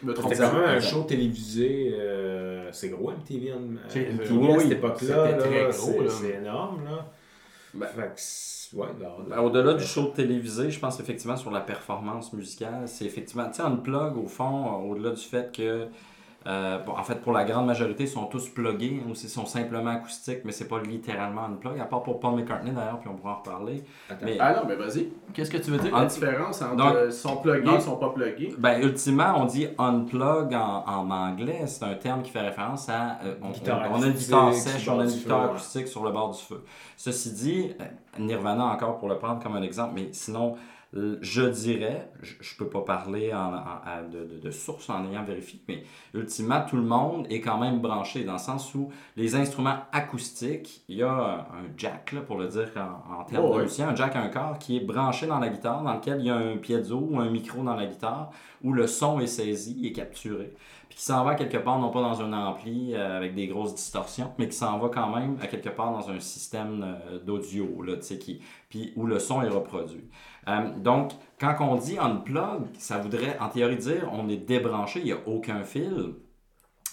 C'était 0.00 0.14
quand 0.14 0.52
même 0.52 0.76
un 0.76 0.80
show 0.80 1.02
télévisé, 1.04 1.92
euh, 1.98 2.68
c'est 2.70 2.90
gros 2.90 3.10
MTV, 3.12 3.52
en- 3.52 3.56
MTV 3.56 4.34
oui, 4.36 4.52
à 4.52 4.58
cette 4.60 4.72
époque-là, 4.72 5.26
c'était 5.30 5.38
très 5.38 5.64
gros, 5.70 6.08
c'est 6.08 6.30
énorme, 6.36 6.84
là. 6.84 7.06
Ben- 7.74 7.88
ouais, 8.74 8.88
Ben, 9.28 9.38
Au-delà 9.40 9.74
du 9.74 9.84
show 9.84 10.06
télévisé, 10.14 10.70
je 10.70 10.78
pense 10.80 11.00
effectivement 11.00 11.36
sur 11.36 11.50
la 11.50 11.60
performance 11.60 12.32
musicale. 12.32 12.88
C'est 12.88 13.04
effectivement, 13.04 13.46
tu 13.48 13.54
sais, 13.56 13.62
Unplug, 13.62 14.16
au 14.16 14.26
fond, 14.26 14.66
euh, 14.66 14.90
au-delà 14.90 15.10
du 15.10 15.22
fait 15.22 15.52
que, 15.54 15.88
euh, 16.46 16.78
bon, 16.78 16.92
en 16.92 17.02
fait, 17.02 17.16
pour 17.16 17.32
la 17.32 17.44
grande 17.44 17.66
majorité, 17.66 18.04
ils 18.04 18.08
sont 18.08 18.24
tous 18.26 18.48
pluggés 18.48 19.02
ou 19.06 19.10
ils 19.10 19.16
sont 19.28 19.44
simplement 19.44 19.90
acoustiques, 19.90 20.40
mais 20.44 20.52
c'est 20.52 20.68
pas 20.68 20.78
littéralement 20.80 21.42
Unplug, 21.44 21.78
à 21.80 21.84
part 21.84 22.02
pour 22.02 22.20
Paul 22.20 22.36
McCartney 22.36 22.70
d'ailleurs, 22.70 23.00
puis 23.00 23.10
on 23.12 23.16
pourra 23.16 23.32
en 23.32 23.36
reparler. 23.38 23.82
Attends. 24.08 24.24
Mais, 24.24 24.36
Ah 24.40 24.54
non, 24.54 24.60
mais 24.66 24.76
vas-y. 24.76 25.08
Qu'est-ce 25.34 25.50
que 25.50 25.58
tu 25.58 25.70
veux 25.72 25.78
dire? 25.78 25.92
En- 25.94 26.00
La 26.00 26.06
différence 26.06 26.62
entre 26.62 26.76
Donc- 26.76 26.94
euh, 26.94 27.10
sont 27.10 27.36
pluggés 27.38 27.74
et 27.74 27.80
sont 27.80 27.96
pas 27.96 28.10
pluggés? 28.10 28.54
ben, 28.56 28.80
ultimement, 28.82 29.34
on 29.36 29.44
dit 29.44 29.66
Unplug 29.76 30.54
en, 30.54 30.84
en 30.86 31.10
anglais, 31.10 31.66
c'est 31.66 31.84
un 31.84 31.94
terme 31.94 32.22
qui 32.22 32.30
fait 32.30 32.40
référence 32.40 32.88
à. 32.88 33.18
euh, 33.24 33.34
on, 33.42 33.50
Guitare 33.50 33.82
on- 33.90 33.98
on 33.98 34.02
a 34.02 34.06
une 34.06 34.12
guitare 34.12 34.54
sèche, 34.54 34.88
on 34.88 35.00
a 35.00 35.04
une 35.04 35.10
du 35.10 35.16
guitare 35.18 35.38
feu, 35.40 35.44
ouais. 35.44 35.50
acoustique 35.50 35.88
sur 35.88 36.04
le 36.04 36.12
bord 36.12 36.30
du 36.30 36.40
feu. 36.40 36.62
Ceci 36.96 37.32
dit, 37.32 37.72
euh, 37.80 37.84
Nirvana 38.18 38.64
encore 38.66 38.96
pour 38.98 39.08
le 39.08 39.18
prendre 39.18 39.42
comme 39.42 39.56
un 39.56 39.62
exemple, 39.62 39.92
mais 39.96 40.08
sinon, 40.12 40.54
je 40.92 41.42
dirais, 41.42 42.10
je, 42.22 42.34
je 42.40 42.56
peux 42.56 42.68
pas 42.68 42.80
parler 42.80 43.32
en, 43.34 43.52
en- 43.54 43.80
à- 43.84 44.02
de, 44.02 44.50
source 44.50 44.88
en 44.88 45.04
ayant 45.10 45.22
vérifié, 45.22 45.60
mais 45.68 45.84
ultimement, 46.14 46.62
tout 46.66 46.76
le 46.76 46.82
monde 46.82 47.26
est 47.28 47.40
quand 47.40 47.58
même 47.58 47.80
branché 47.80 48.24
dans 48.24 48.32
le 48.34 48.38
sens 48.38 48.74
où 48.74 48.90
les 49.16 49.34
instruments 49.34 49.80
acoustiques, 49.92 50.82
il 50.88 50.96
y 50.96 51.02
a 51.02 51.10
un, 51.12 51.46
jack, 51.76 52.12
là, 52.12 52.22
pour 52.22 52.38
le 52.38 52.48
dire 52.48 52.70
en, 52.76 53.24
termes 53.24 53.44
Oh, 53.44 53.56
de 53.58 53.62
musicien, 53.62 53.88
un 53.88 53.94
jack 53.94 54.16
à 54.16 54.22
un 54.22 54.28
corps 54.28 54.58
qui 54.58 54.78
est 54.78 54.80
branché 54.80 55.26
dans 55.26 55.38
la 55.38 55.50
guitare, 55.50 55.82
dans 55.82 55.94
lequel 55.94 56.20
il 56.20 56.26
y 56.26 56.30
a 56.30 56.36
un 56.36 56.56
piezo 56.56 56.98
ou 57.10 57.20
un 57.20 57.28
micro 57.30 57.62
dans 57.62 57.76
la 57.76 57.86
guitare, 57.86 58.30
où 58.64 58.72
le 58.72 58.86
son 58.86 59.20
est 59.20 59.26
saisi 59.26 59.86
et 59.86 59.92
capturé, 59.92 60.54
puis 60.88 60.96
qui 60.96 61.04
s'en 61.04 61.22
va 61.22 61.34
quelque 61.34 61.58
part, 61.58 61.78
non 61.78 61.90
pas 61.90 62.00
dans 62.00 62.22
un 62.22 62.32
ampli 62.32 62.94
euh, 62.94 63.18
avec 63.18 63.34
des 63.34 63.46
grosses 63.46 63.74
distorsions, 63.74 64.32
mais 64.38 64.48
qui 64.48 64.56
s'en 64.56 64.78
va 64.78 64.88
quand 64.88 65.14
même 65.14 65.36
à 65.42 65.46
quelque 65.46 65.68
part 65.68 65.92
dans 65.92 66.08
un 66.10 66.18
système 66.18 66.82
euh, 66.82 67.18
d'audio, 67.18 67.82
là, 67.82 67.96
tu 67.96 68.02
sais, 68.02 68.18
qui 68.18 68.40
puis 68.70 68.92
où 68.96 69.06
le 69.06 69.18
son 69.18 69.42
est 69.42 69.48
reproduit. 69.48 70.04
Euh, 70.48 70.70
donc, 70.76 71.12
quand 71.38 71.56
on 71.60 71.76
dit 71.76 71.98
unplug, 71.98 72.66
ça 72.78 72.98
voudrait 72.98 73.38
en 73.38 73.48
théorie 73.48 73.76
dire 73.76 74.08
on 74.12 74.28
est 74.28 74.36
débranché, 74.36 75.00
il 75.00 75.06
n'y 75.06 75.12
a 75.12 75.18
aucun 75.26 75.62
fil. 75.62 76.14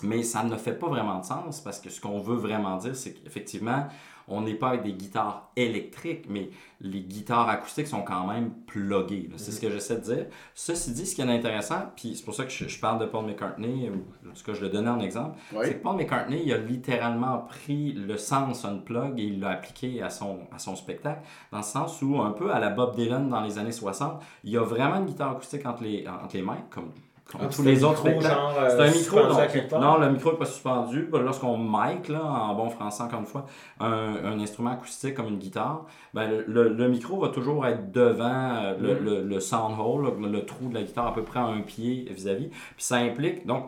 Mais 0.04 0.24
ça 0.24 0.44
ne 0.44 0.56
fait 0.58 0.74
pas 0.74 0.88
vraiment 0.90 1.20
de 1.20 1.26
sens 1.26 1.62
parce 1.62 1.80
que 1.80 1.90
ce 1.90 2.02
qu'on 2.02 2.20
veut 2.20 2.36
vraiment 2.36 2.78
dire, 2.78 2.96
c'est 2.96 3.14
qu'effectivement, 3.14 3.88
on 4.28 4.42
n'est 4.42 4.54
pas 4.56 4.70
avec 4.70 4.84
des 4.84 4.94
guitares 4.94 5.52
électriques, 5.56 6.26
mais 6.30 6.50
les 6.82 7.02
guitares 7.02 7.48
acoustiques 7.50 7.88
sont 7.88 8.02
quand 8.04 8.28
même 8.28 8.52
pluguées. 8.68 9.30
C'est 9.38 9.52
ce 9.52 9.62
que 9.62 9.70
j'essaie 9.70 9.96
de 9.96 10.02
dire. 10.02 10.26
Ceci 10.54 10.92
dit, 10.94 11.06
ce 11.06 11.16
qui 11.16 11.22
est 11.22 11.30
intéressant, 11.30 11.92
puis 11.96 12.16
c'est 12.16 12.26
pour 12.26 12.34
ça 12.36 12.44
que 12.44 12.52
je, 12.52 12.68
je 12.68 12.80
parle 12.80 13.00
de 13.00 13.06
Paul 13.06 13.26
McCartney, 13.26 13.90
ou 13.90 14.04
en 14.30 14.34
tout 14.34 14.44
cas 14.44 14.54
je 14.54 14.62
le 14.62 14.70
donnais 14.70 14.90
en 14.90 15.00
exemple, 15.00 15.38
Oui. 15.54 15.66
c'est 15.66 15.76
que 15.78 15.84
Paul 15.84 15.96
McCartney, 15.96 16.42
il 16.46 16.52
a 16.54 16.58
littéralement 16.58 17.40
pris 17.40 17.94
le 17.94 18.18
sens 18.18 18.66
unplug 18.66 19.20
et 19.20 19.24
il 19.24 19.40
l'a 19.40 19.52
appliqué 19.52 20.02
à 20.02 20.10
son, 20.10 20.40
à 20.54 20.60
son 20.60 20.76
spectacle, 20.76 21.22
dans 21.52 21.60
le 21.60 21.64
sens 21.64 22.02
où, 22.02 22.20
un 22.20 22.32
peu 22.32 22.52
à 22.52 22.60
la 22.60 22.70
Bob 22.70 22.96
Dylan 22.96 23.30
dans 23.30 23.42
les 23.42 23.58
années 23.58 23.72
60, 23.72 24.22
il 24.44 24.52
y 24.52 24.58
a 24.58 24.64
vraiment 24.64 24.98
une 24.98 25.06
guitare 25.06 25.32
acoustique 25.32 25.66
entre 25.66 25.84
les, 25.84 26.06
entre 26.08 26.36
les 26.36 26.42
mains, 26.44 26.60
comme, 26.70 26.92
comme 27.32 27.50
tous 27.50 27.64
les 27.64 27.84
autres 27.84 28.04
micro, 28.06 28.22
spectacles. 28.22 28.36
genre, 28.42 28.54
euh, 28.60 28.70
C'est 28.70 28.82
un 28.82 28.92
micro, 28.92 29.18
suspendu 29.34 29.82
non, 29.86 29.98
le 29.98 30.10
micro 30.12 30.32
n'est 30.32 30.38
pas 30.38 30.46
suspendu. 30.46 31.10
Ben, 31.12 31.22
Lorsqu'on 31.22 31.58
mic, 31.58 32.08
là, 32.08 32.24
en 32.24 32.54
bon 32.56 32.70
français, 32.70 33.04
encore 33.04 33.20
une 33.20 33.26
fois, 33.26 33.46
un, 33.80 34.16
un 34.26 34.40
instrument 34.40 34.72
acoustique 34.72 35.16
comme 35.16 35.28
une 35.28 35.40
guitare, 35.40 35.86
ben, 36.14 36.30
le, 36.30 36.44
le- 36.48 36.70
le 36.74 36.88
micro 36.88 37.20
va 37.20 37.30
toujours 37.30 37.66
être 37.66 37.92
devant 37.92 38.26
euh, 38.56 38.76
le, 38.80 39.22
Mm. 39.24 39.28
le, 39.30 39.40
sound 39.40 39.76
hole, 39.80 40.14
le, 40.22 40.28
le 40.30 40.46
trou 40.46 40.70
de 40.70 40.74
la 40.76 40.84
guitare, 40.84 41.08
à 41.08 41.14
peu 41.14 41.24
près 41.24 41.40
à 41.40 41.46
un 41.46 41.62
pied 41.62 42.06
vis-à-vis. 42.12 42.48
Puis 42.50 42.60
ça 42.78 42.98
implique, 42.98 43.46
donc, 43.48 43.66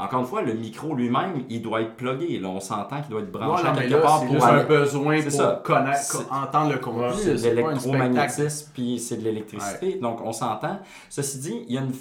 encore 0.00 0.20
une 0.20 0.26
fois, 0.26 0.42
le 0.42 0.54
micro 0.54 0.94
lui-même, 0.94 1.44
il 1.48 1.62
doit 1.62 1.82
être 1.82 1.94
plugué. 1.96 2.38
Là, 2.38 2.48
on 2.48 2.60
s'entend 2.60 3.00
qu'il 3.00 3.10
doit 3.10 3.20
être 3.20 3.30
branché 3.32 3.62
Voilà, 3.62 3.70
à 3.76 3.80
quelque 3.82 3.90
là, 3.94 3.98
part 4.00 4.24
pour 4.26 4.44
un 4.44 4.64
besoin 4.64 5.22
pour 5.22 5.30
ça. 5.32 5.60
connaître, 5.64 6.26
entendre 6.32 6.72
le 6.72 6.78
contenu. 6.78 7.12
C'est 7.16 7.34
de 7.34 7.54
l'électromagnétisme, 7.54 8.70
puis 8.74 8.98
c'est 8.98 9.16
de 9.18 9.24
l'électricité. 9.24 9.94
Donc, 10.00 10.20
on 10.24 10.32
s'entend. 10.32 10.78
Ceci 11.08 11.38
dit, 11.38 11.64
il 11.68 11.74
y 11.74 11.78
a 11.78 11.82
une. 11.82 11.92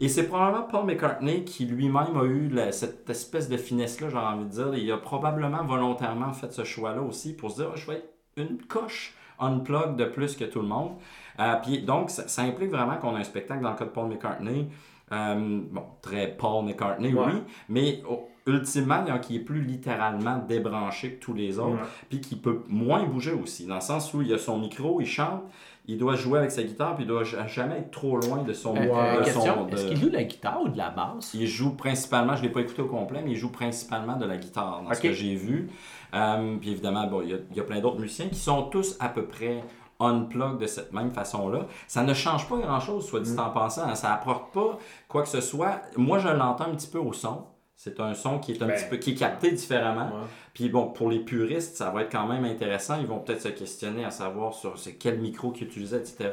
Et 0.00 0.08
c'est 0.08 0.24
probablement 0.24 0.64
Paul 0.70 0.84
McCartney 0.86 1.44
qui 1.44 1.64
lui-même 1.66 2.16
a 2.16 2.24
eu 2.24 2.48
la- 2.48 2.72
cette 2.72 3.08
espèce 3.10 3.48
de 3.48 3.56
finesse-là, 3.56 4.08
j'ai 4.10 4.16
envie 4.16 4.44
de 4.44 4.50
dire. 4.50 4.74
Il 4.74 4.90
a 4.92 4.96
probablement 4.98 5.64
volontairement 5.64 6.32
fait 6.32 6.52
ce 6.52 6.64
choix-là 6.64 7.02
aussi 7.02 7.34
pour 7.34 7.50
se 7.50 7.56
dire 7.56 7.66
Ah, 7.72 7.76
je 7.76 7.86
vais 7.86 7.96
être 7.98 8.12
une 8.36 8.58
coche 8.66 9.14
unplug 9.38 9.96
de 9.96 10.04
plus 10.06 10.36
que 10.36 10.44
tout 10.44 10.60
le 10.60 10.68
monde. 10.68 10.92
Euh, 11.40 11.54
puis, 11.62 11.82
donc, 11.82 12.10
ça, 12.10 12.26
ça 12.28 12.42
implique 12.42 12.70
vraiment 12.70 12.96
qu'on 12.96 13.14
a 13.14 13.18
un 13.18 13.24
spectacle 13.24 13.62
dans 13.62 13.70
le 13.70 13.76
cas 13.76 13.84
de 13.84 13.90
Paul 13.90 14.08
McCartney. 14.08 14.68
Euh, 15.12 15.60
bon, 15.70 15.82
très 16.02 16.28
Paul 16.36 16.64
McCartney, 16.64 17.12
Ouais. 17.14 17.24
oui, 17.26 17.42
mais 17.68 18.02
oh, 18.08 18.28
ultimement, 18.46 19.02
donc, 19.04 19.20
qui 19.22 19.36
est 19.36 19.40
plus 19.40 19.62
littéralement 19.62 20.38
débranché 20.38 21.14
que 21.14 21.20
tous 21.24 21.34
les 21.34 21.58
autres 21.58 21.78
puis 22.08 22.20
qui 22.20 22.36
peut 22.36 22.62
moins 22.68 23.04
bouger 23.04 23.32
aussi, 23.32 23.66
dans 23.66 23.76
le 23.76 23.80
sens 23.80 24.12
où 24.14 24.22
il 24.22 24.32
a 24.32 24.38
son 24.38 24.58
micro, 24.58 25.00
il 25.00 25.06
chante, 25.06 25.42
il 25.88 25.98
doit 25.98 26.16
jouer 26.16 26.40
avec 26.40 26.50
sa 26.50 26.62
guitare, 26.64 26.94
puis 26.96 27.04
il 27.04 27.06
doit 27.08 27.22
ja- 27.24 27.46
jamais 27.46 27.76
être 27.78 27.90
trop 27.92 28.16
loin 28.18 28.42
de 28.42 28.52
son... 28.52 28.74
Euh, 28.76 28.80
de 28.80 28.88
euh, 28.90 29.14
son- 29.18 29.24
question, 29.24 29.66
de- 29.66 29.72
est-ce 29.74 29.86
qu'il 29.86 29.96
joue 29.96 30.08
de 30.10 30.14
la 30.16 30.24
guitare 30.24 30.62
ou 30.62 30.68
de 30.68 30.76
la 30.78 30.90
basse? 30.90 31.32
il 31.34 31.46
joue 31.46 31.70
principalement, 31.76 32.34
je 32.34 32.42
ne 32.42 32.46
l'ai 32.48 32.52
pas 32.52 32.60
écouté 32.60 32.82
au 32.82 32.86
complet, 32.88 33.20
mais 33.24 33.30
il 33.32 33.36
joue 33.36 33.50
principalement 33.52 34.16
de 34.16 34.26
la 34.26 34.36
guitare, 34.36 34.82
dans 34.82 34.92
ce 34.94 35.00
que 35.00 35.12
j'ai 35.12 35.34
vu. 35.36 35.68
Euh, 36.14 36.56
puis 36.60 36.70
évidemment, 36.70 37.06
bon, 37.06 37.22
il 37.22 37.28
y 37.30 37.56
y 37.56 37.60
a 37.60 37.64
plein 37.64 37.80
d'autres 37.80 38.00
musiciens 38.00 38.28
qui 38.28 38.38
sont 38.38 38.62
tous 38.64 38.96
à 39.00 39.08
peu 39.08 39.24
près 39.26 39.62
unplug 40.00 40.58
de 40.58 40.66
cette 40.66 40.92
même 40.92 41.10
façon-là. 41.12 41.66
Ça 41.88 42.02
ne 42.02 42.14
change 42.14 42.48
pas 42.48 42.56
grand-chose, 42.58 43.06
soit 43.06 43.20
dit 43.20 43.32
Mm. 43.32 43.38
en 43.40 43.50
passant. 43.50 43.84
hein. 43.88 43.94
Ça 43.94 44.12
apporte 44.12 44.52
pas 44.52 44.78
quoi 45.08 45.22
que 45.22 45.28
ce 45.28 45.40
soit. 45.40 45.80
Moi, 45.96 46.18
je 46.18 46.28
l'entends 46.28 46.64
un 46.64 46.74
petit 46.74 46.88
peu 46.88 46.98
au 46.98 47.12
son. 47.12 47.44
C'est 47.78 48.00
un 48.00 48.14
son 48.14 48.38
qui 48.38 48.52
est 48.52 48.62
un 48.62 48.66
Ben, 48.68 48.74
petit 48.74 48.86
peu 48.88 48.96
qui 48.96 49.10
est 49.10 49.14
capté 49.16 49.50
différemment. 49.52 50.06
Ouais. 50.06 50.22
Puis 50.54 50.70
bon, 50.70 50.86
pour 50.88 51.10
les 51.10 51.18
puristes, 51.20 51.76
ça 51.76 51.90
va 51.90 52.02
être 52.02 52.10
quand 52.10 52.26
même 52.26 52.46
intéressant. 52.46 52.96
Ils 52.98 53.06
vont 53.06 53.18
peut-être 53.18 53.42
se 53.42 53.48
questionner 53.48 54.02
à 54.02 54.10
savoir 54.10 54.54
sur 54.54 54.78
c'est 54.78 54.94
quel 54.94 55.18
micro 55.20 55.50
qu'ils 55.50 55.66
utilisaient, 55.66 55.98
etc. 55.98 56.30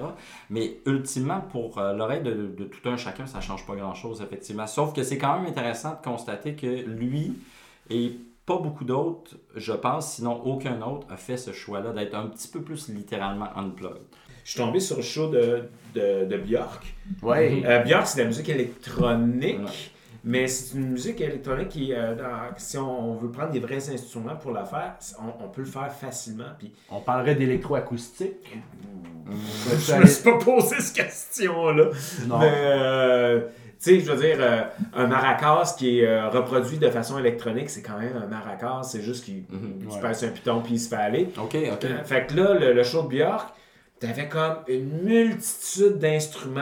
Mais 0.49 0.78
ultimement, 0.86 1.41
pour 1.41 1.80
euh, 1.80 1.91
l'oreille 1.93 2.23
de, 2.23 2.32
de 2.47 2.63
tout 2.63 2.88
un 2.88 2.95
chacun, 2.95 3.26
ça 3.26 3.41
change 3.41 3.67
pas 3.67 3.76
grand-chose, 3.76 4.21
effectivement. 4.21 4.67
Sauf 4.67 4.93
que 4.93 5.04
c'est 5.04 5.17
quand 5.17 5.38
même 5.38 5.45
intéressant 5.49 5.91
de 6.02 6.02
constater 6.10 6.56
que 6.56 6.65
lui 6.67 7.38
et 7.89 8.15
pas 8.45 8.58
beaucoup 8.58 8.84
d'autres, 8.84 9.36
je 9.56 9.71
pense, 9.73 10.15
sinon 10.15 10.41
aucun 10.43 10.82
autre, 10.82 11.08
a 11.10 11.17
fait 11.17 11.38
ce 11.38 11.51
choix-là 11.53 11.91
d'être 11.91 12.15
un 12.15 12.27
petit 12.27 12.47
peu 12.47 12.62
plus 12.62 12.89
littéralement 12.89 13.47
unplugged. 13.56 14.01
Je 14.43 14.51
suis 14.51 14.60
tombé 14.60 14.79
sur 14.82 14.97
le 14.97 15.01
show 15.01 15.29
de, 15.29 15.63
de, 15.95 16.25
de 16.25 16.38
Björk. 16.38 16.93
Oui. 17.21 17.63
Euh, 17.65 17.79
Björk, 17.79 18.06
c'est 18.08 18.17
de 18.17 18.21
la 18.23 18.27
musique 18.27 18.49
électronique, 18.49 19.60
Ouais. 19.60 19.71
mais 20.25 20.47
c'est 20.47 20.75
une 20.77 20.89
musique 20.89 21.21
électronique 21.21 21.69
qui, 21.69 21.93
euh, 21.93 22.15
dans- 22.15 22.53
si 22.58 22.77
on 22.77 23.15
veut 23.15 23.32
prendre 23.32 23.51
des 23.51 23.62
vrais 23.62 23.89
instruments 23.89 24.36
pour 24.36 24.51
la 24.51 24.65
faire, 24.65 24.95
on, 25.21 25.45
on 25.45 25.47
peut 25.47 25.62
le 25.62 25.67
faire 25.67 25.89
facilement. 25.93 26.51
Puis, 26.60 26.73
On 26.91 26.99
parlerait 26.99 27.36
d'électroacoustique. 27.36 28.58
je 29.25 29.95
me 29.95 30.06
suis 30.06 30.23
pas 30.23 30.38
posé 30.38 30.79
cette 30.82 30.95
question-là. 31.06 31.86
Non. 32.27 32.39
Mais, 32.39 32.51
euh, 32.53 33.41
sais, 33.84 34.00
je 34.00 34.12
veux 34.12 34.17
dire, 34.17 34.38
euh, 34.39 34.62
un 34.96 35.08
maracas 35.08 35.76
qui 35.78 36.00
est 36.00 36.08
euh, 36.08 36.30
reproduit 36.30 36.78
de 36.78 36.89
façon 36.89 37.17
électronique, 37.19 37.69
c'est 37.69 37.82
quand 37.82 37.98
même 38.00 38.13
un 38.22 38.28
maracas. 38.28 38.84
C'est 38.84 39.02
juste 39.02 39.26
qu'il 39.26 39.43
tu 39.46 39.88
ouais. 39.88 40.02
passes 40.02 40.24
un 40.24 40.30
piton 40.30 40.62
puis 40.62 40.74
il 40.76 40.80
se 40.80 40.89
fait 40.89 40.96
aller. 40.96 41.30
Ok, 41.38 41.56
ok. 41.56 41.86
Euh, 41.86 42.04
Fait 42.04 42.28
que 42.28 42.36
là, 42.36 42.54
le, 42.54 42.74
le 42.74 42.84
show 42.84 43.04
de 43.04 43.08
Björk, 43.10 43.54
t'avais 44.00 44.28
comme 44.28 44.56
une 44.67 45.04
multitude 45.04 45.98
d'instruments 45.98 46.62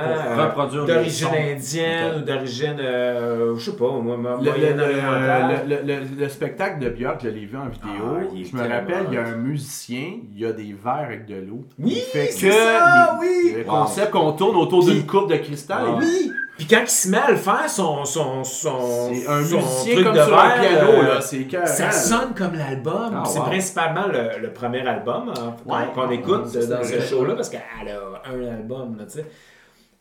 d'origine 0.85 1.27
indienne 1.33 2.17
ou 2.17 2.21
d'origine, 2.21 2.75
je 2.77 3.59
sais 3.59 3.75
pas, 3.75 3.89
moi, 3.89 4.15
mo- 4.17 4.37
Le, 4.43 4.51
le- 4.51 4.73
le- 4.77 5.75
le- 5.75 5.87
le- 6.03 6.21
le 6.21 6.29
spectacle 6.29 6.79
de 6.79 6.89
Björk, 6.89 7.21
je 7.23 7.29
l'ai 7.29 7.45
vu 7.45 7.57
en 7.57 7.67
vidéo. 7.67 7.89
Ah, 8.19 8.23
je 8.33 8.55
me 8.55 8.61
rappelle, 8.61 9.05
il 9.09 9.15
y 9.15 9.17
a 9.17 9.25
un 9.27 9.35
musicien, 9.37 10.19
il 10.33 10.39
y 10.39 10.45
a 10.45 10.51
des 10.53 10.73
verres 10.83 11.05
avec 11.07 11.25
de 11.25 11.35
l'eau. 11.35 11.65
Oui, 11.79 12.01
c'est 12.11 12.27
ça, 12.31 12.47
les- 12.49 13.19
oui! 13.27 13.53
Le 13.57 13.63
Wow. 13.63 13.69
concept 13.81 14.11
qu'on 14.11 14.31
tourne 14.33 14.55
autour 14.57 14.83
d'une 14.85 15.05
coupe 15.05 15.29
de 15.29 15.37
cristal. 15.37 15.83
Ah. 15.87 15.95
Oui! 15.99 16.31
Puis 16.61 16.67
quand 16.69 16.81
il 16.83 16.87
se 16.89 17.09
met 17.09 17.17
à 17.17 17.31
le 17.31 17.37
faire, 17.37 17.67
son, 17.67 18.05
son, 18.05 18.43
son, 18.43 19.09
un 19.27 19.41
truc 19.43 20.03
comme 20.03 20.13
de 20.13 20.21
sur 20.21 20.37
un 20.39 20.47
verre, 20.49 20.59
piano, 20.61 20.91
euh, 20.91 21.15
là. 21.15 21.19
C'est 21.21 21.47
Ça 21.65 21.91
sonne 21.91 22.35
comme 22.37 22.53
l'album. 22.53 23.13
Ah, 23.15 23.23
c'est 23.25 23.39
wow. 23.39 23.45
principalement 23.45 24.05
le, 24.05 24.39
le 24.39 24.53
premier 24.53 24.87
album 24.87 25.33
hein, 25.35 25.55
qu'on 25.65 25.73
Ouais. 25.75 25.85
qu'on 25.95 26.11
écoute 26.11 26.55
dans 26.55 26.83
ce 26.83 27.01
show-là 27.01 27.33
parce 27.33 27.49
qu'elle 27.49 27.61
a 27.89 28.29
un 28.29 28.53
album. 28.57 28.95
Là, 28.95 29.05
tu 29.05 29.13
sais. 29.13 29.25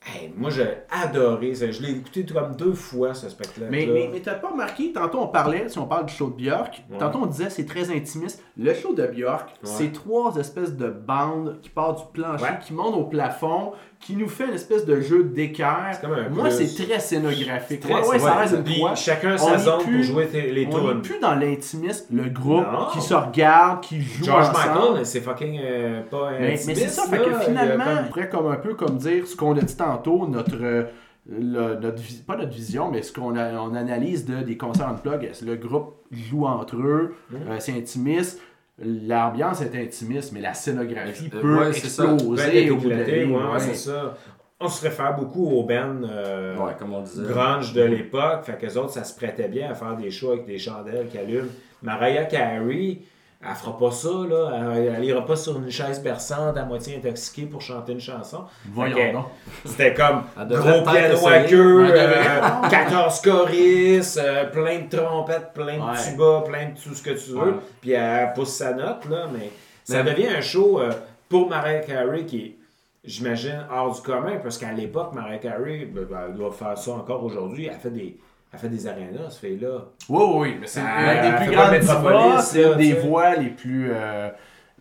Hey, 0.02 0.32
moi, 0.34 0.48
j'ai 0.48 0.64
adoré 0.90 1.54
ça. 1.54 1.70
Je 1.70 1.82
l'ai 1.82 1.90
écouté 1.90 2.24
comme 2.24 2.56
deux 2.56 2.72
fois, 2.72 3.12
ce 3.12 3.28
spectacle-là. 3.28 3.66
Mais, 3.70 3.86
mais, 3.86 4.08
mais 4.10 4.20
t'as 4.20 4.32
pas 4.34 4.48
remarqué, 4.48 4.92
tantôt 4.94 5.18
on 5.20 5.26
parlait, 5.26 5.68
si 5.68 5.78
on 5.78 5.86
parle 5.86 6.06
du 6.06 6.14
show 6.14 6.30
de 6.30 6.36
Björk, 6.42 6.82
Ouais. 6.90 6.96
tantôt 6.98 7.18
on 7.22 7.26
disait 7.26 7.50
c'est 7.50 7.66
très 7.66 7.90
intimiste. 7.94 8.42
Le 8.56 8.72
show 8.72 8.94
de 8.94 9.06
Björk, 9.06 9.48
Ouais. 9.50 9.54
c'est 9.62 9.92
trois 9.92 10.34
espèces 10.36 10.74
de 10.74 10.88
bandes 10.88 11.58
qui 11.60 11.68
partent 11.68 11.98
du 11.98 12.12
plancher, 12.22 12.44
Ouais. 12.44 12.58
qui 12.62 12.72
montent 12.72 12.94
au 12.96 13.04
plafond, 13.04 13.72
qui 14.00 14.16
nous 14.16 14.28
fait 14.28 14.46
une 14.46 14.54
espèce 14.54 14.86
de 14.86 14.98
jeu 15.02 15.22
d'équerre. 15.24 16.00
Moi, 16.30 16.48
c'est 16.50 16.82
très 16.86 16.98
scénographique. 16.98 17.80
Très- 17.80 17.92
ouais, 18.08 18.18
ça 18.18 18.32
reste 18.36 18.54
une 18.66 18.74
croix. 18.76 18.94
chacun 18.94 19.36
sa 19.36 19.58
zone 19.58 19.82
pour 19.84 20.02
jouer 20.02 20.26
les 20.32 20.66
On 20.72 20.94
n'est 20.94 21.02
plus 21.02 21.18
dans 21.20 21.34
l'intimisme, 21.34 22.06
le 22.10 22.30
groupe 22.30 22.64
Non. 22.72 22.86
qui 22.94 23.02
se 23.02 23.12
regarde, 23.12 23.82
qui 23.82 24.00
joue 24.00 24.24
George 24.24 24.48
ensemble. 24.48 24.78
Michael, 24.92 25.06
c'est 25.06 25.20
fucking 25.20 25.60
euh, 25.62 26.00
pas 26.10 26.30
Mais, 26.30 26.38
mais 26.40 26.56
c'est 26.56 26.70
intimiste, 26.70 26.94
ça, 26.94 27.02
fait 27.06 27.18
que 27.18 27.38
finalement, 27.40 27.84
on 28.00 28.08
pourrait 28.08 28.28
comme 28.30 28.46
un 28.50 28.56
peu 28.56 28.72
comme 28.72 28.96
dire 28.96 29.26
ce 29.26 29.36
qu'on 29.36 29.54
a 29.54 29.60
dit 29.60 29.76
tantôt, 29.76 29.89
notre, 30.28 30.56
euh, 30.62 30.84
le- 31.28 31.76
notre 31.80 32.02
pas 32.26 32.36
notre 32.36 32.52
vision, 32.52 32.90
mais 32.90 33.02
ce 33.02 33.12
qu'on 33.12 33.36
on 33.36 33.74
analyse 33.74 34.24
de, 34.26 34.42
des 34.42 34.56
concerts 34.56 34.88
en 34.88 34.94
plug. 34.94 35.30
Le 35.44 35.56
groupe 35.56 35.94
joue 36.10 36.46
entre 36.46 36.76
eux, 36.76 37.14
Mhm. 37.30 37.38
euh, 37.48 37.56
c'est 37.58 37.72
intimiste, 37.72 38.40
l'ambiance 38.82 39.60
est 39.62 39.74
intimiste, 39.74 40.32
mais 40.32 40.40
la 40.40 40.54
scénographie 40.54 41.30
Euh, 41.34 41.40
peut 41.40 41.58
ouais, 41.60 41.68
exploser 41.68 42.64
être 42.64 42.72
au 42.72 42.76
ouais, 42.76 43.52
ouais. 43.52 43.60
c'est 43.60 43.74
ça. 43.74 44.16
On 44.62 44.68
se 44.68 44.82
réfère 44.84 45.16
beaucoup 45.16 45.46
aux 45.46 45.62
bands 45.64 46.02
euh, 46.04 46.56
Ouais, 46.58 46.72
comme 46.78 46.92
on 46.92 47.00
disait. 47.00 47.22
grunge 47.24 47.72
de 47.72 47.82
l'époque. 47.82 48.44
Fait 48.44 48.58
qu'eux 48.58 48.76
autres, 48.78 48.90
ça 48.90 49.04
se 49.04 49.16
prêtait 49.16 49.48
bien 49.48 49.70
à 49.70 49.74
faire 49.74 49.96
des 49.96 50.10
shows 50.10 50.32
avec 50.32 50.46
des 50.46 50.58
chandelles 50.58 51.08
qui 51.10 51.16
allument. 51.16 51.48
Mariah 51.82 52.24
Carey, 52.26 52.98
elle 53.42 53.54
fera 53.54 53.78
pas 53.78 53.90
ça, 53.90 54.08
là. 54.28 54.74
Elle, 54.76 54.94
elle 54.96 55.04
ira 55.04 55.24
pas 55.24 55.36
sur 55.36 55.56
une 55.56 55.70
chaise 55.70 56.02
berçante 56.02 56.56
à 56.58 56.64
moitié 56.64 56.96
intoxiquée 56.96 57.46
pour 57.46 57.62
chanter 57.62 57.92
une 57.92 58.00
chanson. 58.00 58.44
Voyons 58.66 59.12
donc. 59.12 59.26
C'était 59.64 59.94
comme 59.94 60.22
gros 60.48 60.82
piano 60.82 61.26
à 61.26 61.40
queue, 61.40 61.84
Elle 61.86 61.92
devrait. 61.92 62.28
euh, 62.64 62.68
14 62.70 63.20
choristes, 63.22 64.18
euh, 64.22 64.44
plein 64.50 64.80
de 64.80 64.94
trompettes, 64.96 65.52
plein 65.54 65.76
de 65.78 65.82
Ouais. 65.82 66.10
tubas, 66.10 66.42
plein 66.42 66.68
de 66.70 66.78
tout 66.78 66.94
ce 66.94 67.02
que 67.02 67.10
tu 67.10 67.30
veux. 67.30 67.52
Ouais. 67.52 67.58
Puis 67.80 67.92
elle 67.92 68.32
pousse 68.34 68.50
sa 68.54 68.74
note, 68.74 69.06
là, 69.08 69.26
mais 69.32 69.50
ça 69.84 70.02
Mais- 70.02 70.10
devient 70.12 70.28
un 70.28 70.40
show 70.40 70.80
euh, 70.80 70.90
pour 71.28 71.48
Mariah 71.48 71.80
Carey 71.80 72.24
qui 72.26 72.38
est, 72.44 72.56
j'imagine, 73.04 73.64
hors 73.72 73.94
du 73.94 74.02
commun, 74.02 74.36
parce 74.42 74.58
qu'à 74.58 74.72
l'époque, 74.72 75.12
Mariah 75.14 75.38
Carey, 75.38 75.88
ben, 75.90 76.04
ben, 76.04 76.18
elle 76.28 76.34
doit 76.34 76.50
faire 76.52 76.76
ça 76.76 76.90
encore 76.92 77.24
aujourd'hui, 77.24 77.70
elle 77.72 77.78
fait 77.78 77.90
des, 77.90 78.18
elle 78.52 78.58
fait 78.58 78.68
des 78.68 78.86
arénas, 78.86 79.30
ce 79.30 79.40
fait-là. 79.40 79.86
Oui, 80.08 80.24
oui, 80.34 80.56
mais 80.60 80.66
c'est 80.66 80.80
Euh, 80.80 80.84
une 80.84 81.08
elle 81.08 81.30
des 81.30 81.44
plus 81.44 81.54
grandes 81.56 81.78
divas, 81.78 82.42
c'est 82.42 82.62
une 82.64 82.76
des 82.78 82.92
voix 82.94 83.36
les 83.36 83.50
plus. 83.50 83.90
euh, 83.92 84.28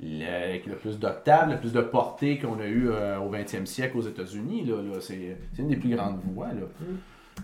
le- 0.01 0.45
avec 0.45 0.65
le 0.65 0.75
plus 0.75 0.97
d'octaves, 0.97 1.49
le 1.49 1.57
plus 1.59 1.73
de 1.73 1.81
portée 1.81 2.39
qu'on 2.39 2.57
a 2.61 2.65
eu 2.65 2.89
euh, 2.89 3.19
au 3.19 3.29
20e 3.29 3.65
siècle 3.65 3.97
aux 3.97 4.01
États-Unis. 4.01 4.63
Là, 4.65 4.77
là. 4.81 4.99
C'est, 5.01 5.35
c'est 5.53 5.61
une 5.61 5.67
des 5.67 5.75
plus 5.75 5.93
grandes 5.93 6.19
voix. 6.33 6.47
Là. 6.47 6.67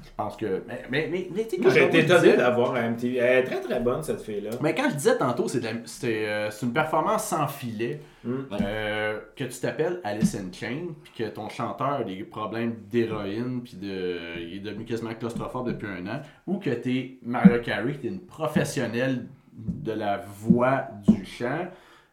Je 0.03 0.09
pense 0.15 0.35
que. 0.38 0.63
Mais, 0.67 0.83
mais, 0.89 1.09
mais, 1.11 1.27
mais 1.35 1.43
tu 1.47 1.61
sais, 1.61 1.85
étonné 1.99 2.03
disais- 2.21 2.38
d'avoir 2.38 2.75
un 2.75 2.91
MTV. 2.91 3.17
Elle 3.17 3.39
est 3.39 3.43
très 3.43 3.59
très 3.61 3.79
bonne, 3.81 4.01
cette 4.03 4.21
fille-là. 4.21 4.51
Mais 4.61 4.73
quand 4.73 4.89
je 4.89 4.95
disais 4.95 5.17
tantôt, 5.17 5.47
c'est 5.49 5.61
euh, 5.65 6.49
c'est 6.49 6.65
une 6.65 6.73
performance 6.73 7.25
sans 7.25 7.47
filet. 7.47 7.99
Mm. 8.25 8.47
Euh, 8.59 9.19
que 9.35 9.43
tu 9.43 9.59
t'appelles 9.59 10.01
Alice 10.03 10.35
in 10.35 10.51
Chain, 10.51 10.88
puis 11.03 11.13
que 11.17 11.29
ton 11.29 11.47
chanteur 11.49 11.88
a 11.93 12.03
des 12.03 12.23
problèmes 12.23 12.75
d'héroïne, 12.89 13.61
puis 13.63 13.77
de, 13.77 14.39
il 14.41 14.55
est 14.55 14.59
devenu 14.59 14.83
quasiment 14.85 15.13
claustrophobe 15.13 15.67
depuis 15.67 15.88
un 15.88 16.07
an, 16.07 16.21
ou 16.47 16.57
que 16.57 16.71
tu 16.71 16.97
es 16.97 17.17
Mariah 17.23 17.59
Carey, 17.59 17.93
qui 18.01 18.07
est 18.07 18.09
une 18.09 18.21
professionnelle 18.25 19.27
de 19.53 19.91
la 19.91 20.17
voix 20.17 20.88
du 21.07 21.23
chant, 21.25 21.67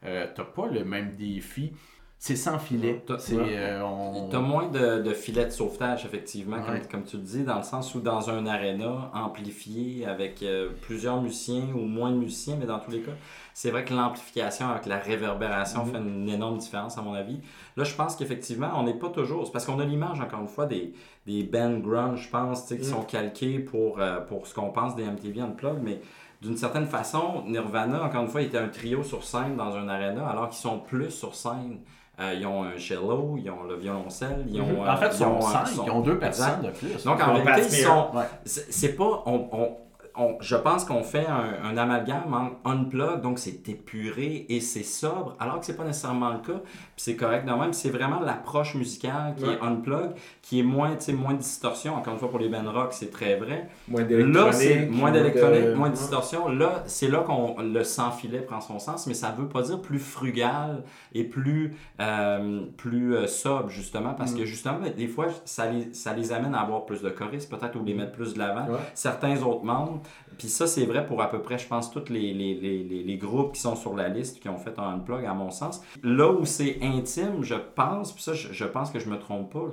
euh, 0.05 0.27
t'as 0.35 0.44
pas 0.44 0.66
le 0.66 0.85
même 0.85 1.12
défi. 1.16 1.72
C'est 2.18 2.37
sans 2.37 2.61
filet. 2.61 3.03
T'as- 3.05 3.18
euh, 3.33 3.83
on- 3.83 4.29
moins 4.42 4.68
de, 4.68 5.03
de 5.03 5.12
filets 5.12 5.46
de 5.46 5.51
sauvetage, 5.51 6.05
effectivement, 6.05 6.59
comme 6.88 7.03
tu 7.03 7.16
le 7.16 7.22
dis, 7.25 7.42
dans 7.42 7.57
le 7.57 7.64
sens 7.64 7.96
où 7.96 8.01
dans 8.01 8.31
un 8.31 8.46
aréna 8.46 9.11
amplifié 9.12 10.07
avec 10.07 10.40
euh, 10.44 10.68
plusieurs 10.83 11.20
musiciens 11.20 11.64
ou 11.75 11.81
moins 11.81 12.12
de 12.12 12.16
musiciens, 12.18 12.55
mais 12.61 12.66
dans 12.66 12.79
tous 12.79 12.92
les 12.92 13.01
cas, 13.01 13.11
c'est 13.55 13.71
vrai 13.71 13.85
que 13.85 13.93
l'amplification 13.95 14.69
avec 14.71 14.87
la 14.87 14.99
réverbération 14.99 15.85
fait 15.85 15.99
une 15.99 16.29
énorme 16.29 16.59
différence, 16.59 16.97
à 16.99 17.03
mon 17.03 17.15
avis. 17.15 17.41
Là, 17.77 17.85
je 17.85 17.95
pense 17.95 18.17
qu'effectivement, 18.17 18.71
on 18.77 18.83
n'est 18.85 18.95
pas 18.99 19.09
toujours. 19.09 19.47
C'est 19.47 19.53
parce 19.53 19.65
qu'on 19.67 19.79
a 19.79 19.85
l'image, 19.85 20.21
encore 20.21 20.41
une 20.41 20.49
fois, 20.49 20.67
des, 20.67 20.93
des 21.27 21.43
bands 21.45 21.79
grunge, 21.79 22.23
je 22.25 22.29
pense, 22.31 22.65
qui 22.67 22.75
Mm. 22.75 22.83
sont 22.85 23.03
calqués 23.03 23.59
pour, 23.59 24.01
euh, 24.01 24.21
pour 24.21 24.47
ce 24.47 24.55
qu'on 24.55 24.71
pense 24.71 24.95
des 24.97 25.05
MTV 25.05 25.41
Unplugged, 25.41 25.83
mais 25.83 26.01
d'une 26.41 26.57
certaine 26.57 26.87
façon, 26.87 27.45
Nirvana, 27.47 28.03
encore 28.03 28.23
une 28.23 28.29
fois, 28.29 28.43
était 28.43 28.59
un 28.59 28.69
trio 28.69 29.03
sur 29.03 29.23
scène 29.23 29.57
dans 29.57 29.77
un 29.77 29.88
aréna, 29.88 30.27
alors 30.29 30.49
qu'ils 30.49 30.59
sont 30.59 30.79
plus 30.81 31.11
sur 31.11 31.35
scène. 31.35 31.79
Euh, 32.21 32.35
ils 32.38 32.45
ont 32.47 32.65
un 32.65 32.79
cello, 32.79 33.37
ils 33.38 33.49
ont 33.51 33.62
le 33.62 33.77
violoncelle, 33.77 34.45
ils 34.49 34.61
ont. 34.61 34.67
Mhm. 34.83 34.88
en 34.88 34.97
fait, 34.97 35.17
ils 35.19 35.25
ont, 35.25 35.41
cinq, 35.41 35.65
ils 35.73 35.91
ont 35.91 36.01
deux 36.01 36.19
personnes 36.19 36.61
de 36.62 36.71
plus. 36.71 37.05
Donc, 37.05 37.23
en 37.23 37.33
réalité, 37.35 37.45
Pat 37.51 37.59
ils 37.65 37.71
Smear. 37.71 38.11
sont. 38.11 38.17
Ouais. 38.19 38.25
C'est 38.45 38.73
c'est 38.73 38.93
pas. 38.95 39.23
On, 39.25 39.49
on- 39.53 39.77
on- 40.16 40.37
je 40.40 40.57
pense 40.57 40.85
qu'on 40.85 41.03
fait 41.03 41.27
un, 41.27 41.64
un 41.70 41.77
amalgame 41.77 42.33
entre 42.35 42.57
unplug, 42.64 43.20
donc 43.22 43.38
c'est 43.38 43.68
épuré 43.68 44.46
et 44.48 44.61
c'est 44.61 44.83
sobre, 44.83 45.35
alors 45.40 45.61
que 45.61 45.66
c'est 45.66 45.77
pas 45.77 45.85
nécessairement 45.85 46.31
le 46.31 46.38
cas. 46.38 46.61
Puis 46.62 46.96
c'est 47.05 47.16
correct 47.16 47.46
de 47.46 47.53
même. 47.53 47.72
C'est 47.72 47.90
vraiment 47.90 48.20
l'approche 48.20 48.75
musicale 48.75 49.35
qui 49.37 49.44
Ouais. 49.44 49.55
est 49.55 49.61
unplug, 49.62 50.11
qui 50.42 50.61
est 50.61 50.62
moins, 50.62 50.96
moins 51.16 51.33
de 51.35 51.38
distorsion. 51.38 51.94
Encore 51.94 52.12
une 52.14 52.18
fois, 52.18 52.31
pour 52.31 52.38
les 52.38 52.48
bands 52.48 52.70
rock, 52.70 52.88
c'est 52.92 53.11
très 53.11 53.37
vrai. 53.37 53.68
Moins 53.88 54.05
c'est 54.53 54.87
moins 54.87 55.11
d'électronique, 55.11 55.64
de- 55.64 55.75
moins 55.75 55.88
de 55.88 55.94
distorsion. 55.94 56.48
Là, 56.48 56.83
c'est 56.87 57.09
là 57.09 57.20
qu'on 57.20 57.57
le 57.61 57.83
sans 57.85 58.11
filet 58.11 58.40
prend 58.40 58.61
son 58.61 58.79
sens, 58.79 59.07
mais 59.07 59.14
ça 59.14 59.31
veut 59.37 59.48
pas 59.48 59.62
dire 59.62 59.81
plus 59.81 59.98
frugal 59.98 60.83
et 61.14 61.25
plus, 61.25 61.75
euh, 62.01 62.62
plus 62.77 63.14
euh, 63.14 63.27
sobre, 63.27 63.68
justement, 63.70 64.14
parce 64.14 64.33
Mm. 64.33 64.38
que 64.38 64.44
justement, 64.44 64.79
des 64.96 65.09
fois, 65.09 65.27
ça 65.44 65.70
les, 65.70 65.92
ça 65.94 66.12
les 66.12 66.33
amène 66.33 66.55
à 66.55 66.61
avoir 66.61 66.85
plus 66.85 67.03
de 67.03 67.11
choristes, 67.11 67.51
peut-être, 67.51 67.77
ou 67.81 67.85
les 67.85 67.94
mettre 67.94 68.12
plus 68.12 68.35
de 68.35 68.38
l'avant. 68.38 68.66
Ouais. 68.68 68.79
Certains 68.94 69.40
autres 69.42 69.64
membres. 69.64 70.01
Puis 70.38 70.49
ça, 70.49 70.67
c'est 70.67 70.85
vrai 70.87 71.07
pour 71.07 71.23
à 71.23 71.31
peu 71.31 71.41
près, 71.41 71.59
je 71.59 71.67
pense, 71.67 71.91
tous 71.91 72.09
les, 72.09 72.33
les, 72.33 72.55
les, 72.55 72.83
les, 72.83 73.17
groupes 73.17 73.53
qui 73.55 73.61
sont 73.61 73.77
sur 73.77 73.95
la 73.95 74.09
liste, 74.09 74.41
qui 74.41 74.49
ont 74.49 74.59
fait 74.59 74.79
un 74.79 74.95
unplug, 74.95 75.25
à 75.25 75.35
mon 75.35 75.51
sens. 75.51 75.83
Là 76.03 76.31
où 76.31 76.45
c'est 76.45 76.79
intime, 76.83 77.43
je 77.43 77.55
pense, 77.55 78.12
puis 78.12 78.23
ça, 78.23 78.33
je, 78.35 78.65
pense 78.65 78.91
que 78.91 78.99
je 78.99 79.09
me 79.09 79.19
trompe 79.19 79.53
pas, 79.53 79.67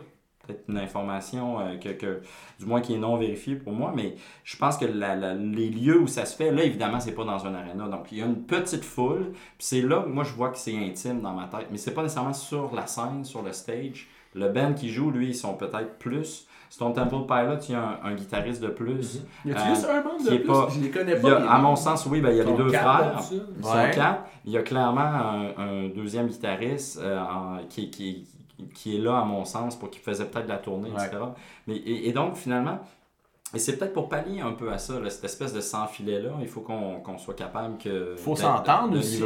peut-être 0.45 0.63
une 0.67 0.77
information 0.77 1.59
euh, 1.59 1.77
que, 1.77 1.89
que, 1.89 2.21
du 2.59 2.65
moins 2.65 2.81
qui 2.81 2.95
est 2.95 2.97
non 2.97 3.17
vérifiée 3.17 3.55
pour 3.55 3.73
moi, 3.73 3.93
mais 3.95 4.15
je 4.43 4.57
pense 4.57 4.77
que 4.77 4.85
les 4.85 5.69
lieux 5.69 5.99
où 5.99 6.07
ça 6.07 6.25
se 6.25 6.35
fait, 6.35 6.51
là, 6.51 6.63
évidemment, 6.63 6.99
c'est 6.99 7.15
pas 7.15 7.25
dans 7.25 7.45
un 7.45 7.53
aréna. 7.53 7.87
Donc, 7.87 8.11
il 8.11 8.19
y 8.19 8.21
a 8.21 8.25
une 8.25 8.43
petite 8.43 8.83
foule, 8.83 9.31
puis 9.31 9.41
c'est 9.59 9.81
là 9.81 10.01
que 10.01 10.09
moi, 10.09 10.23
je 10.23 10.33
vois 10.33 10.49
que 10.49 10.57
c'est 10.57 10.77
intime 10.77 11.21
dans 11.21 11.33
ma 11.33 11.47
tête. 11.47 11.67
Mais 11.71 11.77
c'est 11.77 11.93
pas 11.93 12.03
nécessairement 12.03 12.33
sur 12.33 12.73
la 12.75 12.87
scène, 12.87 13.23
sur 13.23 13.41
le 13.41 13.53
stage. 13.53 14.07
Le 14.35 14.49
band 14.49 14.73
qui 14.73 14.89
joue, 14.89 15.09
lui, 15.09 15.29
ils 15.29 15.35
sont 15.35 15.55
peut-être 15.55 15.97
plus. 15.97 16.47
Stone 16.69 16.93
Temple 16.93 17.25
Pilot, 17.27 17.59
il 17.67 17.71
y 17.71 17.75
a 17.75 17.81
un, 17.81 18.09
un 18.11 18.13
guitariste 18.15 18.61
de 18.61 18.67
plus. 18.67 19.21
Y 19.43 19.51
a-t-il 19.51 19.71
Euh, 19.71 19.75
juste 19.75 19.87
un 19.89 20.03
membre 20.03 20.23
de 20.23 20.37
plus? 20.37 20.45
pas- 20.47 20.67
Je 20.69 20.79
les 20.79 20.89
connais 20.91 21.13
Il 21.15 21.21
pas. 21.21 21.29
y 21.29 21.31
a, 21.31 21.51
à 21.51 21.57
mon 21.57 21.75
sens, 21.75 22.05
oui, 22.05 22.21
ben, 22.21 22.29
il 22.31 22.37
y 22.37 22.41
a 22.41 22.43
les 22.43 22.53
deux 22.53 22.69
frères. 22.69 22.99
là-dessus. 23.13 23.35
Ils 23.57 23.65
Ouais. 23.65 23.91
sont 23.91 23.95
quatre. 23.99 24.21
Il 24.45 24.51
y 24.51 24.57
a 24.57 24.61
clairement 24.61 25.01
un, 25.01 25.49
un 25.57 25.87
deuxième 25.89 26.27
guitariste 26.27 26.99
euh, 27.01 27.19
en- 27.19 27.57
qui, 27.67 27.89
qui, 27.89 28.27
qui 28.73 28.95
est 28.97 28.99
là, 28.99 29.19
à 29.19 29.23
mon 29.25 29.45
sens, 29.45 29.75
pour 29.77 29.89
qu'il 29.89 30.01
faisait 30.01 30.25
peut-être 30.25 30.47
la 30.47 30.57
tournée, 30.57 30.89
Ouais. 30.91 31.03
etc. 31.05 31.17
Mais, 31.67 31.75
et, 31.75 32.09
et 32.09 32.13
donc, 32.13 32.35
finalement, 32.35 32.79
et 33.53 33.59
c'est 33.59 33.77
peut-être 33.77 33.93
pour 33.93 34.09
pallier 34.09 34.41
un 34.41 34.51
peu 34.51 34.71
à 34.71 34.77
ça, 34.77 34.99
là, 34.99 35.09
cette 35.09 35.23
espèce 35.23 35.53
de 35.53 35.61
sans-filet-là, 35.61 36.31
il 36.41 36.47
faut 36.47 36.61
qu'on 36.61 36.99
qu'on 37.01 37.17
soit 37.17 37.33
capable 37.35 37.77
que. 37.77 38.15
faut 38.15 38.35
s'entendre 38.35 38.97
aussi. 38.99 39.17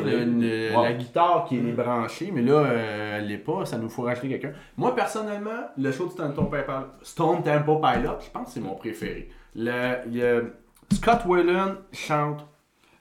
La 0.84 0.94
guitare 0.94 1.46
qui 1.46 1.58
est 1.58 1.62
branchée, 1.74 2.32
mais 2.34 2.42
là, 2.42 2.54
euh, 2.54 3.18
elle 3.20 3.28
l'est 3.28 3.38
pas, 3.38 3.66
ça 3.66 3.78
nous 3.78 3.90
faut 3.90 4.04
racheter 4.04 4.30
quelqu'un. 4.30 4.54
Moi, 4.78 4.96
personnellement, 4.96 5.68
le 5.78 5.92
show 5.92 6.06
de 6.06 6.12
Stone 6.12 6.34
Temple 6.34 6.64
Pilot, 6.66 6.88
Stone 7.02 7.44
Temple 7.44 7.80
Pilot, 7.82 8.18
je 8.26 8.30
pense 8.32 8.48
que 8.48 8.54
c'est 8.54 8.60
mon 8.62 8.76
préféré. 8.76 9.30
Le, 9.56 9.96
le- 10.12 10.54
Scott 10.92 11.20
Weiland 11.26 11.76
chante 11.92 12.46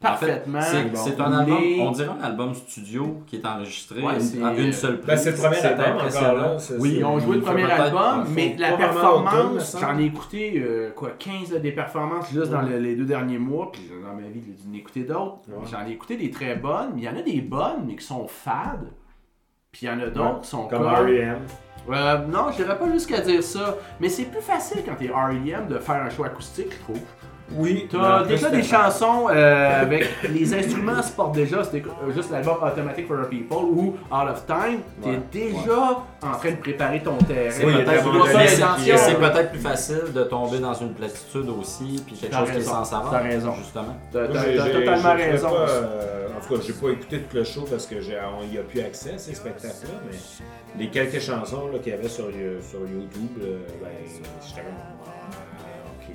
En 0.05 0.17
fait, 0.17 0.27
parfaitement. 0.27 0.61
c'est- 0.61 1.21
un 1.21 1.45
Les- 1.45 1.53
album, 1.53 1.81
on 1.87 1.91
dirait 1.93 2.09
un 2.21 2.25
album 2.25 2.55
studio 2.55 3.23
qui 3.27 3.37
est 3.37 3.47
enregistré 3.47 4.01
Ouais, 4.03 4.15
à 4.15 4.19
une, 4.19 4.45
à 4.45 4.55
une 4.55 4.73
seule 4.73 5.01
Ben, 5.07 5.17
c'est 5.17 5.31
le 5.31 5.37
prise. 5.37 5.47
premier 5.47 5.61
album 5.61 5.97
encore 6.07 6.35
là. 6.35 6.57
Oui, 6.79 7.05
ont 7.05 7.19
joué 7.19 7.37
le 7.37 7.43
premier 7.43 7.71
album, 7.71 8.25
mais 8.35 8.57
la 8.59 8.73
performance, 8.73 9.77
j'en 9.81 9.99
ai 9.99 10.05
écouté 10.05 10.55
euh, 10.65 10.91
quoi, 10.95 11.11
15 11.19 11.53
là, 11.53 11.59
des 11.59 11.73
performances 11.73 12.31
juste 12.33 12.51
dans 12.51 12.63
le- 12.63 12.79
les 12.79 12.97
deux 12.97 13.05
derniers 13.05 13.39
mois, 13.39 13.71
puis 13.73 13.89
dans 14.05 14.15
ma 14.15 14.29
vie, 14.29 14.41
j'ai 14.47 14.53
dû 14.53 14.71
en 14.71 14.75
écouter 14.79 15.05
d'autres. 15.05 15.39
Ouais. 15.49 15.65
J'en 15.71 15.87
ai 15.87 15.93
écouté 15.93 16.17
des 16.17 16.31
très 16.31 16.57
bonnes, 16.57 16.91
mais 16.95 17.03
il 17.03 17.05
y 17.05 17.09
en 17.09 17.17
a 17.17 17.23
des 17.23 17.41
bonnes, 17.41 17.85
mais 17.87 17.97
qui 17.97 18.05
sont 18.05 18.27
fades. 18.27 18.89
Puis 19.71 19.87
il 19.87 19.89
y 19.89 19.91
en 19.91 20.01
a 20.01 20.07
d'autres 20.07 20.41
qui 20.43 20.49
sont 20.49 20.67
Comme 20.67 20.83
comme. 20.83 20.93
R.E.M. 21.07 21.39
Euh, 21.91 22.19
non, 22.29 22.51
je 22.53 22.57
dirais 22.63 22.79
pas 22.79 22.89
jusqu'à 22.93 23.21
dire 23.23 23.43
ça, 23.43 23.77
mais 23.99 24.09
c'est 24.09 24.27
plus 24.27 24.41
facile 24.43 24.83
quand 24.87 24.95
t'es 24.95 25.09
R.E.M. 25.09 25.67
de 25.69 25.79
faire 25.79 25.97
un 26.03 26.11
show 26.11 26.25
acoustique, 26.25 26.69
je 26.71 26.79
trouve. 26.83 27.01
Oui. 27.57 27.89
T'as 27.91 28.25
déjà 28.25 28.51
des 28.51 28.63
chansons 28.63 29.29
euh, 29.31 29.83
avec 29.83 30.07
les 30.29 30.55
instruments 30.55 31.03
se 31.03 31.13
portent 31.13 31.35
déjà, 31.35 31.63
c'était 31.65 31.83
euh, 31.87 32.13
juste 32.13 32.31
l'album 32.31 32.57
Automatic 32.63 33.07
for 33.07 33.19
a 33.21 33.25
People 33.25 33.65
ou 33.71 33.97
Out 34.11 34.29
of 34.31 34.47
Time, 34.47 34.81
t'es 35.03 35.09
Ouais, 35.11 35.21
déjà 35.33 36.03
en 36.23 36.33
train 36.33 36.51
de 36.51 36.57
préparer 36.57 37.01
ton 37.03 37.17
terrain. 37.19 37.51
C'est 37.51 37.65
Oui, 37.65 37.75
peut-être 37.85 38.09
plus 38.11 38.21
facile- 38.33 38.61
l'intention. 38.61 38.95
et 38.95 38.99
c'est 38.99 39.15
peut-être 39.19 39.51
plus 39.51 39.61
facile 39.61 40.13
de 40.15 40.23
tomber 40.25 40.59
dans 40.59 40.75
une 40.75 40.95
platitude 40.95 41.49
aussi, 41.61 42.03
puis 42.07 42.17
quelque 42.17 42.33
T'as 42.33 42.41
chose 42.41 42.51
qui 42.51 42.57
est 42.59 42.61
sans 42.63 42.85
savoir. 42.85 43.11
t'as 43.11 43.19
raison. 43.19 43.53
Justement. 43.55 43.97
T'as 44.13 44.21
Moi, 44.21 44.29
t'as- 44.33 44.45
j'ai- 44.51 44.57
t'as 44.57 44.65
j'ai- 44.67 44.73
totalement 44.73 45.13
raison. 45.15 45.49
pas, 45.51 45.55
euh, 45.69 46.27
en 46.37 46.47
tout 46.47 46.55
cas, 46.55 46.61
j'ai 46.67 46.73
pas 46.73 46.89
écouté 46.91 47.19
tout 47.21 47.37
le 47.37 47.45
show 47.45 47.65
parce 47.71 47.87
qu'il 47.87 47.99
n'y 48.01 48.59
a 48.59 48.63
plus 48.63 48.81
accès 48.81 49.15
à 49.15 49.19
ces 49.19 49.35
spectacles-là, 49.35 49.95
mais 50.11 50.17
les 50.79 50.89
quelques 50.91 51.21
chansons 51.21 51.69
là, 51.73 51.79
qu'il 51.79 51.93
y 51.93 51.97
avait 51.97 52.09
sur, 52.09 52.25
sur 52.69 52.81
YouTube, 52.81 53.39
euh, 53.43 53.59
ben, 53.83 53.91
j'étais 54.47 54.63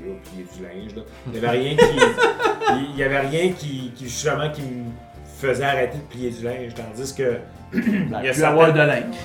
là, 0.07 0.13
plier 0.23 0.45
du 0.55 0.63
linge. 0.63 0.95
Là. 0.95 1.01
Il 1.27 1.31
n'y 1.31 1.37
avait 1.37 1.57
rien 1.57 1.75
qui. 1.75 2.85
il 2.93 2.97
y 2.99 3.03
avait 3.03 3.19
rien 3.19 3.51
qui, 3.53 3.91
qui, 3.95 4.03
justement, 4.05 4.49
qui 4.51 4.61
me 4.61 4.85
faisait 5.39 5.63
arrêter 5.63 5.97
de 5.97 6.03
plier 6.03 6.29
du 6.31 6.43
linge, 6.43 6.73
tandis 6.75 7.13
que. 7.15 7.37
Il 7.73 8.09
y 8.11 8.15
a 8.29 8.33
certaines- 8.33 8.73
de 8.73 8.79
linge. 8.79 9.15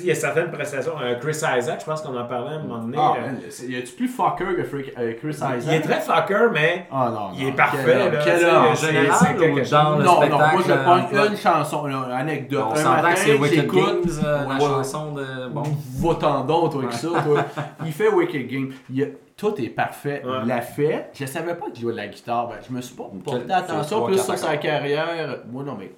Il 0.00 0.06
y 0.06 0.10
a 0.10 0.14
certaines 0.14 0.50
prestations. 0.50 0.92
Euh, 1.00 1.14
Chris 1.20 1.32
Isaac, 1.58 1.80
je 1.80 1.84
pense 1.84 2.00
qu'on 2.02 2.16
en 2.16 2.24
parlait 2.26 2.50
à 2.52 2.58
un 2.58 2.62
moment 2.62 2.78
donné. 2.78 2.96
Ah, 3.00 3.14
euh, 3.18 3.66
y 3.68 3.76
a-tu 3.76 3.92
plus 3.92 4.08
fucker 4.08 4.54
que 4.56 4.62
Freak- 4.64 4.92
euh, 4.98 5.14
Chris 5.20 5.30
Isaac? 5.30 5.58
il 5.64 5.72
est 5.72 5.80
très 5.80 6.00
fucker, 6.00 6.48
mais. 6.52 6.86
Ah 6.90 7.10
non, 7.12 7.28
Il 7.36 7.44
non, 7.44 7.48
est 7.48 7.56
parfait, 7.56 7.78
quel 7.84 7.98
là, 8.12 8.20
quel. 8.24 8.46
En 8.50 8.74
général, 8.74 9.16
c'est 9.20 9.34
ou 9.50 9.56
le 9.56 10.02
Non, 10.04 10.20
non, 10.28 10.38
moi 10.38 10.50
je 10.66 10.72
euh, 10.72 11.22
ouais. 11.22 11.28
une 11.28 11.36
chanson, 11.36 11.86
une 11.86 12.12
anecdote. 12.12 12.64
On 12.68 12.72
un 12.72 12.76
s'entend 12.76 12.90
matin, 13.02 13.12
que 13.14 13.18
c'est 13.18 13.34
Wicked 13.34 13.60
j'écoute- 13.60 13.78
Games, 13.86 14.20
euh, 14.24 14.44
la 14.48 14.54
Ouais. 14.54 14.60
chanson 14.60 15.12
de. 15.12 15.48
Bon. 15.50 15.62
Va-t'en 15.98 16.44
donc, 16.44 16.72
toi, 16.72 16.82
avec 16.82 16.92
ça, 16.94 17.08
toi. 17.24 17.44
Il 17.84 17.92
fait 17.92 18.08
Wicked 18.08 18.46
Game. 18.48 18.70
Il 18.90 19.02
a- 19.02 19.06
Tout 19.34 19.54
est 19.60 19.70
parfait. 19.70 20.22
Ouais. 20.24 20.32
Il 20.42 20.48
l'a 20.48 20.60
fait. 20.60 21.10
Je 21.14 21.24
savais 21.26 21.54
pas 21.54 21.66
qu'il 21.72 21.82
jouait 21.82 21.92
de 21.92 21.96
la 21.96 22.06
guitare. 22.06 22.48
Ben, 22.48 22.56
je 22.68 22.72
me 22.72 22.80
suis 22.80 22.94
pas 22.94 23.10
porté 23.24 23.52
attention 23.52 24.04
plus 24.04 24.22
sur 24.22 24.38
sa 24.38 24.56
carrière. 24.56 25.38
Moi, 25.50 25.64
non, 25.64 25.76
mais. 25.78 25.90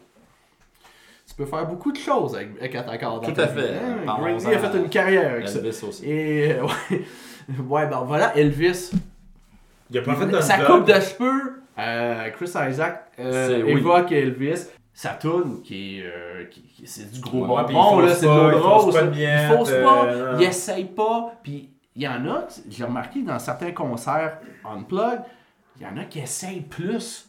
Tu 1.36 1.42
peux 1.42 1.46
faire 1.46 1.66
beaucoup 1.66 1.90
de 1.90 1.96
choses 1.98 2.36
avec, 2.36 2.50
avec 2.60 2.72
quatre 2.72 2.88
accords. 2.92 3.20
dans 3.20 3.32
Tout 3.32 3.40
à 3.40 3.48
fait. 3.48 3.70
Hein, 3.74 4.06
a 4.06 4.58
fait 4.58 4.78
une 4.78 4.88
carrière 4.88 5.32
avec 5.32 5.48
ça. 5.48 5.58
Elvis 5.58 5.80
aussi. 5.82 6.08
Et 6.08 6.52
euh, 6.52 6.62
ouais, 6.62 7.04
ouais, 7.68 7.86
ben 7.88 8.02
voilà, 8.06 8.36
Elvis. 8.36 8.92
Il 9.90 9.98
a 9.98 10.02
pas 10.02 10.14
fait 10.14 10.26
de 10.26 10.40
Sa 10.40 10.58
vlog. 10.58 10.66
coupe 10.68 10.86
de 10.86 10.92
cheveux, 11.00 11.62
euh, 11.78 12.30
Chris 12.30 12.52
Isaac 12.70 13.10
euh, 13.18 13.62
oui. 13.64 13.72
évoque 13.72 14.12
Elvis. 14.12 14.66
Sa 14.96 15.08
toune, 15.10 15.60
qui 15.62 15.98
est. 15.98 16.04
euh, 16.04 16.44
qui- 16.44 16.62
qui- 16.62 16.86
c'est 16.86 17.10
du 17.10 17.20
gros 17.20 17.40
Ouais, 17.40 17.64
bonbon, 17.64 17.98
là, 17.98 18.14
c'est 18.14 18.26
de 18.26 18.30
pas, 18.30 18.50
l'eau 18.52 18.56
il 18.58 18.62
fausse 18.62 18.84
rose. 18.84 18.94
pas 18.94 19.02
Il 19.02 19.10
miette, 19.10 19.58
fausse 19.58 19.70
pas, 19.72 20.14
non. 20.32 20.38
il 20.38 20.42
essaye 20.44 20.84
pas. 20.84 21.34
Puis 21.42 21.70
il 21.96 22.02
y 22.02 22.06
en 22.06 22.24
a, 22.28 22.46
j'ai 22.70 22.84
remarqué 22.84 23.22
dans 23.22 23.40
certains 23.40 23.72
concerts 23.72 24.38
unplug, 24.64 25.18
il 25.80 25.82
y 25.82 25.86
en 25.86 25.96
a 25.96 26.04
qui 26.04 26.20
essayent 26.20 26.60
plus, 26.60 27.28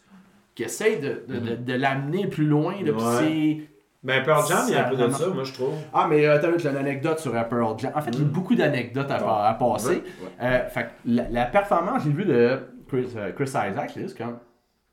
qui 0.54 0.62
essayent 0.62 1.00
de, 1.00 1.26
de, 1.28 1.40
de- 1.40 1.56
de 1.56 1.74
l'amener 1.74 2.28
plus 2.28 2.46
loin. 2.46 2.76
Là, 2.84 2.92
puis 2.94 3.04
Ouais. 3.04 3.70
Ben, 4.06 4.24
Pearl 4.24 4.46
Jam, 4.48 4.60
il 4.68 4.74
y 4.74 4.78
a 4.78 4.86
un 4.86 4.90
peu 4.90 4.96
de 4.96 5.10
Ça 5.10 5.28
moi, 5.28 5.44
je 5.44 5.54
trouve. 5.54 5.74
Ah, 5.94 6.08
mais 6.08 6.26
euh, 6.26 6.36
attends, 6.36 6.58
j'ai 6.58 6.70
une 6.70 6.78
anecdote 6.78 7.20
sur 7.20 7.36
euh, 7.36 7.44
Pearl 7.44 7.78
Jam. 7.80 7.92
En 7.96 8.02
fait, 8.02 8.12
il 8.12 8.20
y 8.20 8.22
a 8.24 8.26
beaucoup 8.28 8.54
d'anecdotes 8.56 9.10
à, 9.10 9.48
à 9.50 9.54
passer. 9.56 9.90
Ouais, 9.90 9.96
ouais. 9.96 10.30
Euh, 10.42 10.70
fait 10.70 10.90
la, 11.06 11.28
la 11.30 11.46
performance, 11.46 12.04
j'ai 12.04 12.12
vu 12.12 12.24
le 12.24 12.60
Chris, 12.88 13.08
euh, 13.16 13.32
Chris 13.34 13.46
Isaac, 13.46 13.76
là, 13.96 14.08
c'est 14.08 14.18
comme. 14.18 14.38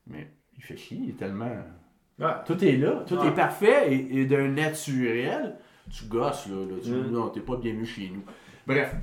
Mais 0.07 0.31
il 0.57 0.63
fait 0.63 0.75
chier, 0.77 0.97
il 1.03 1.09
est 1.11 1.17
tellement. 1.17 1.45
Ouais. 2.19 2.25
Tout 2.45 2.63
est 2.65 2.77
là, 2.77 3.03
tout 3.07 3.19
est 3.23 3.31
parfait 3.35 3.93
et, 3.93 4.21
et 4.21 4.25
d'un 4.25 4.47
naturel. 4.47 5.55
Tu 5.91 6.05
gosses, 6.05 6.47
là. 6.47 6.55
là 6.55 6.77
tu, 6.83 6.89
Mm. 6.91 7.11
Non, 7.11 7.29
t'es 7.29 7.41
pas 7.41 7.57
bienvenu 7.57 7.85
chez 7.85 8.11
nous. 8.13 8.23
Bref, 8.65 8.95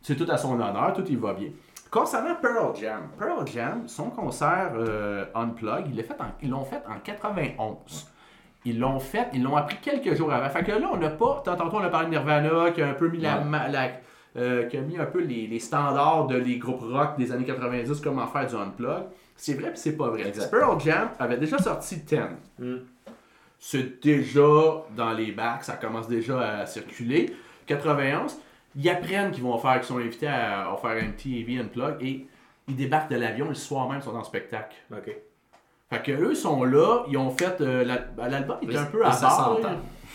c'est 0.00 0.16
tout 0.16 0.26
à 0.30 0.36
son 0.36 0.54
honneur, 0.54 0.92
tout 0.94 1.04
y 1.06 1.14
va 1.16 1.34
bien. 1.34 1.48
Concernant 1.90 2.34
Pearl 2.40 2.74
Jam, 2.74 3.02
Pearl 3.18 3.46
Jam, 3.46 3.82
son 3.86 4.08
concert 4.10 4.72
euh, 4.74 5.26
Unplug, 5.34 5.84
il 5.90 5.96
l'a 5.96 6.02
fait 6.02 6.18
en- 6.20 6.32
ils 6.42 6.48
l'ont 6.50 6.64
fait 6.64 6.82
en 6.88 6.98
91. 7.04 8.08
Ils 8.64 8.78
l'ont 8.78 9.00
fait, 9.00 9.28
ils 9.32 9.42
l'ont 9.42 9.56
appris 9.56 9.76
quelques 9.82 10.14
jours 10.14 10.32
avant. 10.32 10.48
Fait 10.48 10.62
que 10.62 10.72
là, 10.72 10.88
on 10.92 10.96
n'a 10.96 11.10
pas. 11.10 11.42
tant- 11.44 11.56
Tantôt, 11.56 11.76
on 11.78 11.80
a 11.80 11.88
parlé 11.88 12.06
de 12.06 12.12
Nirvana, 12.12 12.70
qui 12.70 12.80
a 12.82 12.88
un 12.88 12.94
peu 12.94 13.08
mis 13.08 13.18
la. 13.18 13.38
Ouais. 13.38 13.44
ma- 13.44 13.68
la- 13.68 13.90
euh, 14.36 14.64
qui 14.66 14.78
a 14.78 14.80
mis 14.80 14.96
un 14.98 15.04
peu 15.04 15.20
les, 15.20 15.46
les 15.46 15.58
standards 15.58 16.26
de 16.26 16.36
les 16.36 16.56
groupes 16.58 16.80
rock 16.80 17.18
des 17.18 17.32
années 17.32 17.44
90, 17.44 18.00
comment 18.00 18.26
faire 18.26 18.46
du 18.46 18.54
Unplug. 18.54 19.02
C'est 19.36 19.54
vrai, 19.54 19.70
puis 19.70 19.78
c'est 19.78 19.96
pas 19.96 20.08
vrai. 20.08 20.22
Pearl 20.50 20.80
Jam 20.80 21.08
avait 21.18 21.36
déjà 21.36 21.58
sorti 21.58 21.96
10. 21.96 22.18
Mm. 22.58 22.76
C'est 23.58 24.02
déjà 24.02 24.40
dans 24.96 25.12
les 25.12 25.32
bacs, 25.32 25.64
ça 25.64 25.74
commence 25.74 26.08
déjà 26.08 26.40
à 26.60 26.66
circuler. 26.66 27.34
91, 27.66 28.38
ils 28.74 28.88
apprennent 28.88 29.30
qu'ils 29.32 29.42
vont 29.42 29.58
faire, 29.58 29.74
qu'ils 29.74 29.84
sont 29.84 29.98
invités 29.98 30.26
à, 30.26 30.70
à 30.72 30.76
faire 30.76 31.02
un 31.02 31.10
TV 31.10 31.58
Unplug 31.58 31.96
et 32.00 32.26
ils 32.68 32.76
débarquent 32.76 33.10
de 33.10 33.16
l'avion 33.16 33.48
le 33.48 33.54
soir 33.54 33.88
même, 33.88 33.98
ils 33.98 34.02
sont 34.02 34.16
en 34.16 34.24
spectacle. 34.24 34.76
OK. 34.92 35.14
Fait 35.92 36.02
que 36.02 36.12
eux 36.12 36.34
sont 36.34 36.64
là, 36.64 37.04
ils 37.08 37.18
ont 37.18 37.30
fait. 37.30 37.60
euh, 37.60 37.84
la- 37.84 37.98
ben, 37.98 38.28
L'album 38.28 38.56
est 38.68 38.76
un 38.76 38.84
peu 38.86 39.04
à 39.04 39.12
ça 39.12 39.26
part. 39.28 39.58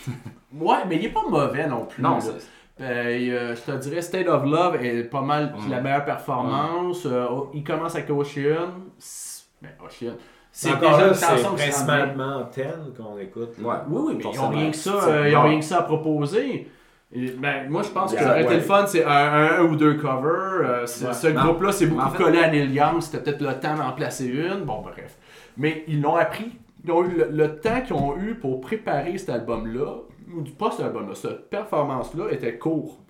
Ouais, 0.52 0.76
mais 0.88 0.96
il 0.96 1.04
est 1.06 1.10
pas 1.10 1.22
mauvais 1.28 1.66
non 1.66 1.84
plus. 1.84 2.02
Non, 2.02 2.18
c'est- 2.20 2.32
Euh, 2.80 2.84
euh, 2.84 3.56
je 3.56 3.60
te 3.72 3.76
dirais 3.78 4.00
State 4.00 4.28
of 4.28 4.44
Love 4.44 4.76
est 4.84 5.02
pas 5.04 5.20
mal 5.20 5.52
Mm. 5.58 5.70
la 5.70 5.80
meilleure 5.80 6.04
performance. 6.04 7.04
Euh, 7.06 7.26
oh, 7.30 7.50
il 7.52 7.62
commence 7.64 7.94
avec 7.96 8.08
Ocean. 8.10 8.70
C'est- 8.98 9.44
Mais 9.60 9.70
Ocean. 9.84 10.14
C'est 10.52 10.72
Encore 10.72 10.96
déjà 10.98 11.12
c'est 11.14 11.42
principalement 11.42 12.44
Ten 12.44 12.72
qu'on 12.96 13.18
écoute. 13.18 13.50
Ouais. 13.60 13.74
Oui, 13.88 14.02
oui, 14.06 14.14
mais 14.16 14.22
ils 14.22 14.26
ont 14.28 14.32
Forcément. 14.32 14.48
rien 14.48 14.70
que 14.70 14.88
euh, 15.08 15.28
ils 15.28 15.36
ont 15.36 15.42
non. 15.42 15.48
rien 15.48 15.58
que 15.58 15.64
ça 15.64 15.78
à 15.78 15.82
proposer. 15.82 16.68
Et, 17.12 17.30
ben, 17.32 17.68
moi, 17.70 17.82
je 17.82 17.88
pense 17.88 18.10
que 18.12 18.16
Yeah, 18.16 18.24
ça 18.24 18.30
aurait 18.32 18.40
été 18.42 18.50
ouais. 18.50 18.56
le 18.56 18.60
fun, 18.62 18.86
c'est 18.86 19.04
un, 19.04 19.10
un 19.58 19.62
ou 19.62 19.76
deux 19.76 19.94
covers. 19.94 20.24
Euh, 20.62 20.80
Ouais. 20.82 20.86
Ce 20.86 21.28
groupe-là, 21.28 21.72
c'est 21.72 21.86
beaucoup 21.86 22.02
en 22.02 22.10
fait- 22.10 22.22
collé 22.22 22.38
à 22.38 22.48
Neil 22.50 22.70
Young, 22.72 23.00
c'était 23.00 23.18
peut-être 23.22 23.40
le 23.42 23.54
temps 23.60 23.74
d'en 23.76 23.92
placer 23.92 24.26
une. 24.26 24.64
Bon, 24.64 24.82
bref. 24.82 25.16
Mais 25.58 25.84
ils 25.88 26.00
l'ont 26.00 26.16
appris. 26.16 26.52
Ils 26.84 26.92
ont 26.92 27.04
eu 27.04 27.10
le, 27.10 27.28
le 27.30 27.60
temps 27.60 27.82
qu'ils 27.82 27.94
ont 27.94 28.16
eu 28.16 28.36
pour 28.36 28.60
préparer 28.60 29.18
cet 29.18 29.28
album-là, 29.30 29.96
ou 30.34 30.42
pas 30.56 30.70
cet 30.70 30.86
album-là, 30.86 31.14
cette 31.14 31.50
performance-là 31.50 32.30
était 32.30 32.56
court. 32.56 33.00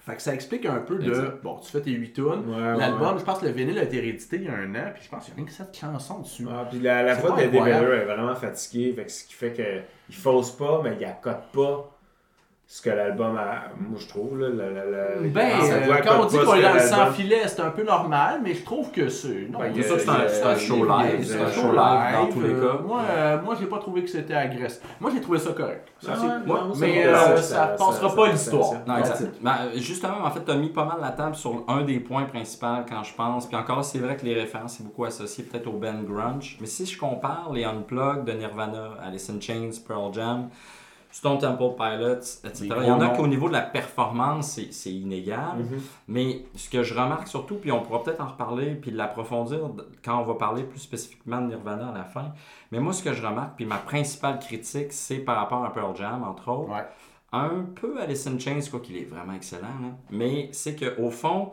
Fait 0.00 0.16
que 0.16 0.22
ça 0.22 0.34
explique 0.34 0.66
un 0.66 0.80
peu 0.80 0.98
de. 0.98 1.38
Bon, 1.42 1.56
tu 1.56 1.70
fais 1.70 1.80
tes 1.80 1.90
8 1.90 2.12
tunes. 2.12 2.24
Ouais, 2.24 2.54
ouais, 2.56 2.76
L'album, 2.76 3.14
ouais. 3.14 3.18
je 3.18 3.24
pense 3.24 3.38
que 3.38 3.46
le 3.46 3.52
vinyle 3.52 3.78
a 3.78 3.84
été 3.84 4.00
réédité 4.00 4.36
il 4.36 4.42
y 4.44 4.48
a 4.48 4.54
un 4.54 4.74
an, 4.74 4.90
puis 4.94 5.02
je 5.02 5.08
pense 5.08 5.24
qu'il 5.24 5.32
y 5.32 5.32
a 5.32 5.36
rien 5.36 5.44
que 5.46 5.52
7 5.52 5.74
chansons 5.74 6.20
dessus. 6.20 6.46
Ah, 6.50 6.66
puis 6.70 6.78
la, 6.78 7.02
la 7.02 7.14
voix. 7.14 7.34
Vedder 7.34 7.58
est 7.58 8.04
vraiment 8.04 8.34
fatiguée, 8.34 8.92
fait 8.92 9.04
que 9.06 9.10
ce 9.12 9.24
qui 9.24 9.32
fait 9.32 9.52
qu'il 9.52 10.14
fausse 10.14 10.50
pas, 10.52 10.82
mais 10.84 10.96
il 11.00 11.04
accote 11.06 11.50
pas 11.52 11.93
ce 12.74 12.82
que 12.82 12.90
l'album 12.90 13.36
a. 13.36 13.68
Moi, 13.78 14.00
je 14.00 14.08
trouve, 14.08 14.36
là. 14.36 14.48
La, 14.48 14.68
la, 14.68 14.84
la- 14.84 15.20
Ben, 15.28 15.48
euh, 15.62 15.94
quand 16.04 16.22
on 16.22 16.26
dit 16.26 16.36
qu'on 16.38 16.42
est 16.42 16.62
dans 16.62 16.72
le 16.72 16.78
l'album- 16.78 16.80
sans 16.88 17.12
filet, 17.12 17.42
c'est 17.46 17.60
un 17.60 17.70
peu 17.70 17.84
normal, 17.84 18.40
mais 18.42 18.52
je 18.52 18.64
trouve 18.64 18.90
que 18.90 19.08
c'est. 19.08 19.46
Non, 19.48 19.60
Ben, 19.60 19.72
C'est 19.76 19.80
que 19.94 19.98
c'est 20.00 20.08
un- 20.08 20.26
c'est 20.28 20.42
un 20.42 20.56
show 20.56 20.84
live, 20.84 21.24
C'est 21.24 21.40
un 21.40 21.52
show 21.52 21.68
live 21.70 22.12
dans 22.14 22.26
tous 22.32 22.40
les 22.40 22.50
euh, 22.52 22.72
cas. 22.72 22.82
Moi, 22.82 23.00
euh, 23.08 23.42
moi 23.42 23.54
j'ai 23.60 23.66
pas 23.66 23.78
trouvé 23.78 24.02
que 24.02 24.10
c'était 24.10 24.34
agressif. 24.34 24.80
Moi, 25.00 25.12
j'ai 25.14 25.20
trouvé 25.20 25.38
ça 25.38 25.52
correct. 25.52 25.86
Ça, 26.00 26.14
Ah 26.16 26.38
non, 26.44 26.72
mais 26.80 27.06
euh, 27.06 27.36
ça, 27.36 27.42
ça- 27.42 27.66
passera 27.78 28.08
ça- 28.10 28.16
pas 28.16 28.26
ça- 28.26 28.32
l'histoire. 28.32 28.64
ça- 28.72 28.82
Non. 28.88 28.94
Ben, 29.40 29.56
justement, 29.76 30.24
en 30.24 30.30
fait, 30.32 30.44
tu 30.44 30.50
as 30.50 30.56
mis 30.56 30.70
pas 30.70 30.84
mal 30.84 30.96
la 31.00 31.10
table 31.10 31.36
sur 31.36 31.62
un 31.68 31.82
des 31.82 32.00
points 32.00 32.24
principaux 32.24 32.66
quand 32.88 33.04
je 33.04 33.14
pense. 33.14 33.46
Puis 33.46 33.56
encore, 33.56 33.84
c'est 33.84 33.98
vrai 34.00 34.16
que 34.16 34.24
les 34.24 34.34
références, 34.34 34.74
c'est 34.78 34.84
beaucoup 34.84 35.04
associé 35.04 35.44
peut-être 35.44 35.68
au 35.68 35.78
Ben 35.78 36.02
Grunge. 36.02 36.58
Mais 36.60 36.66
si 36.66 36.86
je 36.86 36.98
compare 36.98 37.50
les 37.52 37.62
Unplugged 37.62 38.24
de 38.24 38.32
Nirvana, 38.32 38.94
Alice 39.06 39.30
in 39.30 39.40
Chains, 39.40 39.70
Pearl 39.86 40.12
Jam, 40.12 40.48
Stone 41.14 41.38
Temple 41.38 41.76
Pilots, 41.78 42.40
etc., 42.44 42.58
il 42.80 42.86
y 42.88 42.90
en 42.90 43.00
a 43.00 43.10
qu'au 43.10 43.28
niveau 43.28 43.46
de 43.46 43.52
la 43.52 43.60
performance, 43.60 44.58
c'est- 44.72 44.90
inégal. 44.90 45.58
Mhm. 45.58 45.80
Mais 46.08 46.44
ce 46.56 46.68
que 46.68 46.82
je 46.82 46.92
remarque 46.92 47.28
surtout, 47.28 47.54
puis 47.54 47.70
on 47.70 47.82
pourra 47.82 48.02
peut-être 48.02 48.20
en 48.20 48.26
reparler, 48.26 48.74
puis 48.74 48.90
l'approfondir 48.90 49.60
quand 50.04 50.18
on 50.20 50.24
va 50.24 50.34
parler 50.34 50.64
plus 50.64 50.80
spécifiquement 50.80 51.40
de 51.40 51.46
Nirvana 51.46 51.90
à 51.90 51.94
la 51.96 52.02
fin. 52.04 52.32
Mais 52.72 52.80
moi, 52.80 52.92
ce 52.92 53.04
que 53.04 53.12
je 53.12 53.24
remarque, 53.24 53.54
puis 53.54 53.64
ma 53.64 53.76
principale 53.76 54.40
critique, 54.40 54.92
c'est 54.92 55.18
par 55.18 55.36
rapport 55.36 55.64
à 55.64 55.72
Pearl 55.72 55.94
Jam, 55.96 56.24
entre 56.24 56.48
autres 56.50 56.70
Ouais. 56.72 56.84
un 57.32 57.64
peu 57.80 58.00
Alice 58.02 58.26
in 58.26 58.36
Chains, 58.40 58.58
quoi 58.68 58.80
qu'il 58.80 58.96
est 58.96 59.04
vraiment 59.04 59.34
excellent, 59.34 59.68
mais 60.10 60.48
c'est 60.50 60.74
qu'au 60.74 61.10
fond, 61.10 61.52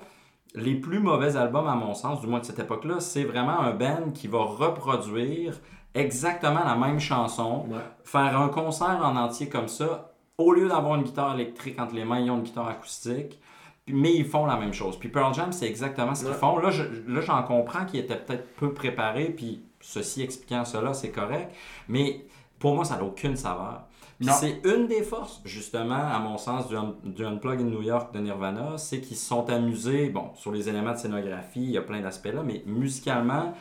les 0.55 0.73
plus 0.75 0.99
mauvais 0.99 1.37
albums, 1.37 1.67
à 1.67 1.75
mon 1.75 1.93
sens, 1.93 2.19
du 2.19 2.25
moins 2.25 2.39
de 2.39 2.45
cette 2.45 2.59
époque-là, 2.59 2.99
c'est 2.99 3.25
vraiment 3.25 3.59
un 3.59 3.73
band 3.75 4.09
qui 4.13 4.27
va 4.27 4.39
reproduire 4.39 5.53
exactement 5.93 6.63
la 6.63 6.75
même 6.75 6.99
chanson, 6.99 7.65
Ouais. 7.69 7.79
faire 8.03 8.39
un 8.39 8.49
concert 8.49 8.99
en 9.03 9.15
entier 9.15 9.49
comme 9.49 9.67
ça, 9.67 10.13
au 10.37 10.53
lieu 10.53 10.67
d'avoir 10.67 10.95
une 10.95 11.03
guitare 11.03 11.33
électrique 11.35 11.79
entre 11.79 11.95
les 11.95 12.05
mains, 12.05 12.19
ils 12.19 12.31
ont 12.31 12.37
une 12.37 12.43
guitare 12.43 12.67
acoustique. 12.67 13.39
Mais 13.87 14.13
ils 14.15 14.25
font 14.25 14.45
la 14.45 14.57
même 14.57 14.73
chose. 14.73 14.97
Puis 14.97 15.09
Pearl 15.09 15.33
Jam, 15.33 15.51
c'est 15.51 15.65
exactement 15.67 16.13
ce 16.13 16.21
qu'ils 16.23 16.31
Ouais. 16.33 16.37
font. 16.37 16.57
Là, 16.59 16.69
je- 16.69 16.83
là, 17.07 17.19
j'en 17.19 17.41
comprends 17.43 17.83
qu'ils 17.85 17.99
étaient 18.01 18.15
peut-être 18.15 18.55
peu 18.55 18.73
préparés, 18.73 19.25
puis 19.25 19.63
ceci 19.81 20.21
expliquant 20.21 20.63
cela, 20.65 20.93
c'est 20.93 21.09
correct. 21.11 21.51
Mais 21.87 22.25
pour 22.59 22.75
moi, 22.75 22.85
ça 22.85 22.97
n'a 22.97 23.03
aucune 23.03 23.35
saveur. 23.35 23.81
C'est 24.21 24.61
une 24.65 24.85
des 24.85 25.01
forces, 25.01 25.41
justement, 25.45 25.95
à 25.95 26.19
mon 26.19 26.37
sens, 26.37 26.67
du, 26.67 26.75
Un- 26.77 26.93
du 27.03 27.25
Unplug 27.25 27.59
in 27.59 27.63
New 27.65 27.81
York 27.81 28.13
de 28.13 28.19
Nirvana, 28.19 28.77
c'est 28.77 29.01
qu'ils 29.01 29.17
se 29.17 29.25
sont 29.25 29.49
amusés, 29.49 30.09
bon, 30.09 30.29
sur 30.35 30.51
les 30.51 30.69
éléments 30.69 30.91
de 30.91 30.97
scénographie, 30.97 31.63
il 31.63 31.71
y 31.71 31.77
a 31.77 31.81
plein 31.81 32.01
d'aspects 32.01 32.27
là, 32.31 32.43
mais 32.45 32.61
musicalement, 32.67 33.51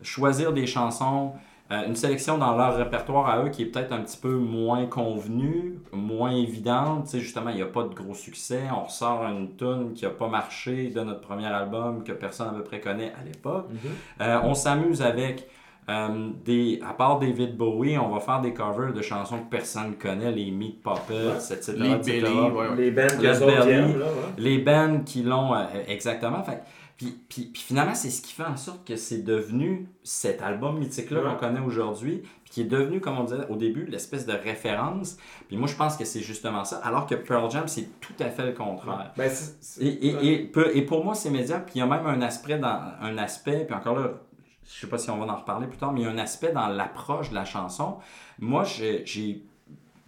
choisir 0.00 0.54
des 0.54 0.66
chansons, 0.66 1.32
euh, 1.72 1.86
une 1.86 1.94
sélection 1.94 2.36
dans 2.36 2.56
leur 2.56 2.76
répertoire 2.76 3.28
à 3.28 3.44
eux 3.44 3.48
qui 3.48 3.62
est 3.62 3.66
peut-être 3.66 3.92
un 3.92 4.00
petit 4.00 4.16
peu 4.16 4.34
moins 4.34 4.86
convenue, 4.86 5.78
moins 5.92 6.32
évidente. 6.32 7.04
Tu 7.04 7.10
sais, 7.10 7.20
justement, 7.20 7.50
il 7.50 7.56
n'y 7.56 7.62
a 7.62 7.66
pas 7.66 7.84
de 7.84 7.94
gros 7.94 8.14
succès. 8.14 8.62
On 8.74 8.84
ressort 8.84 9.22
une 9.24 9.54
tune 9.56 9.92
qui 9.94 10.04
n'a 10.04 10.10
pas 10.10 10.28
marché 10.28 10.88
de 10.88 11.00
notre 11.00 11.20
premier 11.20 11.46
album 11.46 12.02
que 12.02 12.12
personne 12.12 12.48
à 12.48 12.52
peu 12.52 12.64
près 12.64 12.80
connaît 12.80 13.12
à 13.20 13.24
l'époque. 13.24 13.66
Mhm. 13.70 13.90
Euh, 14.20 14.40
on 14.42 14.54
s'amuse 14.54 15.00
avec 15.00 15.48
euh, 15.90 16.30
des. 16.44 16.80
À 16.86 16.92
part 16.92 17.18
David 17.18 17.56
Bowie, 17.56 17.98
on 17.98 18.08
va 18.10 18.20
faire 18.20 18.40
des 18.40 18.52
covers 18.52 18.92
de 18.92 19.02
chansons 19.02 19.38
que 19.38 19.50
personne 19.50 19.94
connaît, 19.94 20.30
les 20.30 20.50
Meat 20.50 20.82
Puppets, 20.82 21.36
etc. 21.36 21.74
Les 21.76 21.90
etc. 21.92 22.20
Billy, 22.20 22.32
ouais, 22.32 22.50
ouais. 22.50 22.76
Les 22.76 22.90
bands 22.90 23.06
Belly. 23.18 23.94
ouais. 23.94 23.94
Les 24.38 25.04
qui 25.04 25.22
l'ont 25.22 25.54
euh, 25.54 25.64
exactement. 25.88 26.42
Fait, 26.42 26.62
puis, 27.00 27.18
puis, 27.30 27.44
puis 27.46 27.62
finalement, 27.62 27.94
c'est 27.94 28.10
ce 28.10 28.20
qui 28.20 28.34
fait 28.34 28.44
en 28.44 28.58
sorte 28.58 28.86
que 28.86 28.94
c'est 28.96 29.22
devenu 29.22 29.88
cet 30.02 30.42
album 30.42 30.78
mythique-là 30.78 31.22
Ouais. 31.22 31.30
qu'on 31.30 31.36
connaît 31.36 31.60
aujourd'hui, 31.60 32.18
puis 32.44 32.50
qui 32.52 32.60
est 32.60 32.64
devenu, 32.64 33.00
comme 33.00 33.18
on 33.18 33.24
disait 33.24 33.46
au 33.48 33.56
début, 33.56 33.86
l'espèce 33.86 34.26
de 34.26 34.34
référence. 34.34 35.16
Puis 35.48 35.56
moi, 35.56 35.66
je 35.66 35.76
pense 35.76 35.96
que 35.96 36.04
c'est 36.04 36.20
justement 36.20 36.64
ça. 36.64 36.76
Alors 36.84 37.06
que 37.06 37.14
Pearl 37.14 37.50
Jam, 37.50 37.66
c'est 37.68 37.88
tout 38.00 38.12
à 38.20 38.26
fait 38.28 38.44
le 38.44 38.52
contraire. 38.52 39.12
Ben, 39.16 39.30
Et, 39.80 39.86
et, 39.86 40.50
et, 40.76 40.82
pour 40.82 41.02
moi, 41.02 41.14
c'est 41.14 41.30
médiocre. 41.30 41.64
Puis 41.64 41.76
il 41.76 41.78
y 41.78 41.82
a 41.82 41.86
même 41.86 42.04
un 42.06 42.20
aspect, 42.20 42.58
dans, 42.58 42.92
un 43.00 43.16
aspect, 43.16 43.64
puis 43.64 43.74
encore 43.74 43.98
là, 43.98 44.10
je 44.66 44.80
sais 44.82 44.86
pas 44.86 44.98
si 44.98 45.08
on 45.08 45.16
va 45.16 45.32
en 45.32 45.36
reparler 45.36 45.68
plus 45.68 45.78
tard, 45.78 45.92
mais 45.94 46.02
il 46.02 46.04
y 46.04 46.06
a 46.06 46.10
un 46.10 46.18
aspect 46.18 46.52
dans 46.52 46.68
l'approche 46.68 47.30
de 47.30 47.34
la 47.34 47.46
chanson. 47.46 47.96
Moi, 48.38 48.64
j'ai. 48.64 49.06
j'ai- 49.06 49.42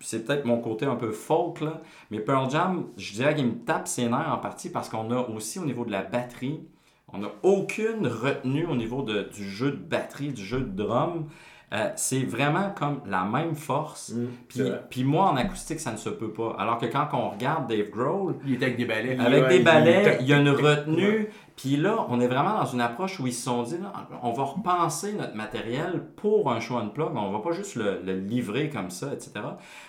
c'est 0.05 0.27
peut-être 0.27 0.45
mon 0.45 0.59
côté 0.59 0.85
un 0.85 0.97
peu 0.97 1.13
folk, 1.13 1.61
là, 1.61 1.81
mais 2.11 2.19
Pearl 2.19 2.51
Jam, 2.51 2.89
je 2.97 3.13
dirais 3.13 3.37
qu'il 3.37 3.47
me 3.47 3.55
tape 3.65 3.87
ses 3.87 4.09
nerfs 4.09 4.33
en 4.33 4.39
partie 4.39 4.69
parce 4.69 4.89
qu'on 4.89 5.11
a 5.13 5.17
aussi 5.29 5.61
au 5.61 5.65
niveau 5.65 5.85
de 5.85 5.93
la 5.93 6.03
batterie, 6.03 6.61
on 7.13 7.19
n'a 7.19 7.29
aucune 7.43 8.07
retenue 8.07 8.67
au 8.67 8.75
niveau 8.77 9.03
de- 9.03 9.29
du 9.35 9.45
jeu 9.49 9.71
de 9.73 9.77
batterie, 9.77 10.33
du 10.33 10.45
jeu 10.45 10.61
de 10.61 10.83
drum. 10.83 11.27
Euh, 11.75 11.89
c'est 11.97 12.23
vraiment 12.25 12.69
comme 12.77 13.01
la 13.07 13.25
même 13.25 13.55
force. 13.55 14.11
Mm, 14.11 14.27
Puis, 14.91 15.05
moi, 15.05 15.31
en 15.31 15.37
acoustique, 15.37 15.81
ça 15.81 15.91
ne 15.91 15.97
se 15.97 16.11
peut 16.11 16.31
pas. 16.31 16.55
Alors 16.59 16.77
que 16.77 16.85
quand 16.85 17.09
on 17.15 17.31
regarde 17.31 17.67
Dave 17.67 17.89
Grohl, 17.89 18.35
Il 18.45 18.55
était 18.55 18.67
avec 18.67 18.77
des 18.77 18.85
balais. 18.85 19.19
avec 19.19 19.43
Ouais, 19.45 19.49
des 19.49 19.57
il- 19.61 19.65
il 20.21 20.27
y 20.27 20.35
a 20.35 20.39
une 20.39 20.51
retenue. 20.51 21.29
Puis 21.57 21.77
là, 21.77 22.07
on 22.09 22.21
est 22.21 22.27
vraiment 22.27 22.55
dans 22.55 22.67
une 22.67 22.81
approche 22.81 23.21
où 23.21 23.27
ils 23.27 23.33
se 23.33 23.45
sont 23.45 23.63
dit, 23.63 23.77
là, 23.79 23.93
on 24.23 24.33
va 24.33 24.43
repenser 24.45 25.13
notre 25.13 25.35
matériel 25.35 26.03
pour 26.17 26.51
un 26.51 26.61
show 26.61 26.79
unplug. 26.79 27.11
On 27.15 27.31
va 27.31 27.41
pas 27.41 27.53
juste 27.53 27.77
le, 27.77 28.01
le 28.03 28.19
livrer 28.19 28.71
comme 28.71 28.91
ça, 28.91 29.13
etc. 29.13 29.33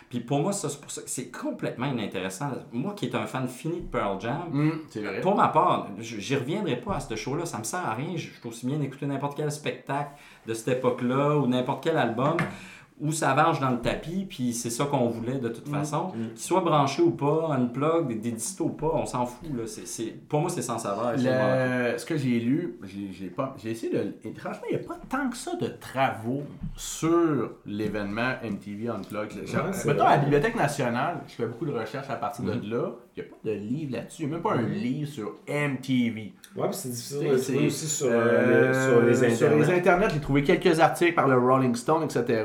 Puis 0.10 0.20
pour 0.20 0.40
moi, 0.40 0.52
ça, 0.52 0.68
c'est 0.70 0.82
pour 0.82 0.92
ça 0.92 1.02
que 1.02 1.10
c'est 1.10 1.32
complètement 1.32 1.86
inintéressant. 1.86 2.50
Moi 2.74 2.94
qui 2.94 3.06
est 3.06 3.16
un 3.16 3.26
fan 3.26 3.48
fini 3.48 3.82
de 3.82 3.88
Pearl 3.88 4.20
Jam, 4.20 4.82
c'est 4.90 5.02
vrai. 5.02 5.22
pour 5.22 5.36
ma 5.36 5.48
part, 5.48 5.88
j'y 6.00 6.36
reviendrai 6.36 6.76
pas 6.76 6.96
à 6.96 7.00
ce 7.00 7.16
show-là. 7.16 7.46
Ça 7.46 7.58
me 7.60 7.64
sert 7.64 7.88
à 7.88 7.94
rien. 7.94 8.18
Je 8.18 8.34
je 8.34 8.40
suis 8.40 8.50
aussi 8.50 8.66
bien 8.66 8.78
d'écouter 8.78 9.06
n'importe 9.06 9.38
quel 9.38 9.52
spectacle 9.52 10.12
de 10.48 10.54
cette 10.54 10.78
époque-là 10.80 11.38
ou 11.38 11.48
n'importe 11.48 11.84
quel 11.84 11.98
album 11.98 12.36
où 13.04 13.12
ça 13.12 13.34
varge 13.34 13.60
dans 13.60 13.70
le 13.72 13.80
tapis, 13.80 14.26
puis 14.30 14.54
c'est 14.54 14.70
ça 14.70 14.86
qu'on 14.86 15.10
voulait 15.10 15.38
de 15.40 15.50
toute 15.50 15.68
façon. 15.68 16.08
Mm. 16.16 16.30
Qu'il 16.36 16.40
soit 16.44 16.62
branché 16.62 17.02
ou 17.02 17.12
pas, 17.12 17.50
unplug, 17.52 18.08
des, 18.08 18.16
des 18.16 18.32
distos 18.32 18.66
ou 18.66 18.70
pas, 18.70 18.92
on 18.94 19.06
s'en 19.06 19.26
fout. 19.26 19.50
Là. 19.56 19.64
C'est, 19.68 19.86
c'est- 19.86 20.16
Pour 20.30 20.40
moi, 20.42 20.50
c'est 20.50 20.62
sans 20.62 20.80
saveur. 20.80 21.12
Le- 21.18 21.98
ce 21.98 22.06
que 22.06 22.16
j'ai 22.18 22.40
lu, 22.40 22.80
j'ai 23.12 23.28
pas, 23.28 23.56
j'ai 23.62 23.72
essayé 23.72 23.92
de. 23.94 24.14
et 24.24 24.34
franchement, 24.34 24.64
il 24.72 24.78
n'y 24.78 24.84
a 24.84 24.88
pas 24.88 24.98
tant 25.10 25.30
que 25.30 25.36
ça 25.38 25.52
de 25.60 25.68
travaux 25.68 26.44
sur 26.76 27.52
l'événement 27.66 28.34
MTV 28.44 28.90
Unplugged. 28.90 29.46
Genre, 29.48 29.66
Ouais, 29.66 29.72
mettons, 29.86 30.06
à 30.06 30.12
la 30.16 30.18
Bibliothèque 30.18 30.56
nationale, 30.56 31.18
je 31.28 31.34
fais 31.34 31.46
beaucoup 31.46 31.66
de 31.66 31.72
recherches 31.72 32.10
à 32.10 32.16
partir 32.16 32.46
de 32.46 32.52
là. 32.52 32.92
Il 33.16 33.22
n'y 33.24 33.30
a 33.30 33.32
pas 33.32 33.38
de 33.44 33.52
livre 33.52 33.92
là-dessus. 33.94 34.24
Il 34.24 34.28
n'y 34.28 34.32
a 34.32 34.36
même 34.36 34.44
pas 34.44 34.54
un 34.56 34.62
livre 34.64 35.08
sur 35.10 35.36
MTV. 35.48 36.34
Ouais, 36.56 36.68
puis 36.70 36.74
c'est 36.74 36.90
difficile 36.90 37.20
de 37.30 37.38
trouver 37.38 37.68
aussi 37.68 37.88
sur, 37.88 38.08
euh, 38.08 38.12
Euh, 38.14 38.68
les, 39.08 39.14
sur 39.14 39.26
les 39.28 39.36
Sur 39.36 39.48
internets. 39.48 39.66
les 39.66 39.74
internets, 39.78 40.10
j'ai 40.14 40.20
trouvé 40.20 40.44
quelques 40.44 40.80
articles 40.80 41.14
par 41.14 41.28
le 41.28 41.38
Rolling 41.38 41.76
Stone, 41.76 42.04
etc. 42.04 42.44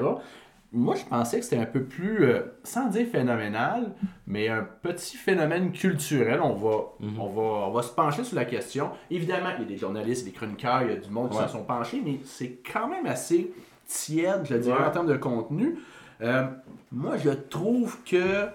Moi, 0.71 0.95
je 0.97 1.05
pensais 1.05 1.39
que 1.39 1.45
c'était 1.45 1.62
un 1.62 1.66
peu 1.66 1.83
plus, 1.85 2.25
euh, 2.25 2.43
sans 2.62 2.89
dire 2.89 3.07
phénoménal, 3.11 3.93
mais 4.27 4.49
un 4.49 4.66
petit 4.83 5.16
phénomène 5.16 5.73
culturel. 5.73 6.41
On 6.43 6.53
va, 6.55 6.77
Mhm. 7.01 7.19
on 7.19 7.27
va, 7.29 7.43
on 7.69 7.71
va 7.73 7.83
se 7.83 7.93
pencher 7.95 8.23
sur 8.23 8.37
la 8.37 8.45
question. 8.45 8.91
Évidemment, 9.11 9.49
il 9.57 9.62
y 9.62 9.64
a 9.64 9.69
des 9.69 9.79
journalistes, 9.79 10.27
des 10.27 10.33
chroniqueurs, 10.33 10.83
il 10.83 10.89
y 10.91 10.93
a 10.93 10.97
du 10.97 11.09
monde 11.11 11.31
qui 11.31 11.37
Ouais. 11.39 11.45
s'en 11.45 11.49
sont 11.61 11.64
penchés, 11.64 12.03
mais 12.05 12.21
c'est 12.25 12.59
quand 12.71 12.87
même 12.87 13.07
assez 13.07 13.51
tiède, 13.87 14.43
je 14.45 14.57
dirais, 14.57 14.79
Ouais. 14.79 14.85
en 14.87 14.91
termes 14.91 15.07
de 15.07 15.16
contenu. 15.16 15.79
Euh, 16.21 16.45
moi, 16.93 17.16
je 17.16 17.31
trouve 17.31 18.03
que 18.05 18.47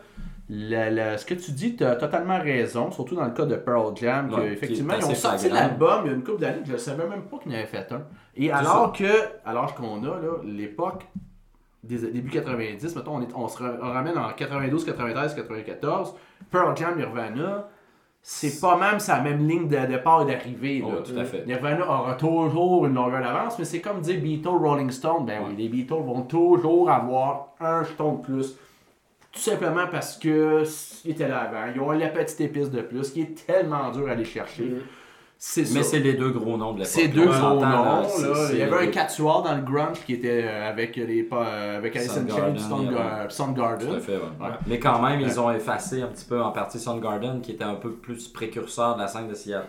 la- 0.50 0.92
la- 0.92 1.18
ce 1.18 1.26
que 1.26 1.34
tu 1.34 1.52
dis, 1.52 1.76
tu 1.76 1.84
as 1.84 1.96
totalement 1.96 2.38
raison, 2.38 2.92
surtout 2.92 3.16
dans 3.16 3.26
le 3.26 3.32
cas 3.32 3.46
de 3.48 3.56
Pearl 3.56 3.96
Jam, 3.98 4.32
Ouais, 4.32 4.52
effectivement, 4.54 4.94
ils 5.00 5.06
ont 5.06 5.16
sorti 5.16 5.50
l'album 5.50 6.02
il 6.06 6.10
y 6.10 6.12
a 6.12 6.16
une 6.16 6.24
couple 6.24 6.42
d'années, 6.42 6.62
je 6.64 6.74
ne 6.74 6.78
savais 6.78 7.08
même 7.08 7.24
pas 7.24 7.38
qu'ils 7.40 7.52
en 7.52 7.56
avaient 7.56 7.66
fait 7.66 7.92
un. 7.92 8.04
Et 8.36 8.52
alors 8.52 8.94
que, 8.94 9.06
à 9.46 9.54
l'âge 9.54 9.74
qu'on 9.74 10.04
a, 10.04 10.20
là, 10.20 10.38
l'époque 10.44 11.08
des 11.84 11.98
début 12.12 12.30
90, 12.30 12.96
mettons, 12.96 13.18
on, 13.18 13.22
est- 13.22 13.34
on 13.36 13.48
se 13.48 13.62
ramène 13.62 14.18
en 14.18 14.30
92, 14.32 14.86
93, 14.86 15.36
94, 15.36 16.16
Pearl 16.50 16.76
Jam, 16.78 16.98
Nirvana, 16.98 17.68
c'est 18.22 18.62
pas 18.62 18.78
même 18.78 19.00
sa 19.02 19.20
même 19.20 19.46
ligne 19.48 19.68
de 19.68 19.86
départ 19.86 20.22
et 20.28 20.32
d'arrivée. 20.34 20.80
là. 20.80 20.88
Oh, 20.98 21.02
tout 21.02 21.20
à 21.20 21.26
fait. 21.26 21.46
Nirvana 21.46 21.86
aura 21.86 22.14
toujours 22.14 22.86
une 22.86 22.94
longueur 22.94 23.22
d'avance, 23.22 23.60
mais 23.60 23.66
c'est 23.66 23.82
comme 23.82 24.00
dire 24.00 24.22
Beatles, 24.22 24.48
Rolling 24.48 24.92
Stone. 24.92 25.26
Ben 25.26 25.42
oui, 25.46 25.56
les 25.58 25.68
Beatles 25.68 25.94
vont 26.06 26.22
toujours 26.22 26.90
avoir 26.90 27.50
un 27.60 27.84
jeton 27.84 28.14
de 28.14 28.22
plus. 28.22 28.56
Tout 29.34 29.40
simplement 29.42 29.88
parce 29.92 30.18
que 30.18 30.64
ils 31.04 31.12
étaient 31.12 31.28
là 31.28 31.40
avant. 31.40 31.70
Ils 31.76 31.82
ont 31.82 31.92
la 31.92 32.08
petite 32.08 32.40
épice 32.40 32.70
de 32.72 32.82
plus 32.82 33.10
qui 33.12 33.22
est 33.22 33.46
tellement 33.46 33.90
dur 33.92 34.08
à 34.08 34.12
aller 34.12 34.24
chercher. 34.26 34.64
Mhm. 34.66 34.80
C'est. 35.46 35.70
Mais 35.74 35.84
c'est 35.84 36.00
les 36.00 36.14
deux 36.14 36.30
gros 36.30 36.56
noms 36.56 36.72
de 36.72 36.80
l'époque. 36.80 36.88
Ces 36.94 37.08
là, 37.10 37.14
deux 37.14 37.26
gros 37.26 37.56
noms, 37.56 37.60
là, 37.62 38.04
c'est- 38.08 38.22
c'est- 38.48 38.54
Il 38.54 38.60
y 38.60 38.62
avait 38.62 38.88
un 38.88 38.92
quatuor 38.92 39.44
dans 39.44 39.54
le 39.54 39.62
grunge 39.62 40.00
qui 40.06 40.14
était 40.14 40.42
euh, 40.46 40.70
avec 40.70 40.96
les 40.96 41.22
pas 41.24 41.46
euh, 41.46 41.78
avec 41.80 41.94
Alice 41.98 42.12
in 42.18 42.22
Chains, 42.30 42.54
Soundgarden. 42.70 43.28
Tout 43.90 43.96
à 43.96 44.00
fait, 44.00 44.14
ouais. 44.14 44.20
Ouais. 44.40 44.54
Mais 44.68 44.80
quand 44.80 45.02
même, 45.02 45.20
ils 45.20 45.38
ont 45.42 45.52
effacé 45.52 46.02
un 46.02 46.08
petit 46.08 46.24
peu 46.24 46.42
en 46.42 46.52
partie 46.52 46.80
Soundgarden, 46.80 47.42
qui 47.42 47.52
était 47.52 47.66
un 47.66 47.76
peu 47.76 47.92
plus 47.92 48.30
précurseur 48.30 48.96
de 48.96 49.02
la 49.02 49.08
scène 49.10 49.28
de 49.28 49.34
Seattle. 49.34 49.66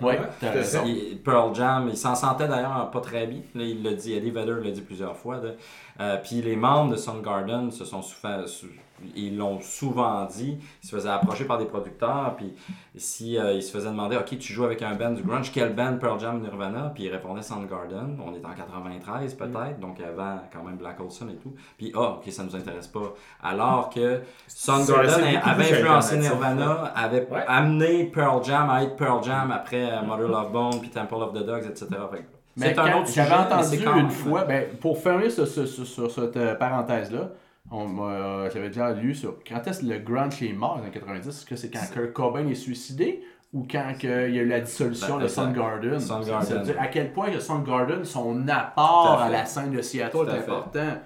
Il- 0.87 1.19
Pearl 1.19 1.53
Jam, 1.57 1.89
il 1.91 1.97
s'en 1.97 2.15
sentait 2.15 2.47
d'ailleurs 2.47 2.89
pas 2.93 3.01
très 3.01 3.27
bien. 3.27 3.41
Là, 3.57 3.65
il 3.65 3.83
l'a 3.83 3.95
dit, 3.95 4.15
Eddie 4.15 4.31
Vedder 4.31 4.55
l'a 4.63 4.71
dit 4.71 4.81
plusieurs 4.83 5.17
fois. 5.17 5.41
Euh, 6.01 6.17
puis 6.23 6.41
les 6.41 6.55
membres 6.55 6.93
de 6.93 6.97
Soundgarden 6.97 7.73
se 7.73 7.85
sont 7.85 8.01
souvent, 8.01 8.47
sou- 8.47 8.67
ils 9.17 9.37
l'ont 9.37 9.61
souvent 9.61 10.25
dit, 10.27 10.57
ils 10.83 10.87
se 10.89 10.95
faisaient 10.95 11.09
approcher 11.11 11.45
par 11.45 11.59
des 11.59 11.65
producteurs, 11.65 12.35
puis 12.37 12.55
si 12.97 13.37
euh, 13.37 13.53
ils 13.53 13.63
se 13.63 13.71
faisaient 13.73 13.89
demander, 13.91 14.17
ok, 14.17 14.39
tu 14.39 14.53
joues 14.53 14.65
avec 14.65 14.83
un 14.83 14.95
band 14.95 15.11
du 15.11 15.23
grunge, 15.23 15.51
quel 15.53 15.75
band 15.75 15.97
Pearl 16.01 16.19
Jam, 16.21 16.41
Nirvana, 16.41 16.93
puis 16.95 17.05
ils 17.05 17.11
répondaient 17.11 17.43
Soundgarden. 17.43 18.19
On 18.25 18.33
est 18.35 18.45
en 18.47 18.55
93 18.55 19.35
peut-être, 19.35 19.81
donc 19.81 19.99
avant 20.01 20.39
quand 20.53 20.63
même 20.63 20.77
Black 20.77 21.01
Olson 21.01 21.27
et 21.29 21.37
tout. 21.37 21.55
Puis 21.77 21.93
ah, 21.97 22.19
ok, 22.19 22.31
ça 22.33 22.45
nous 22.45 22.55
intéresse 22.57 22.87
pas. 22.87 23.15
Alors 23.43 23.91
que 23.91 24.21
Soundgarden 24.47 25.39
avait 25.43 25.73
influencé 25.73 26.17
Nirvana, 26.19 26.93
avait 26.95 27.27
Ouais. 27.31 27.45
amené 27.47 28.05
Pearl 28.05 28.45
Jam 28.45 28.71
à 28.71 28.83
être 28.85 28.97
Pearl 28.97 29.23
Jam 29.25 29.51
après 29.51 29.91
euh, 29.91 30.03
Mother 30.03 30.29
Love 30.29 30.53
Bone, 30.53 30.81
puis 30.81 30.91
Temple 30.91 31.15
of 31.15 31.33
the 31.33 31.45
Dogs, 31.45 31.65
etc. 31.65 31.87
Fait 32.13 32.27
C'est 32.57 32.79
un 32.79 32.99
autre 32.99 33.09
sujet, 33.09 33.25
J'avais 33.29 33.43
entendu 33.55 34.01
une 34.01 34.11
fois, 34.11 34.45
ben, 34.45 34.69
pour 34.81 34.99
fermer 34.99 35.29
ce- 35.31 35.45
ce- 35.47 35.67
ce- 35.67 35.85
sur 35.85 36.11
cette 36.11 36.37
euh, 36.37 36.55
parenthèse-là, 36.55 37.31
euh, 37.73 38.51
j'avais 38.53 38.69
déjà 38.69 38.93
lu 38.93 39.15
sur 39.15 39.37
quand 39.47 39.67
est-ce 39.67 39.81
que 39.81 39.87
le 39.87 39.99
grunge 39.99 40.43
est 40.43 40.53
mort 40.53 40.81
les 40.85 40.91
90, 40.91 41.29
est-ce 41.29 41.47
que 41.47 41.57
c'est 41.57 41.71
quand 41.71 41.81
Kurt 41.93 42.13
Cobain 42.13 42.47
est 42.47 42.55
suicidé 42.55 43.23
ou 43.53 43.67
quand 43.71 43.93
il 44.03 44.09
y 44.09 44.13
a 44.13 44.27
eu 44.27 44.49
la 44.49 44.61
dissolution 44.61 45.17
Ben, 45.17 45.23
de. 45.23 45.29
Soundgarden? 45.29 46.01
Soundgarden. 46.01 46.47
C'est-à-dire 46.47 46.81
à 46.81 46.89
quel 46.89 47.13
point 47.13 47.31
que 47.31 47.41
Soundgarden, 47.41 48.05
son 48.05 48.49
apport 48.49 49.19
à 49.19 49.25
à, 49.25 49.31
la 49.31 49.47
scène 49.47 49.71
de 49.71 49.81
Seattle 49.81 50.29
est 50.29 50.39
important. 50.39 50.99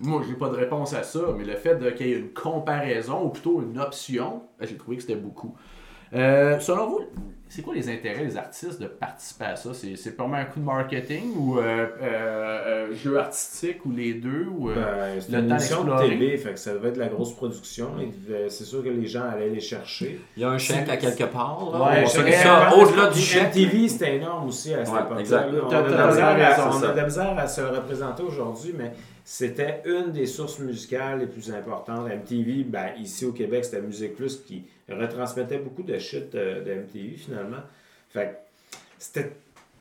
Moi, 0.00 0.22
j'ai 0.26 0.34
pas 0.34 0.48
de 0.48 0.56
réponse 0.56 0.92
à 0.92 1.04
ça, 1.04 1.20
mais 1.38 1.44
le 1.44 1.54
fait 1.54 1.78
qu'il 1.94 2.08
y 2.08 2.12
ait 2.12 2.18
une 2.18 2.32
comparaison, 2.32 3.26
ou 3.26 3.28
plutôt 3.28 3.62
une 3.62 3.78
option, 3.78 4.42
ben, 4.58 4.66
j'ai 4.68 4.76
trouvé 4.76 4.96
que 4.96 5.02
c'était 5.02 5.14
beaucoup. 5.14 5.54
Euh, 6.14 6.58
selon 6.60 6.88
vous, 6.90 7.00
c'est 7.48 7.62
quoi 7.62 7.74
les 7.74 7.88
intérêts 7.88 8.24
des 8.24 8.36
artistes 8.36 8.80
de 8.80 8.86
participer 8.86 9.44
à 9.44 9.56
ça? 9.56 9.72
C'est, 9.74 9.94
c'est 9.96 10.16
purement 10.16 10.36
un 10.36 10.44
coup 10.44 10.58
de 10.60 10.64
marketing 10.64 11.34
ou 11.36 11.58
euh, 11.58 11.62
euh, 11.62 11.88
euh, 12.02 12.94
jeu 12.94 13.16
artistique 13.18 13.84
ou 13.86 13.92
les 13.92 14.14
deux? 14.14 14.46
Ou, 14.56 14.68
Ben, 14.70 15.20
c'est 15.20 15.30
le 15.32 15.38
une 15.40 15.50
émission 15.50 15.84
de 15.84 15.96
télé, 16.08 16.36
fait 16.36 16.52
que 16.54 16.58
ça 16.58 16.72
devait 16.72 16.88
être 16.88 16.94
de 16.94 17.00
la 17.00 17.08
grosse 17.08 17.32
production. 17.34 17.90
et 18.00 18.06
devait- 18.06 18.50
C'est 18.50 18.64
sûr 18.64 18.82
que 18.82 18.88
les 18.88 19.06
gens 19.06 19.22
allaient 19.32 19.50
les 19.50 19.60
chercher. 19.60 20.20
Il 20.36 20.42
y 20.42 20.44
a 20.44 20.50
un 20.50 20.58
chèque 20.58 20.88
à 20.88 20.96
quelque 20.96 21.24
part. 21.24 21.70
Là. 21.72 22.00
Ouais, 22.00 22.06
ça 22.06 22.74
au-delà 22.76 23.08
du 23.10 23.20
chèque. 23.20 23.54
MTV, 23.54 23.88
c'était 23.88 24.16
énorme 24.16 24.48
aussi 24.48 24.74
à 24.74 24.84
cette 24.84 24.94
Ouais, 24.94 25.00
époque-là. 25.02 25.46
On 25.64 25.72
a 25.72 25.82
de 25.82 26.96
la 26.96 27.04
misère 27.06 27.38
à- 27.38 27.46
se 27.46 27.60
le 27.60 27.68
représenter 27.68 28.22
aujourd'hui, 28.22 28.74
mais 28.76 28.92
c'était 29.24 29.82
une 29.84 30.10
des 30.12 30.26
sources 30.26 30.58
musicales 30.58 31.20
les 31.20 31.26
plus 31.26 31.52
importantes. 31.52 32.08
MTV, 32.08 32.64
ben, 32.64 32.86
ici 33.00 33.24
au 33.26 33.32
Québec, 33.32 33.64
c'était 33.64 33.80
Musique 33.80 34.16
Plus 34.16 34.40
qui 34.44 34.64
retransmettait 34.88 35.58
beaucoup 35.58 35.82
de 35.82 35.98
shit 35.98 36.34
euh, 36.34 36.62
de 36.62 36.74
MTV 36.82 37.16
finalement. 37.16 37.62
Fait 38.10 38.38
c'était. 38.98 39.32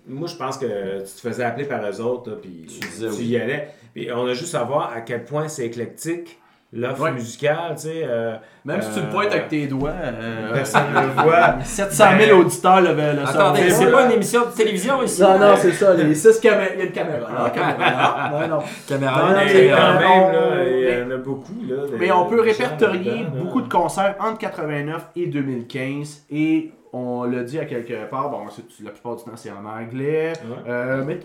Moi, 0.05 0.27
je 0.27 0.35
pense 0.35 0.57
que 0.57 0.99
tu 0.99 1.05
te 1.05 1.21
faisais 1.21 1.45
appeler 1.45 1.65
par 1.65 1.89
eux 1.89 2.01
autres, 2.01 2.35
puis 2.35 2.65
Tu 2.67 3.05
oui. 3.07 3.25
y 3.25 3.37
allais. 3.37 3.69
Puis 3.93 4.11
on 4.11 4.25
a 4.25 4.33
juste 4.33 4.53
à 4.53 4.63
voir 4.63 4.91
à 4.91 4.99
quel 4.99 5.23
point 5.23 5.47
c'est 5.47 5.65
éclectique, 5.65 6.39
l'offre 6.75 7.01
Ouais. 7.03 7.11
musicale, 7.11 7.73
tu 7.75 7.83
sais. 7.83 8.01
euh, 8.07 8.35
Même 8.65 8.81
si 8.81 8.89
tu 8.91 8.99
le 9.01 9.05
euh, 9.05 9.09
pointes 9.11 9.31
avec 9.31 9.47
tes 9.49 9.67
doigts, 9.67 9.91
euh, 10.03 10.53
Personne 10.53 10.83
ne 10.93 11.01
le 11.01 11.07
voit. 11.23 11.55
700 11.63 12.03
000 12.17 12.17
Ben, 12.17 12.31
auditeurs 12.33 12.81
le, 12.81 12.93
le 12.93 13.27
Attendez, 13.27 13.69
c'est 13.69 13.91
pas 13.91 14.05
une 14.05 14.11
émission 14.13 14.41
de 14.45 14.51
télévision 14.55 15.03
ici? 15.03 15.21
Non, 15.21 15.37
non, 15.37 15.45
Euh, 15.47 15.55
c'est 15.57 15.71
ça. 15.73 15.93
Les 15.93 16.15
six 16.15 16.39
caméras. 16.39 16.65
Il 16.73 16.79
y 16.79 16.81
a 16.81 16.85
une 16.85 16.91
caméra. 16.91 17.19
là, 17.43 17.49
caméra. 17.49 18.29
Non, 18.31 18.47
non. 18.47 18.63
Caméra. 18.87 19.21
Non, 19.21 19.27
non, 19.29 19.35
Mais 19.35 19.53
mais, 19.53 19.69
quand 19.69 19.77
euh, 19.77 19.99
même, 19.99 20.09
on- 20.11 20.31
là, 20.31 20.63
il 20.65 20.99
y 20.99 21.03
en 21.03 21.11
a 21.11 21.17
beaucoup. 21.17 21.53
Là, 21.69 21.75
Mais 21.99 22.11
on 22.11 22.25
peut 22.25 22.41
répertorier 22.41 23.25
beaucoup 23.31 23.61
de 23.61 23.69
concerts 23.71 24.15
entre 24.19 24.37
89 24.39 25.07
et 25.15 25.27
2015 25.27 26.23
et 26.31 26.71
on 26.95 27.23
l'a 27.23 27.41
dit 27.43 27.57
à 27.57 27.65
quelque 27.65 28.05
part, 28.09 28.29
bon, 28.29 28.45
la 28.83 28.91
plupart 28.91 29.15
du 29.15 29.23
temps 29.23 29.31
c'est 29.35 29.49
en 29.51 29.65
anglais, 29.65 30.33
Ouais. 30.45 30.69
Euh, 30.71 31.03
mais 31.05 31.19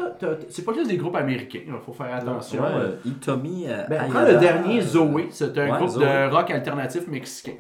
c'est 0.49 0.65
pas 0.65 0.73
juste 0.73 0.89
des 0.89 0.97
groupes 0.97 1.17
américains, 1.17 1.61
il 1.67 1.73
faut 1.85 1.93
faire 1.93 2.15
attention. 2.15 2.63
Ouais, 2.63 2.69
Euh, 2.75 2.93
Itomi. 3.05 3.67
euh, 3.69 3.85
Ben, 3.89 4.09
prends 4.11 4.23
le 4.25 4.39
dernier 4.39 4.81
Zoé, 4.81 5.29
c'est 5.31 5.57
un 5.59 5.71
Ouais, 5.71 5.77
groupe 5.77 5.91
Zoé. 5.91 6.05
de 6.07 6.35
rock 6.35 6.51
alternatif 6.51 7.07
mexicain. 7.09 7.53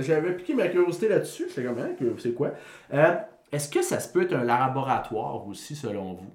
J'avais 0.00 0.32
piqué 0.36 0.54
ma 0.54 0.68
curiosité 0.68 1.08
là-dessus, 1.08 1.46
j'étais 1.48 1.64
comme, 1.66 1.78
hein, 1.78 1.90
c'est 2.18 2.32
quoi? 2.34 2.52
Euh, 2.94 3.14
Est-ce 3.52 3.68
que 3.68 3.82
ça 3.82 3.98
se 4.00 4.12
peut 4.12 4.22
être 4.22 4.34
un 4.34 4.44
laboratoire 4.44 5.46
aussi, 5.48 5.74
selon 5.76 6.14
vous? 6.14 6.30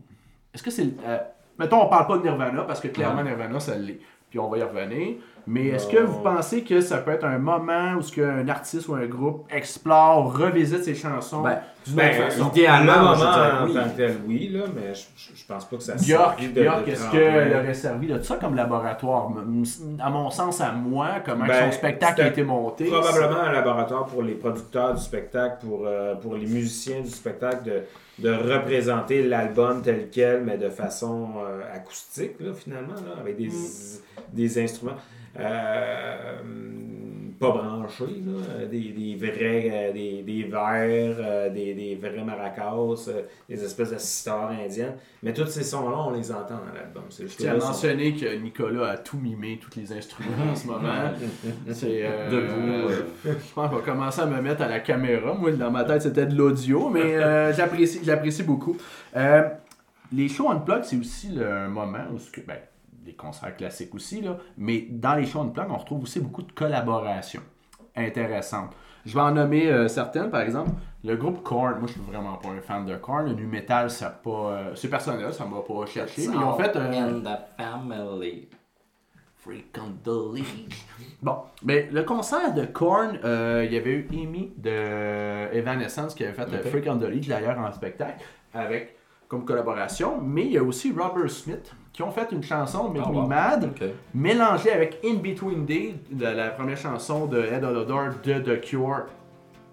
Est-ce 0.54 0.64
que 0.64 0.72
c'est... 0.72 0.84
euh, 1.06 1.18
mettons, 1.58 1.82
on 1.84 1.88
parle 1.88 2.08
pas 2.08 2.18
de 2.18 2.24
Nirvana, 2.24 2.64
parce 2.64 2.80
que 2.82 2.88
clairement, 2.90 3.24
Nirvana, 3.24 3.60
ça 3.60 3.76
l'est. 3.78 4.00
Puis 4.30 4.40
on 4.40 4.50
va 4.50 4.58
y 4.60 4.64
revenir. 4.64 5.16
Mais 5.48 5.68
est-ce 5.70 5.88
que 5.88 5.98
vous 5.98 6.20
pensez 6.22 6.64
que 6.64 6.82
ça 6.82 6.98
peut 6.98 7.12
être 7.12 7.26
un 7.26 7.40
moment 7.40 7.94
où 7.98 8.02
ce 8.02 8.14
qu'un 8.14 8.48
artiste 8.48 8.88
ou 8.88 8.94
un 8.94 9.08
groupe 9.08 9.46
explore, 9.50 10.38
revisite 10.38 10.84
ses 10.84 10.94
chansons 10.96 11.42
Ben, 11.42 11.60
d'une 11.86 11.96
Ben, 11.96 12.10
autre 12.12 12.24
façon? 12.32 12.50
idéalement, 12.52 13.14
je 13.16 13.20
dirais 13.20 13.52
en 13.60 13.66
oui. 13.66 13.74
tant 13.74 13.90
que 13.90 13.98
tel, 13.98 14.18
oui, 14.28 14.50
là, 14.50 14.64
mais 14.76 14.94
je, 14.94 15.02
je, 15.36 15.46
pense 15.46 15.66
pas 15.66 15.78
que 15.78 15.84
ça 15.84 15.96
Björk, 15.96 16.40
serve 16.40 16.54
de- 16.54 16.60
de 16.62 16.92
est-ce 16.92 17.12
qu'elle 17.12 17.56
aurait 17.58 17.74
servi 17.74 18.08
de 18.08 18.22
ça 18.22 18.36
comme 18.36 18.56
laboratoire? 18.56 19.32
À 20.00 20.10
mon 20.10 20.30
sens, 20.30 20.62
à 20.62 20.72
moi, 20.72 21.08
comment 21.26 21.46
Ben, 21.46 21.66
son 21.66 21.72
spectacle 21.78 22.22
a 22.22 22.28
été 22.28 22.44
monté? 22.44 22.86
Probablement 22.86 23.42
un 23.42 23.52
laboratoire 23.52 24.06
pour 24.06 24.22
les 24.22 24.36
producteurs 24.36 24.94
du 24.94 25.02
spectacle, 25.02 25.66
pour, 25.66 25.84
euh, 25.86 26.16
pour 26.16 26.36
les 26.36 26.46
musiciens 26.46 27.02
du 27.02 27.10
spectacle, 27.10 27.64
de, 27.64 27.82
de 28.20 28.32
représenter 28.32 29.24
l'album 29.24 29.82
tel 29.82 30.10
quel, 30.12 30.44
mais 30.44 30.58
de 30.58 30.70
façon 30.70 31.30
euh, 31.44 31.62
acoustique, 31.76 32.34
là, 32.40 32.54
finalement, 32.54 32.94
là, 32.94 33.20
avec 33.20 33.38
des, 33.38 33.50
des 34.32 34.64
instruments. 34.64 34.92
Euh, 35.40 36.36
pas 37.40 37.50
branchés, 37.52 38.22
là, 38.24 38.66
des, 38.68 38.90
des 38.92 39.16
vrais 39.16 39.70
euh, 39.90 39.94
des, 39.94 40.22
des 40.22 40.44
verres, 40.44 41.16
euh, 41.20 41.50
des, 41.50 41.74
des 41.74 41.96
vrais 41.96 42.24
maracas, 42.24 42.72
euh, 43.08 43.22
des 43.50 43.64
espèces 43.64 43.90
de 43.92 43.98
stars 43.98 44.52
indiennes. 44.52 44.94
Mais 45.24 45.34
tous 45.34 45.48
ces 45.48 45.64
sons-là, 45.64 45.98
on 46.08 46.12
les 46.12 46.32
entend 46.32 46.56
dans 46.68 46.74
l'album. 46.76 47.04
C'est 47.10 47.24
Je 47.24 47.28
juste 47.30 47.40
tiens 47.40 47.52
à 47.52 47.54
là, 47.56 47.60
sont- 47.62 47.68
mentionner 47.70 48.14
que 48.14 48.36
Nicolas 48.36 48.90
a 48.92 48.98
tout 48.98 49.18
mimé, 49.18 49.60
tous 49.60 49.80
les 49.80 49.92
instruments 49.92 50.52
en 50.52 50.56
ce 50.56 50.68
moment. 50.68 51.12
C'est 51.72 52.02
euh, 52.06 52.30
Debout, 52.30 52.90
euh, 52.92 53.02
je 53.26 53.54
pense 53.56 53.70
qu'on 53.72 53.76
va 53.78 53.82
commencer 53.82 54.22
à 54.22 54.26
me 54.28 54.40
mettre 54.40 54.62
à 54.62 54.68
la 54.68 54.80
caméra. 54.80 55.34
Moi, 55.34 55.52
dans 55.54 55.72
ma 55.72 55.84
tête, 55.84 56.04
c'était 56.04 56.28
de 56.28 56.36
l'audio, 56.36 56.90
mais 56.90 57.16
euh, 57.16 57.52
j'apprécie, 57.58 58.02
j'apprécie 58.04 58.44
beaucoup. 58.44 58.78
Euh, 59.16 59.42
les 60.14 60.28
shows 60.30 60.50
unplugged, 60.52 60.84
c'est 60.86 60.98
aussi 60.98 61.30
le- 61.30 61.48
un 61.52 61.70
moment 61.70 62.04
où, 62.14 62.20
ce 62.20 62.30
que, 62.30 62.42
ben, 62.42 62.58
des 63.02 63.14
concerts 63.14 63.56
classiques 63.56 63.94
aussi, 63.96 64.22
là, 64.22 64.38
mais 64.58 64.88
dans 64.90 65.16
les 65.16 65.26
shows 65.26 65.42
unplugged, 65.42 65.72
on 65.72 65.78
retrouve 65.78 66.04
aussi 66.04 66.20
beaucoup 66.20 66.44
de 66.44 66.52
collaborations 66.52 67.42
intéressantes. 67.96 68.72
Je 69.06 69.14
vais 69.14 69.22
en 69.22 69.32
nommer 69.32 69.68
euh, 69.72 69.88
certaines, 69.88 70.30
par 70.30 70.42
exemple, 70.42 70.72
le 71.04 71.16
groupe 71.16 71.42
Korn. 71.44 71.80
Moi, 71.80 71.88
je 71.88 71.94
suis 71.94 72.02
vraiment 72.02 72.36
pas 72.36 72.50
un 72.50 72.62
fan 72.62 72.86
de 72.86 72.96
Korn. 72.96 73.26
Le 73.26 73.34
nu 73.34 73.48
metal, 73.48 73.90
ça 73.90 74.10
pas, 74.10 74.30
euh, 74.30 74.76
c'est 74.76 74.90
personnel, 74.90 75.34
ça 75.34 75.46
m'a 75.46 75.62
pas 75.62 75.86
cherché, 75.88 76.28
mais 76.28 76.36
ils 76.36 76.44
ont 76.44 76.54
fait 76.54 76.76
un, 76.76 76.92
In 76.92 77.22
the 77.22 77.40
family. 77.58 78.48
Freak 79.42 79.76
on 79.80 79.92
the 80.04 80.36
League. 80.36 80.74
Bon, 81.22 81.38
mais 81.64 81.88
le 81.92 82.04
concert 82.04 82.54
de 82.54 82.66
Korn, 82.66 83.20
euh, 83.24 83.64
il 83.66 83.74
y 83.74 83.78
avait 83.78 83.92
eu 83.92 84.08
Amy 84.12 84.54
de 84.58 85.54
Evanescence 85.54 86.16
qui 86.16 86.24
avait 86.24 86.34
fait 86.34 86.52
euh, 86.52 86.64
Freak 86.64 86.88
on 86.88 86.98
the 86.98 87.04
League 87.04 87.28
d'ailleurs 87.28 87.60
en 87.60 87.72
spectacle 87.72 88.24
avec 88.54 88.98
comme 89.28 89.46
collaboration, 89.46 90.20
mais 90.20 90.46
il 90.46 90.52
y 90.52 90.58
a 90.58 90.64
aussi 90.64 90.92
Robert 90.92 91.30
Smith 91.30 91.74
qui 91.94 92.04
ont 92.04 92.12
fait 92.12 92.32
une 92.32 92.42
chanson 92.44 92.90
Make 92.90 93.04
Ah, 93.06 93.10
Me 93.10 93.16
wow. 93.16 93.28
Mad 93.28 93.74
mélangée 94.14 94.72
avec 94.72 95.00
In 95.06 95.16
Between 95.16 95.66
Days, 95.66 95.96
de 96.10 96.26
la 96.26 96.50
première 96.50 96.78
chanson 96.78 97.26
de 97.26 97.42
Head 97.42 97.64
of 97.64 97.84
the 97.84 97.88
Door 97.88 98.10
de 98.24 98.40
The 98.40 98.62
Cure, 98.62 99.06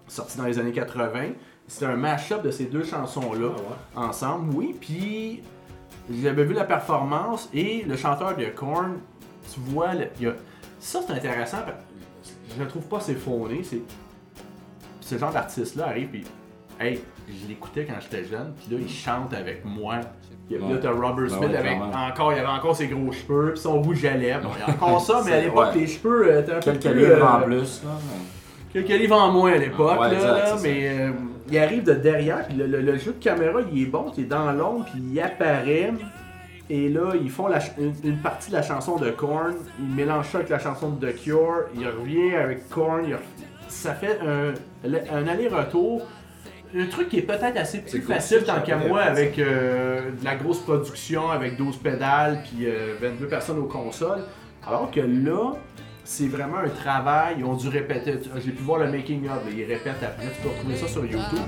sortie 0.07 0.37
dans 0.37 0.43
les 0.45 0.59
années 0.59 0.71
80. 0.73 1.29
C'était 1.67 1.85
un 1.85 1.95
mash-up 1.95 2.41
de 2.43 2.51
ces 2.51 2.65
deux 2.65 2.83
chansons-là 2.83 3.51
Ah 3.95 4.01
ensemble, 4.07 4.53
oui. 4.55 4.75
Puis 4.79 5.43
j'avais 6.11 6.43
vu 6.43 6.53
la 6.53 6.65
performance 6.65 7.47
et 7.53 7.83
le 7.87 7.95
chanteur 7.95 8.35
de 8.35 8.45
Korn, 8.45 8.97
tu 9.53 9.59
vois, 9.61 9.93
le- 9.93 10.07
il 10.19 10.25
y 10.25 10.27
a... 10.29 10.33
ça 10.79 10.99
c'est 11.05 11.13
intéressant. 11.13 11.57
Je 12.57 12.61
ne 12.63 12.67
trouve 12.67 12.83
pas 12.87 12.99
c'est 12.99 13.13
fauné. 13.15 13.61
C'est 13.63 13.81
ce 15.01 15.17
genre 15.17 15.31
d'artiste-là 15.31 15.87
arrive 15.87 16.07
puis 16.09 16.23
hey, 16.79 16.99
je 17.27 17.47
l'écoutais 17.47 17.85
quand 17.85 17.99
j'étais 18.01 18.25
jeune, 18.25 18.53
puis 18.55 18.75
là 18.75 18.81
il 18.81 18.89
chante 18.89 19.33
avec 19.33 19.63
moi. 19.63 19.99
Ouais. 20.57 20.79
t'as 20.81 20.91
Robert 20.91 21.15
Ben 21.15 21.29
Smith 21.29 21.49
ouais, 21.51 21.57
avec 21.57 21.77
encore, 22.11 22.33
il 22.33 22.39
avait 22.39 22.47
encore 22.47 22.75
ses 22.75 22.87
gros 22.87 23.11
cheveux, 23.11 23.51
puis 23.53 23.59
son 23.61 23.81
rouge 23.81 24.03
à 24.05 24.15
lèvres. 24.17 24.49
Il 24.57 24.59
y 24.59 24.63
a 24.63 24.73
encore 24.73 24.99
ça, 25.01 25.21
mais 25.25 25.31
à 25.33 25.41
l'époque, 25.41 25.67
les 25.75 25.87
cheveux 25.87 26.27
euh, 26.27 26.41
étaient 26.41 26.51
un 26.53 26.55
peu 26.55 26.61
Quelques 26.71 26.89
plus, 26.91 26.99
livres 26.99 27.23
euh, 27.23 27.37
en 27.37 27.41
plus. 27.41 27.81
Là. 27.83 27.89
Quelques 28.73 28.89
livres 28.99 29.15
en 29.17 29.31
moins 29.31 29.51
à 29.53 29.57
l'époque, 29.57 29.97
là, 29.99 30.13
exact, 30.13 30.59
mais 30.63 30.89
euh, 30.89 31.11
il 31.51 31.57
arrive 31.57 31.83
de 31.83 31.93
derrière, 31.93 32.45
puis 32.47 32.55
le, 32.57 32.67
le- 32.67 32.81
le 32.81 32.97
jeu 32.97 33.13
de 33.17 33.23
caméra, 33.23 33.59
il 33.71 33.83
est 33.83 33.85
bon, 33.87 34.11
il 34.17 34.23
est 34.23 34.27
dans 34.27 34.51
l'ombre, 34.51 34.85
puis 34.91 35.01
il 35.11 35.19
apparaît. 35.21 35.93
Et 36.71 36.87
là, 36.89 37.13
ils 37.19 37.31
font 37.31 37.47
la 37.47 37.57
une, 37.79 37.93
une 38.03 38.17
partie 38.17 38.51
de 38.51 38.55
la 38.55 38.61
chanson 38.61 38.97
de 38.97 39.09
Korn, 39.09 39.55
ils 39.79 39.95
mélangent 39.95 40.27
ça 40.29 40.37
avec 40.37 40.49
la 40.49 40.59
chanson 40.59 40.89
de 40.91 41.09
The 41.09 41.15
Cure, 41.23 41.63
il 41.75 41.87
revient 41.87 42.35
avec 42.35 42.69
Korn, 42.69 43.05
il 43.07 43.15
re- 43.15 43.17
ça 43.67 43.93
fait 43.95 44.19
un, 44.21 44.53
un 45.15 45.27
aller-retour. 45.27 46.03
Un 46.75 46.85
truc 46.85 47.09
qui 47.09 47.17
est 47.17 47.23
peut-être 47.23 47.57
assez 47.57 47.79
plus 47.79 48.01
facile 48.01 48.43
tant 48.43 48.61
qu'à 48.61 48.77
moi 48.77 49.01
avec 49.01 49.39
euh, 49.39 50.11
de 50.11 50.23
la 50.23 50.35
grosse 50.35 50.59
production, 50.59 51.29
avec 51.29 51.57
12 51.57 51.77
pédales, 51.77 52.43
puis 52.43 52.67
euh, 52.67 52.95
22 53.01 53.27
personnes 53.27 53.57
aux 53.57 53.65
consoles. 53.65 54.23
Alors 54.65 54.91
que 54.91 54.99
là, 54.99 55.53
c'est 56.03 56.27
vraiment 56.27 56.57
un 56.57 56.69
travail, 56.69 57.37
ils 57.39 57.45
ont 57.45 57.55
dû 57.55 57.69
répéter. 57.69 58.19
J'ai 58.43 58.51
pu 58.51 58.61
voir 58.61 58.79
le 58.79 58.91
making 58.91 59.27
of, 59.27 59.41
ils 59.51 59.63
répètent 59.63 60.03
après, 60.03 60.27
tu 60.27 60.41
peux 60.43 60.49
retrouver 60.49 60.75
ça 60.75 60.87
sur 60.87 61.05
YouTube. 61.05 61.39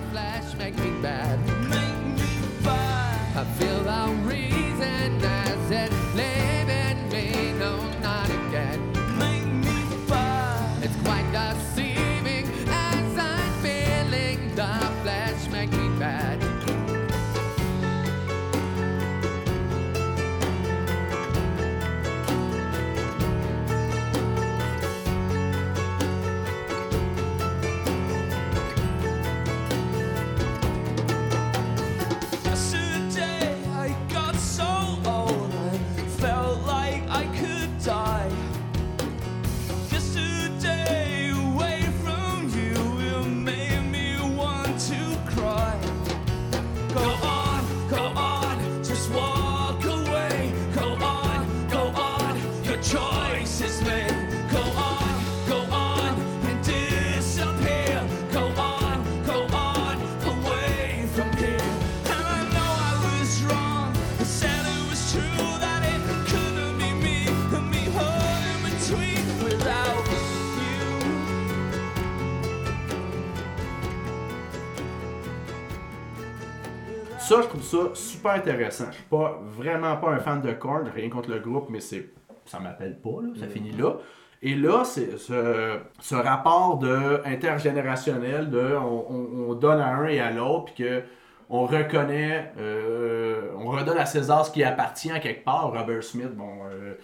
Ça, 77.32 77.42
je 77.44 77.48
trouve 77.48 77.64
ça 77.64 77.78
super 77.94 78.32
intéressant. 78.32 78.86
Je 78.90 78.96
suis 78.96 79.04
pas 79.04 79.40
vraiment 79.58 79.96
pas 79.98 80.10
un 80.12 80.20
fan 80.20 80.42
de 80.42 80.52
Korn, 80.52 80.86
rien 80.94 81.10
contre 81.10 81.30
le 81.30 81.40
groupe, 81.40 81.68
mais 81.70 81.80
c'est 81.80 82.10
ça 82.46 82.60
m'appelle 82.60 82.98
pas, 83.00 83.22
là, 83.24 83.30
ça 83.40 83.48
finit 83.48 83.72
là. 83.72 83.94
Et 84.42 84.56
là, 84.56 84.84
c'est 84.84 85.18
ce, 85.18 85.78
ce 86.00 86.16
rapport 86.16 86.78
de 86.80 87.22
intergénérationnel 87.24 88.50
de 88.50 88.74
on, 88.76 89.06
on- 89.10 89.50
on 89.50 89.54
donne 89.54 89.80
à 89.80 89.88
un 89.96 90.08
et 90.08 90.20
à 90.20 90.32
l'autre, 90.32 90.66
puis 90.74 90.84
que 90.84 91.04
on 91.50 91.66
reconnaît, 91.66 92.52
euh, 92.60 93.52
on 93.58 93.70
redonne 93.70 93.98
à 93.98 94.06
César 94.06 94.46
ce 94.46 94.52
qui 94.52 94.64
appartient 94.64 95.12
à 95.12 95.20
quelque 95.20 95.44
part. 95.46 95.72
Robert 95.72 96.04
Smith, 96.04 96.36
bon, 96.36 96.50
euh, 96.70 96.96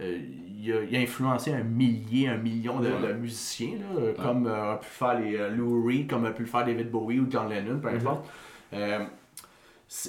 euh, 0.00 0.18
il, 0.60 0.72
a, 0.72 0.82
il 0.82 0.96
a 0.96 1.00
influencé 1.00 1.52
un 1.52 1.62
millier, 1.64 2.28
un 2.28 2.36
million 2.36 2.78
de, 2.78 2.88
de 3.08 3.12
musiciens, 3.14 3.78
là, 3.96 4.12
comme 4.22 4.46
a 4.46 4.76
pu 4.76 4.86
faire 4.88 5.18
les 5.18 5.50
Lou 5.50 5.84
Reed, 5.86 6.08
comme 6.08 6.24
a 6.26 6.30
pu 6.30 6.42
le 6.42 6.48
faire 6.48 6.64
David 6.64 6.90
Bowie 6.90 7.18
ou 7.20 7.26
John 7.30 7.48
Lennon, 7.48 7.78
peu 7.80 7.88
importe. 7.88 8.28
Euh, 8.74 8.98
c'est- 8.98 9.21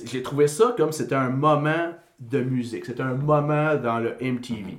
j'ai 0.05 0.23
trouvé 0.23 0.47
ça 0.47 0.73
comme 0.77 0.91
c'était 0.91 1.15
un 1.15 1.29
moment 1.29 1.89
de 2.19 2.39
musique. 2.41 2.85
C'était 2.85 3.03
un 3.03 3.15
moment 3.15 3.75
dans 3.75 3.99
le 3.99 4.15
MTV. 4.21 4.77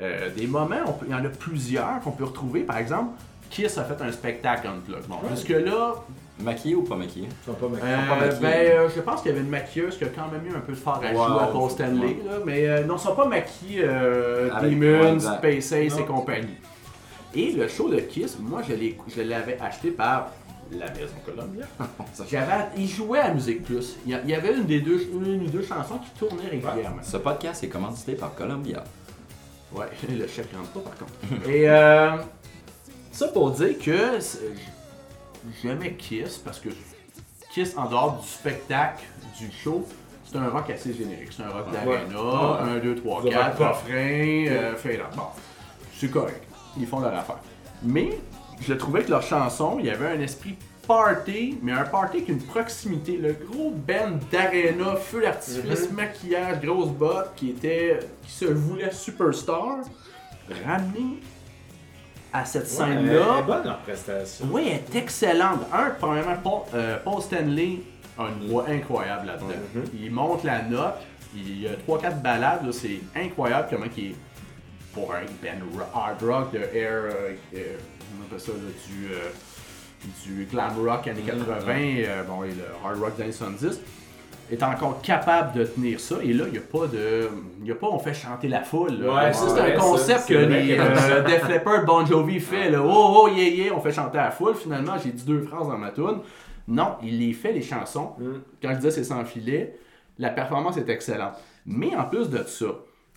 Euh, 0.00 0.28
des 0.36 0.46
moments, 0.46 0.76
on 0.86 0.92
peut- 0.92 1.06
il 1.08 1.12
y 1.12 1.14
en 1.14 1.24
a 1.24 1.28
plusieurs 1.28 2.00
qu'on 2.00 2.10
peut 2.12 2.24
retrouver. 2.24 2.60
Par 2.60 2.76
exemple, 2.78 3.12
Kiss 3.50 3.78
a 3.78 3.84
fait 3.84 4.00
un 4.02 4.12
spectacle 4.12 4.66
unplugged. 4.68 5.06
Bon, 5.08 5.16
jusque-là, 5.30 5.94
Maquillé 6.38 6.74
ou 6.74 6.82
pas 6.82 6.96
maquillé 6.96 7.28
Ils 7.30 7.46
sont 7.46 7.54
pas 7.54 7.66
mal. 7.66 7.80
euh, 7.82 8.08
pas 8.08 8.16
maquillés. 8.26 8.40
ben, 8.42 8.66
euh, 8.72 8.88
je 8.94 9.00
pense 9.00 9.22
qu'il 9.22 9.30
y 9.30 9.34
avait 9.34 9.42
une 9.42 9.48
maquilleuse 9.48 9.96
qui 9.96 10.04
a 10.04 10.08
quand 10.08 10.30
même 10.30 10.44
eu 10.46 10.54
un 10.54 10.60
peu 10.60 10.72
de 10.72 10.76
fort 10.76 10.96
à 10.96 11.00
Ouais, 11.00 11.14
jouer 11.14 11.22
à 11.22 11.46
ouais, 11.46 11.52
Paul 11.52 11.70
Stanley. 11.70 12.16
là, 12.26 12.32
mais 12.44 12.68
euh, 12.68 12.84
non, 12.84 12.96
ils 12.96 13.00
sont 13.00 13.14
pas 13.14 13.24
maquillés 13.26 13.80
euh, 13.84 14.50
ouais, 14.60 15.12
exact. 15.14 15.38
Space 15.38 15.72
Ace 15.72 15.98
et 15.98 16.04
compagnie. 16.04 16.58
Et 17.34 17.52
le 17.52 17.66
show 17.68 17.88
de 17.88 17.96
Kiss, 18.00 18.38
moi, 18.38 18.60
je 18.68 18.74
l'ai- 18.74 18.98
je 19.08 19.22
l'avais 19.22 19.58
acheté 19.62 19.90
par 19.90 20.30
la 20.72 20.90
Maison 20.90 21.14
Columbia. 21.24 21.66
J'avais, 22.30 22.52
il 22.76 22.88
jouait 22.88 23.20
à 23.20 23.32
Musique 23.32 23.62
Plus. 23.64 23.96
Il 24.06 24.12
y 24.12 24.34
avait 24.34 24.54
une 24.54 24.64
des 24.64 24.80
deux, 24.80 25.00
une 25.12 25.42
ou 25.42 25.50
deux 25.50 25.62
chansons 25.62 25.98
qui 25.98 26.10
tournaient 26.18 26.48
régulièrement. 26.48 27.02
Ce 27.02 27.16
podcast 27.16 27.62
est 27.64 27.68
commandité 27.68 28.14
par 28.14 28.34
Columbia. 28.34 28.82
Ouais, 29.72 29.86
le 30.08 30.26
chèque 30.26 30.48
rentre 30.56 30.70
pas 30.70 30.80
par 30.80 30.98
contre. 30.98 31.48
Et 31.48 31.68
euh, 31.68 32.16
ça 33.12 33.28
pour 33.28 33.50
dire 33.52 33.78
que 33.78 34.18
j'aimais 35.62 35.94
Kiss 35.94 36.38
parce 36.38 36.60
que 36.60 36.68
Kiss, 37.52 37.76
en 37.76 37.88
dehors 37.88 38.20
du 38.20 38.26
spectacle, 38.26 39.04
du 39.38 39.50
show, 39.50 39.86
c'est 40.24 40.36
un 40.38 40.48
rock 40.48 40.70
assez 40.70 40.92
générique. 40.92 41.30
C'est 41.36 41.42
un 41.42 41.50
rock 41.50 41.70
d'arena, 41.72 42.74
1, 42.74 42.78
2, 42.78 42.94
3, 42.96 43.22
Du 43.22 43.28
4, 43.30 43.44
rock 43.44 43.56
pop. 43.56 43.68
refrain, 43.68 44.46
euh, 44.48 44.74
fade 44.76 45.00
out. 45.00 45.16
Bon, 45.16 45.22
c'est 45.94 46.10
correct. 46.10 46.42
Ils 46.78 46.86
font 46.86 47.00
leur 47.00 47.14
affaire. 47.14 47.38
Mais 47.82 48.18
je 48.60 48.74
trouvais 48.74 49.02
que 49.04 49.10
leur 49.10 49.22
chanson, 49.22 49.76
il 49.78 49.86
y 49.86 49.90
avait 49.90 50.06
un 50.08 50.20
esprit 50.20 50.56
party, 50.86 51.58
mais 51.62 51.72
un 51.72 51.84
party 51.84 52.18
avec 52.18 52.28
une 52.28 52.40
proximité. 52.42 53.16
Le 53.16 53.32
gros 53.32 53.70
band 53.70 54.18
d'arena, 54.30 54.96
feu 54.96 55.22
d'artifice, 55.22 55.90
maquillage, 55.90 56.60
grosse 56.60 56.90
botte, 56.90 57.32
qui 57.36 57.50
était, 57.50 57.98
qui 58.22 58.30
se 58.32 58.44
voulait 58.46 58.92
superstar, 58.92 59.78
ramené 60.64 61.20
à 62.32 62.44
cette 62.44 62.64
Ouais, 62.64 62.68
elle 62.88 63.06
scène-là. 63.08 63.38
est 63.38 63.42
bonne 63.42 63.64
leur 63.64 63.78
prestation. 63.78 64.46
Oui, 64.50 64.62
elle 64.68 64.96
est 64.96 65.02
excellente. 65.02 65.60
Un, 65.72 65.90
premièrement, 65.98 66.36
Paul, 66.42 66.60
euh, 66.74 66.98
Paul 67.04 67.20
Stanley 67.22 67.78
a 68.18 68.28
une 68.28 68.48
voix 68.48 68.66
incroyable 68.68 69.26
là-dedans. 69.26 69.46
Mhm. 69.74 69.82
Il 70.00 70.10
monte 70.12 70.44
la 70.44 70.62
note, 70.62 70.94
il 71.34 71.62
y 71.62 71.66
a 71.66 71.72
3-4 71.86 72.20
balades, 72.22 72.70
c'est 72.72 73.00
incroyable 73.16 73.68
comment 73.70 73.86
il 73.96 74.10
est 74.10 74.14
pour 74.94 75.12
un 75.12 75.22
band 75.42 75.82
hard 75.94 76.22
rock 76.22 76.52
de 76.52 76.58
air, 76.58 76.90
euh, 77.04 77.32
euh, 77.54 77.76
on 78.18 78.24
appelle 78.26 78.40
ça 78.40 78.52
là, 78.52 78.58
du, 78.88 79.12
euh, 79.12 79.30
du 80.24 80.44
glam 80.44 80.72
rock 80.78 81.06
années 81.08 81.22
80, 81.22 81.72
euh, 81.76 82.22
bon, 82.24 82.44
et 82.44 82.48
le 82.48 82.64
hard 82.84 82.98
rock 83.00 83.16
des 83.16 83.22
années 83.24 83.32
70. 83.32 83.80
est 84.50 84.62
encore 84.62 85.00
capable 85.02 85.58
de 85.58 85.64
tenir 85.64 85.98
ça. 85.98 86.16
Et 86.22 86.32
là, 86.32 86.44
il 86.46 86.52
n'y 86.52 86.58
a 86.58 86.60
pas 86.60 86.86
de. 86.86 87.28
Il 87.64 87.72
a 87.72 87.74
pas 87.74 87.88
on 87.88 87.98
fait 87.98 88.14
chanter 88.14 88.46
la 88.48 88.62
foule. 88.62 89.00
là. 89.00 89.14
Ouais, 89.26 89.32
ça, 89.32 89.48
c'est 89.48 89.60
un 89.74 89.78
concept 89.78 90.28
que 90.28 90.34
les 90.34 90.76
que- 90.76 90.80
euh, 90.80 91.22
Def 91.22 91.48
Leppard, 91.48 91.84
Bon 91.84 92.06
Jovi 92.06 92.38
fait. 92.38 92.70
Là. 92.70 92.80
Oh, 92.84 93.22
oh, 93.24 93.28
yeah, 93.28 93.48
yeah, 93.48 93.74
on 93.74 93.80
fait 93.80 93.92
chanter 93.92 94.18
la 94.18 94.30
foule. 94.30 94.54
Finalement, 94.54 94.94
j'ai 95.02 95.10
dit 95.10 95.24
deux 95.24 95.40
phrases 95.42 95.66
dans 95.68 95.76
ma 95.78 95.90
tune. 95.90 96.20
Non, 96.68 96.96
il 97.02 97.18
les 97.18 97.32
fait, 97.32 97.52
les 97.52 97.62
chansons. 97.62 98.12
Mm. 98.18 98.24
Quand 98.62 98.70
je 98.70 98.76
disais 98.76 98.90
c'est 98.90 99.04
sans 99.04 99.24
filet, 99.24 99.76
la 100.18 100.30
performance 100.30 100.76
est 100.76 100.88
excellente. 100.88 101.34
Mais 101.64 101.94
en 101.96 102.04
plus 102.04 102.28
de 102.30 102.42
ça, 102.44 102.66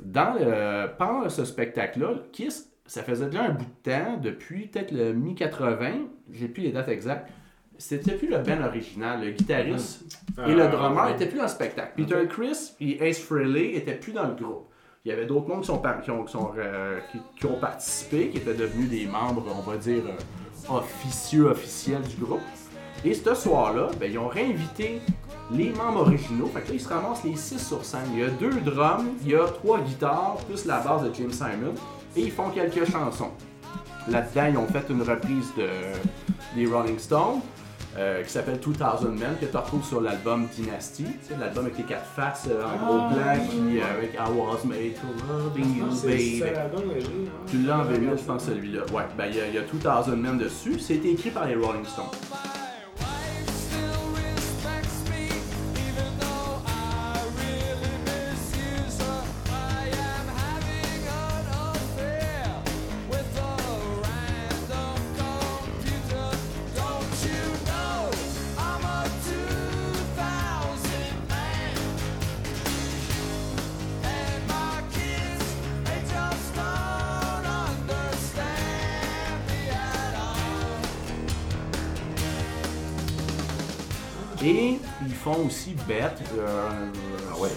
dans 0.04 0.34
le, 0.40 0.88
pendant 0.98 1.30
ce 1.30 1.46
spectacle-là, 1.46 2.10
Kiss, 2.32 2.69
ça 2.90 3.04
faisait 3.04 3.28
déjà 3.28 3.44
un 3.44 3.52
bout 3.52 3.66
de 3.66 3.92
temps, 3.92 4.18
depuis 4.22 4.68
peut-être 4.68 4.92
le 4.92 5.14
mi-80, 5.14 5.92
j'ai 6.34 6.48
plus 6.48 6.64
les 6.64 6.72
dates 6.72 6.90
exactes, 6.90 7.30
c'était 7.78 8.14
plus 8.14 8.28
le 8.30 8.40
band 8.40 8.62
original, 8.66 9.24
le 9.24 9.32
guitariste 9.32 10.18
et 10.46 10.54
le 10.54 10.64
Ah, 10.64 10.68
drummer 10.68 11.10
n'étaient 11.12 11.28
plus 11.28 11.38
dans 11.38 11.44
le 11.44 11.50
spectacle. 11.50 11.94
Peter 11.96 12.28
Chris 12.28 12.74
et 12.82 13.08
Ace 13.08 13.20
Frehley 13.22 13.76
étaient 13.76 13.96
plus 13.96 14.12
dans 14.12 14.28
le 14.28 14.34
groupe. 14.36 14.66
Il 15.06 15.10
y 15.10 15.12
avait 15.14 15.26
d'autres 15.26 15.48
mondes 15.48 15.62
qui, 15.62 15.68
sont 15.68 15.82
qui, 16.04 16.12
ont, 16.12 16.24
qui, 16.26 16.32
sont, 16.34 16.52
euh, 16.58 17.00
qui- 17.12 17.20
qui 17.40 17.46
ont 17.46 17.58
participé, 17.58 18.30
qui 18.30 18.38
étaient 18.38 18.54
devenus 18.54 18.90
des 18.90 19.06
membres, 19.06 19.46
on 19.58 19.62
va 19.62 19.78
dire, 19.78 20.04
euh, 20.06 20.74
officieux, 20.76 21.46
officiels 21.50 22.02
du 22.02 22.18
groupe. 22.18 22.42
Et 23.06 23.14
ce 23.14 23.34
soir-là, 23.34 23.88
ben, 23.98 24.12
ils 24.12 24.18
ont 24.18 24.28
réinvité 24.28 25.00
les 25.52 25.70
membres 25.70 26.02
originaux. 26.02 26.48
Fait 26.48 26.62
que 26.62 26.68
là, 26.68 26.74
ils 26.74 26.82
se 26.82 26.90
ramassent 26.90 27.24
les 27.24 27.36
6 27.38 27.66
sur 27.66 27.86
scène. 27.86 28.02
Il 28.14 28.20
y 28.20 28.24
a 28.24 28.30
deux 28.30 28.52
drums, 28.60 29.08
il 29.24 29.30
y 29.32 29.36
a 29.36 29.46
trois 29.46 29.80
guitares, 29.80 30.36
plus 30.48 30.66
la 30.66 30.80
base 30.82 31.04
de 31.10 31.14
James 31.16 31.32
Simon. 31.32 31.74
Et 32.16 32.22
ils 32.24 32.32
font 32.32 32.50
quelques 32.50 32.86
chansons. 32.90 33.32
Là-dedans, 34.08 34.46
ils 34.52 34.58
ont 34.58 34.68
fait 34.68 34.86
une 34.90 35.02
reprise 35.04 35.48
de, 35.58 35.68
des 36.56 36.66
Rolling 36.66 36.98
Stones. 37.00 37.42
euh, 37.98 38.24
qui 38.24 38.30
s'appelle 38.30 38.60
2000 38.60 39.10
Men, 39.20 39.36
que 39.42 39.46
tu 39.48 39.58
retrouves 39.58 39.84
sur 39.84 40.00
l'album 40.00 40.48
Dynasty, 40.56 41.08
l'album 41.40 41.66
avec 41.66 41.78
les 41.80 41.84
quatre 41.86 42.06
faces 42.06 42.48
euh, 42.50 42.64
en 42.64 42.78
gros 42.86 43.00
blanc, 43.10 43.34
qui, 43.50 43.80
euh, 43.80 43.98
avec 43.98 44.14
I 44.14 44.32
was 44.32 44.64
made 44.64 44.94
to 44.94 45.08
loving 45.28 45.76
you, 45.76 45.86
Ah, 45.90 46.06
baby. 46.06 46.44
Tu 47.50 47.58
l'as 47.64 47.80
en 47.80 47.84
vinyle, 47.84 48.12
je 48.16 48.24
pense, 48.24 48.44
celui-là. 48.46 48.82
Ouais, 48.94 49.04
ben 49.18 49.26
il 49.30 49.36
y, 49.38 49.42
a- 49.42 49.48
il 49.48 49.56
y 49.56 49.58
a 49.58 49.62
2000 49.64 50.16
Men 50.22 50.38
dessus. 50.38 50.80
C'était 50.80 51.10
écrit 51.10 51.32
par 51.32 51.46
les 51.48 51.56
Rolling 51.56 51.84
Stones. 51.84 52.06
Euh, 85.94 86.70
Ah 87.34 87.40
ouais. 87.40 87.50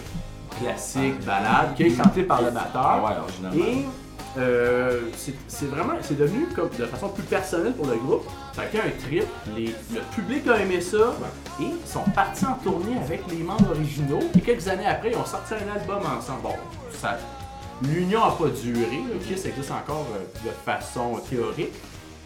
classique 0.60 1.24
balade, 1.24 1.74
qui 1.76 1.84
est 1.84 1.96
chantée 1.96 2.22
par 2.22 2.42
le 2.42 2.50
batteur. 2.50 2.82
Ah 3.06 3.24
ouais. 3.54 3.58
Et 3.60 3.84
euh, 4.38 5.00
c'est 5.48 5.68
vraiment, 5.68 5.92
c'est 6.00 6.16
devenu 6.18 6.46
comme 6.54 6.70
de 6.78 6.86
façon 6.86 7.08
plus 7.08 7.22
personnelle 7.24 7.74
pour 7.74 7.86
le 7.86 7.96
groupe. 7.96 8.26
Ça 8.54 8.62
a 8.62 8.64
été 8.66 8.78
un 8.78 8.90
trip. 9.06 9.24
Les- 9.56 9.74
le 9.94 10.00
public 10.14 10.46
a 10.48 10.58
aimé 10.60 10.80
ça. 10.80 11.14
Et 11.60 11.64
ils 11.64 11.86
sont 11.86 12.04
partis 12.14 12.46
en 12.46 12.54
tournée 12.54 12.96
avec 13.04 13.22
les 13.30 13.38
membres 13.42 13.70
originaux. 13.70 14.20
Et 14.34 14.40
quelques 14.40 14.68
années 14.68 14.86
après, 14.86 15.10
ils 15.10 15.16
ont 15.16 15.24
sorti 15.26 15.54
un 15.54 15.78
album 15.78 15.98
ensemble. 16.06 16.42
Bon, 16.42 16.54
ça, 16.92 17.18
l'union 17.82 18.20
n'a 18.20 18.30
pas 18.32 18.48
duré. 18.48 18.80
là. 19.08 19.16
Kiss 19.28 19.44
existe 19.44 19.70
encore 19.70 20.06
euh, 20.14 20.24
de 20.46 20.50
façon 20.64 21.20
théorique. 21.28 21.72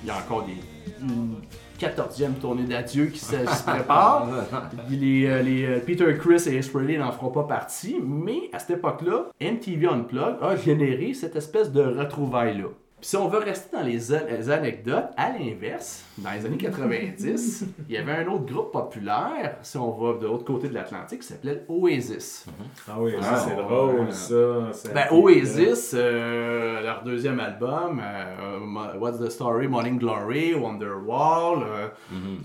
Il 0.05 0.09
y 0.09 0.11
a 0.11 0.19
encore 0.19 0.45
des, 0.45 0.57
une 1.01 1.37
14e 1.77 2.35
tournée 2.41 2.65
d'adieu 2.65 3.07
qui 3.07 3.19
se, 3.19 3.37
qui 3.37 3.55
se 3.55 3.63
prépare. 3.63 4.27
Les, 4.91 5.27
euh, 5.27 5.43
les, 5.43 5.65
euh, 5.67 5.79
Peter 5.85 6.17
Chris 6.19 6.43
et 6.47 6.57
Ace 6.59 6.69
Frehley 6.69 6.99
n'en 6.99 7.13
feront 7.13 7.31
pas 7.31 7.45
partie, 7.45 7.97
mais 8.03 8.51
à 8.53 8.59
cette 8.59 8.79
époque-là, 8.79 9.27
MTV 9.41 9.87
Unplugged 9.87 10.37
a 10.43 10.57
généré 10.57 11.15
cette 11.15 11.37
espèce 11.37 11.73
de 11.73 11.83
retrouvaille-là. 11.83 12.69
Puis 12.99 13.11
si 13.11 13.17
on 13.17 13.29
veut 13.29 13.41
rester 13.41 13.77
dans 13.77 13.83
les, 13.83 14.51
anecdotes, 14.51 15.11
à 15.19 15.31
l'inverse, 15.31 16.05
dans 16.17 16.31
les 16.31 16.47
années 16.47 16.57
90, 16.57 17.67
il 17.89 17.95
y 17.95 17.99
avait 17.99 18.13
un 18.13 18.27
autre 18.29 18.47
groupe 18.47 18.73
populaire, 18.73 19.59
si 19.61 19.77
on 19.77 19.91
va 19.91 20.19
de 20.19 20.27
l'autre 20.27 20.45
côté 20.45 20.69
de 20.69 20.75
l'Atlantique, 20.75 21.21
qui 21.21 21.27
s'appelait 21.27 21.63
Oasis. 21.69 22.47
Ah 22.89 22.95
oui, 22.99 23.13
Ah, 23.21 23.37
c'est 23.37 23.55
drôle, 23.55 24.11
ça. 24.13 24.73
ça 24.73 24.89
Ben, 24.95 25.07
Oasis, 25.11 25.93
euh, 25.95 26.81
leur 26.81 27.03
deuxième 27.05 27.39
album, 27.39 28.01
euh, 28.03 28.97
What's 28.99 29.19
the 29.19 29.29
Story, 29.29 29.69
Morning 29.69 29.99
Glory, 29.99 30.55
Wonderwall, 30.55 31.65
euh, 31.65 31.89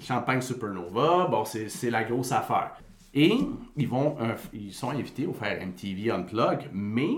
Champagne 0.01 0.41
Supernova, 0.41 1.27
bon, 1.31 1.45
c'est 1.45 1.69
c'est 1.69 1.89
la 1.89 2.03
grosse 2.03 2.31
affaire. 2.33 2.71
Et 3.13 3.37
ils, 3.75 3.87
vont, 3.87 4.15
euh, 4.21 4.35
ils 4.53 4.73
sont 4.73 4.89
invités 4.89 5.25
au 5.25 5.33
faire 5.33 5.59
MTV 5.65 6.11
Unplug, 6.11 6.69
mais 6.71 7.11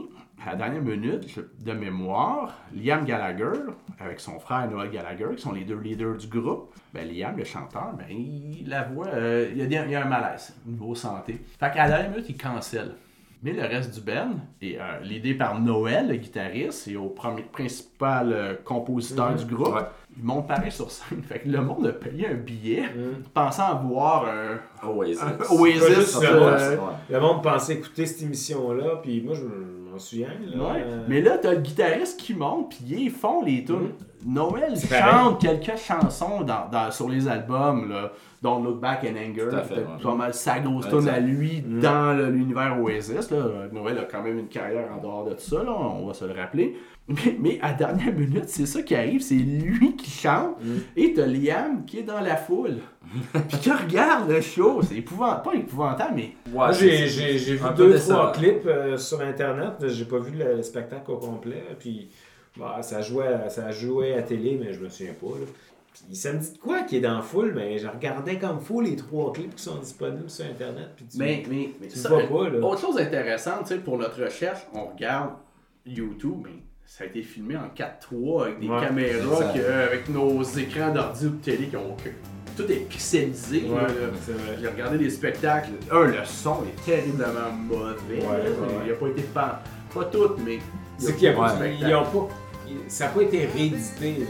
à 0.45 0.51
la 0.51 0.55
dernière 0.55 0.81
minute, 0.81 1.39
de 1.63 1.71
mémoire, 1.71 2.57
Liam 2.75 3.05
Gallagher, 3.05 3.59
avec 3.99 4.19
son 4.19 4.39
frère 4.39 4.69
Noel 4.69 4.91
Gallagher, 4.91 5.35
qui 5.35 5.41
sont 5.41 5.53
les 5.53 5.63
deux 5.63 5.77
leaders 5.79 6.17
du 6.17 6.27
groupe, 6.27 6.73
ben 6.93 7.07
Liam, 7.07 7.37
le 7.37 7.43
chanteur, 7.43 7.93
ben, 7.97 8.05
il, 8.09 8.67
la 8.67 8.83
voix, 8.83 9.07
euh, 9.07 9.49
il, 9.51 9.57
y 9.57 9.77
a, 9.77 9.85
il 9.85 9.91
y 9.91 9.95
a 9.95 10.05
un 10.05 10.09
malaise, 10.09 10.55
niveau 10.65 10.95
santé. 10.95 11.41
Fait 11.59 11.71
qu'à 11.71 11.83
la 11.83 11.87
dernière 11.89 12.11
minute, 12.11 12.25
il 12.29 12.37
cancelle. 12.37 12.91
Mais 13.41 13.51
le 13.51 13.63
reste 13.63 13.93
du 13.93 13.99
band 13.99 14.35
est 14.61 14.77
euh, 14.79 14.99
l'idée 15.03 15.33
par 15.33 15.59
Noël, 15.59 16.07
le 16.07 16.15
guitariste, 16.15 16.87
et 16.87 16.95
au 16.95 17.09
premier, 17.09 17.41
principal 17.41 18.31
euh, 18.31 18.53
compositeur 18.63 19.35
du 19.35 19.43
groupe. 19.45 19.75
Ouais. 19.75 19.81
Ils 20.15 20.23
montent 20.23 20.47
pareil 20.47 20.71
sur 20.71 20.89
scène. 20.89 21.21
Fait 21.27 21.39
que 21.39 21.49
le 21.49 21.59
monde 21.61 21.85
a 21.87 21.91
payé 21.91 22.27
un 22.27 22.35
billet, 22.35 22.83
Mm. 22.83 23.23
pensant 23.33 23.79
voir 23.83 24.27
un, 24.27 24.87
Oasis. 24.87 25.21
un 25.21 25.55
Oasis. 25.55 25.95
juste 25.95 26.21
le 26.21 26.27
euh, 26.29 26.77
monde. 26.77 26.89
Le 27.09 27.19
monde 27.19 27.43
pensait 27.43 27.73
écouter 27.73 28.05
cette 28.05 28.21
émission-là, 28.21 28.99
puis 29.01 29.21
moi 29.21 29.35
je 29.35 29.41
m'en 29.93 29.99
souviens. 29.99 30.27
Là, 30.55 30.73
ouais. 30.73 30.83
Mais 31.07 31.21
là, 31.21 31.37
t'as 31.37 31.53
le 31.53 31.59
guitariste 31.61 32.19
qui 32.19 32.33
monte, 32.33 32.69
puis 32.69 32.79
ils 33.03 33.09
font 33.11 33.43
les 33.43 33.63
tunes. 33.63 33.91
Noël 34.25 34.71
C'est 34.75 34.97
chante 34.99 35.41
quelques 35.41 35.77
chansons 35.77 36.41
dans, 36.41 36.69
dans- 36.71 36.91
sur 36.91 37.09
les 37.09 37.27
albums, 37.27 37.89
là. 37.89 38.11
Don't 38.41 38.61
Look 38.63 38.81
Back 38.81 39.05
in 39.05 39.15
Anger, 39.15 39.49
pas 40.03 40.15
mal 40.15 40.33
sa 40.33 40.59
grosse 40.59 40.89
tune 40.89 41.07
à 41.07 41.19
lui 41.19 41.61
Mm. 41.65 41.79
dans 41.79 42.29
l'univers 42.29 42.77
Oasis. 42.81 43.31
Là. 43.31 43.37
Noël 43.71 43.97
a 43.99 44.03
quand 44.03 44.21
même 44.21 44.37
une 44.39 44.47
carrière 44.49 44.89
en 44.97 45.01
dehors 45.01 45.23
de 45.25 45.31
tout 45.31 45.39
ça, 45.41 45.63
là, 45.63 45.71
on 45.71 46.05
va 46.07 46.13
se 46.13 46.25
le 46.25 46.33
rappeler. 46.33 46.75
Mais, 47.07 47.35
mais 47.37 47.59
à 47.61 47.69
la 47.69 47.73
dernière 47.73 48.13
minute, 48.13 48.47
c'est 48.47 48.65
ça 48.65 48.81
qui 48.81 48.95
arrive, 48.95 49.21
c'est 49.21 49.35
lui 49.35 49.95
qui 49.97 50.09
chante, 50.09 50.55
Mm. 50.63 50.77
et 50.95 51.13
t'as 51.13 51.25
Liam 51.25 51.83
qui 51.85 51.99
est 51.99 52.03
dans 52.03 52.21
la 52.21 52.37
foule. 52.37 52.77
puis 53.49 53.57
qui 53.59 53.71
regarde 53.71 54.29
le 54.29 54.39
show, 54.39 54.81
c'est 54.81 54.95
épouvantable, 54.95 55.43
pas 55.43 55.53
épouvantable, 55.55 56.13
mais 56.15 56.31
Ouais, 56.53 56.73
j'ai, 56.73 57.07
j'ai, 57.09 57.37
j'ai 57.37 57.55
vu 57.55 57.65
deux, 57.75 57.99
trois 57.99 58.31
clips 58.31 58.65
euh, 58.65 58.97
sur 58.97 59.19
Internet. 59.19 59.73
J'ai 59.87 60.05
pas 60.05 60.19
vu 60.19 60.37
le, 60.37 60.55
le 60.55 60.63
spectacle 60.63 61.11
au 61.11 61.17
complet. 61.17 61.63
Puis, 61.77 62.09
bah, 62.57 62.77
ça, 62.81 63.01
jouait, 63.01 63.49
ça 63.49 63.69
jouait 63.71 64.13
à 64.13 64.21
télé, 64.21 64.57
mais 64.59 64.71
je 64.71 64.79
me 64.79 64.87
souviens 64.87 65.13
pas. 65.13 65.27
Là. 65.27 65.45
Puis, 66.07 66.15
ça 66.15 66.31
me 66.31 66.39
dit 66.39 66.53
de 66.53 66.57
quoi 66.57 66.83
qui 66.83 66.95
est 66.97 67.01
dans 67.01 67.15
la 67.17 67.21
foule, 67.21 67.51
mais 67.53 67.77
je 67.79 67.87
regardais 67.89 68.39
comme 68.39 68.61
fou 68.61 68.79
les 68.79 68.95
trois 68.95 69.33
clips 69.33 69.55
qui 69.55 69.61
sont 69.63 69.75
disponibles 69.75 70.29
sur 70.29 70.45
Internet. 70.45 70.87
Puis 70.95 71.05
tu- 71.05 71.17
Mais, 71.17 71.43
mais, 71.49 71.71
mais 71.81 71.87
Tu 71.89 71.97
ça, 71.97 72.07
vois 72.09 72.23
pas, 72.23 72.49
là. 72.49 72.59
autre 72.65 72.79
chose 72.79 72.97
intéressante, 72.97 73.63
tu 73.63 73.73
sais, 73.73 73.79
pour 73.79 73.97
notre 73.97 74.23
recherche, 74.23 74.61
on 74.73 74.85
regarde 74.85 75.31
YouTube, 75.85 76.37
mais 76.45 76.63
ça 76.85 77.03
a 77.03 77.07
été 77.07 77.21
filmé 77.23 77.55
en 77.57 77.69
4.3 77.75 78.43
avec 78.45 78.59
des 78.59 78.67
Ouais, 78.67 78.79
caméras, 78.81 79.53
que- 79.53 79.71
avec 79.71 80.09
nos 80.09 80.43
écrans 80.43 80.91
d'ordi 80.93 81.25
ou 81.25 81.29
de 81.29 81.35
télé 81.43 81.67
qui 81.67 81.75
ont 81.77 81.95
que 81.95 82.09
tout 82.55 82.71
est 82.71 82.87
pixelisé. 82.87 83.63
Ouais. 83.67 83.81
J'ai 84.61 84.67
regardé 84.67 84.97
des 84.99 85.09
spectacles. 85.09 85.71
Un, 85.91 86.03
le 86.05 86.23
son 86.25 86.63
est 86.65 86.85
terriblement 86.85 87.51
mauvais. 87.51 87.89
Ouais, 88.09 88.21
là. 88.21 88.49
ouais, 88.49 88.67
Il 88.85 88.91
n'a 88.91 88.97
pas 88.97 89.07
été 89.07 89.21
pas, 89.23 89.63
pas 89.93 90.05
tout, 90.05 90.35
mais. 90.45 90.55
y 90.55 90.57
a 90.57 90.61
C'est 90.99 91.13
qu'il 91.15 91.23
y 91.23 91.27
a 91.29 91.33
pas 91.33 91.53
ils 91.65 91.77
spectacle. 91.77 91.95
ont 91.95 92.27
pas. 92.27 92.33
Ça 92.87 93.05
n'a 93.05 93.11
pas 93.11 93.21
été 93.23 93.45
réédité. 93.45 94.11
là. 94.19 94.25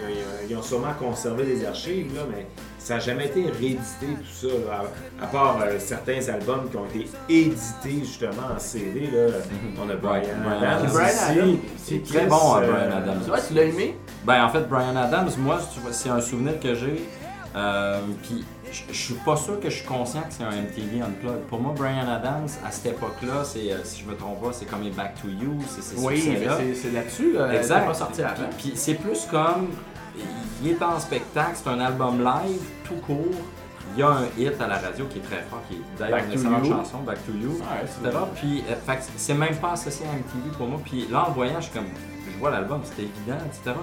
Ils 0.49 0.55
ont 0.55 0.61
sûrement 0.61 0.93
conservé 0.99 1.43
les 1.45 1.65
archives, 1.65 2.15
là, 2.15 2.21
mais 2.29 2.45
ça 2.83 2.95
n'a 2.95 2.99
jamais 2.99 3.25
été 3.27 3.43
réédité, 3.45 4.07
tout 4.07 4.47
ça. 4.47 4.47
là. 4.47 4.81
À, 5.21 5.23
à 5.23 5.27
part 5.27 5.59
euh, 5.61 5.79
certains 5.79 6.19
albums 6.29 6.69
qui 6.69 6.77
ont 6.77 6.85
été 6.85 7.07
édités 7.29 7.99
justement 8.05 8.47
en 8.55 8.59
CD. 8.59 9.09
Là. 9.11 9.27
On 9.83 9.89
a 9.89 9.95
Brian 9.95 10.21
Brian 10.43 10.57
Adams. 10.57 10.73
Adams. 10.79 10.91
Brian 10.91 11.07
ici. 11.07 11.23
Adams, 11.39 11.57
C'est 11.77 12.03
très 12.03 12.25
bon, 12.25 12.55
hein, 12.55 12.61
euh, 12.63 12.71
Brian 12.71 12.97
Adams. 12.97 13.19
Tu 13.23 13.29
vois, 13.29 13.41
tu 13.41 13.53
l'as 13.53 13.63
aimé? 13.63 13.97
Ben 14.25 14.43
en 14.45 14.49
fait, 14.49 14.67
Brian 14.69 14.95
Adams, 14.95 15.29
moi, 15.37 15.59
tu 15.73 15.79
vois, 15.79 15.93
c'est 15.93 16.09
un 16.09 16.21
souvenir 16.21 16.59
que 16.59 16.73
j'ai. 16.75 17.03
Euh, 17.55 17.99
puis 18.23 18.43
je 18.91 18.93
suis 18.97 19.13
pas 19.23 19.35
sûr 19.37 19.59
que 19.59 19.69
je 19.69 19.75
suis 19.77 19.85
conscient 19.85 20.21
que 20.21 20.31
c'est 20.31 20.43
un 20.43 20.49
MTV 20.49 21.01
Unplugged. 21.01 21.41
Pour 21.47 21.59
moi, 21.61 21.73
Brian 21.77 22.07
Adams, 22.09 22.47
à 22.65 22.71
cette 22.71 22.87
époque-là, 22.87 23.43
c'est, 23.43 23.71
euh, 23.71 23.77
si 23.83 24.01
je 24.01 24.09
me 24.09 24.15
trompe 24.15 24.41
pas, 24.41 24.51
c'est 24.51 24.65
comme 24.65 24.81
les 24.81 24.89
Back 24.89 25.13
to 25.21 25.27
You, 25.29 25.59
c'est 25.69 25.83
ces 25.83 25.95
Oui, 26.03 26.15
mais 26.27 26.33
succès-là. 26.37 26.57
c'est- 26.57 26.75
c'est 26.75 26.91
là-dessus. 26.91 27.33
là. 27.33 27.53
Exact. 27.53 27.75
Elle 27.77 27.83
est 27.83 27.87
pas 27.87 27.93
sorti 27.93 28.21
puis 28.57 28.71
c'est 28.75 28.95
plus 28.95 29.27
comme, 29.29 29.67
il 30.61 30.69
est 30.69 30.81
en 30.81 30.99
spectacle, 30.99 31.51
c'est 31.55 31.69
un 31.69 31.79
album 31.79 32.23
live, 32.23 32.61
tout 32.83 32.95
court, 33.05 33.35
il 33.95 33.99
y 33.99 34.03
a 34.03 34.09
un 34.09 34.25
hit 34.37 34.59
à 34.59 34.67
la 34.67 34.77
radio 34.79 35.05
qui 35.05 35.19
est 35.19 35.21
très 35.21 35.41
fort, 35.43 35.61
qui 35.69 35.75
est 35.75 35.81
d'ailleurs 35.99 36.25
une 36.25 36.31
excellente 36.31 36.65
chanson, 36.65 36.99
Back 36.99 37.19
to 37.25 37.33
You, 37.33 37.51
Ouais, 37.51 37.85
c'est 37.85 38.07
etc. 38.07 38.25
Puis, 38.35 38.63
euh, 38.69 38.95
c'est 39.17 39.33
même 39.35 39.55
pas 39.57 39.73
associé 39.73 40.05
à 40.07 40.13
MTV 40.13 40.57
pour 40.57 40.67
moi. 40.67 40.79
Puis 40.83 41.07
là, 41.11 41.27
en 41.29 41.31
voyant, 41.31 41.59
je 41.59 41.65
suis 41.65 41.73
comme, 41.73 41.89
je 42.31 42.39
vois 42.39 42.49
l'album, 42.49 42.81
c'était 42.83 43.03
évident, 43.03 43.37
etc. 43.45 43.73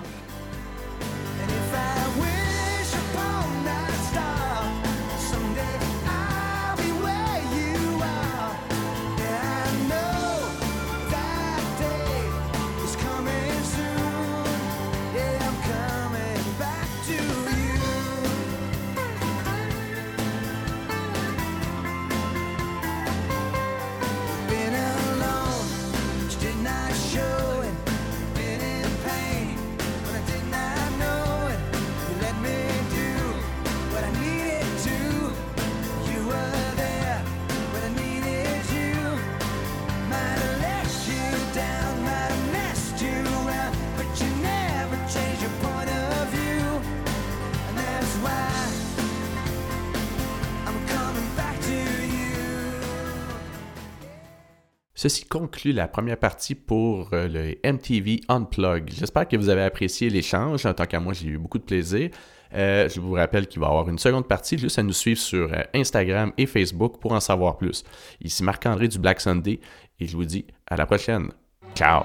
Ceci 55.10 55.24
conclut 55.24 55.72
la 55.72 55.88
première 55.88 56.16
partie 56.16 56.54
pour 56.54 57.12
euh, 57.14 57.26
le 57.26 57.56
MTV 57.68 58.20
Unplug. 58.28 58.92
J'espère 58.96 59.26
que 59.26 59.36
vous 59.36 59.48
avez 59.48 59.62
apprécié 59.62 60.08
l'échange. 60.08 60.64
En 60.66 60.72
tant 60.72 60.86
qu'à 60.86 61.00
moi, 61.00 61.14
j'ai 61.14 61.26
eu 61.26 61.36
beaucoup 61.36 61.58
de 61.58 61.64
plaisir. 61.64 62.10
Euh, 62.54 62.88
je 62.88 63.00
vous 63.00 63.14
rappelle 63.14 63.48
qu'il 63.48 63.60
va 63.60 63.66
y 63.66 63.70
avoir 63.70 63.88
une 63.88 63.98
seconde 63.98 64.28
partie, 64.28 64.56
juste 64.56 64.78
à 64.78 64.84
nous 64.84 64.92
suivre 64.92 65.18
sur 65.18 65.52
euh, 65.52 65.62
Instagram 65.74 66.32
et 66.38 66.46
Facebook 66.46 67.00
pour 67.00 67.10
en 67.10 67.18
savoir 67.18 67.56
plus. 67.56 67.82
Ici 68.22 68.44
Marc-André 68.44 68.86
du 68.86 69.00
Black 69.00 69.20
Sunday 69.20 69.58
et 69.98 70.06
je 70.06 70.16
vous 70.16 70.24
dis 70.24 70.46
à 70.68 70.76
la 70.76 70.86
prochaine. 70.86 71.32
Ciao! 71.74 72.04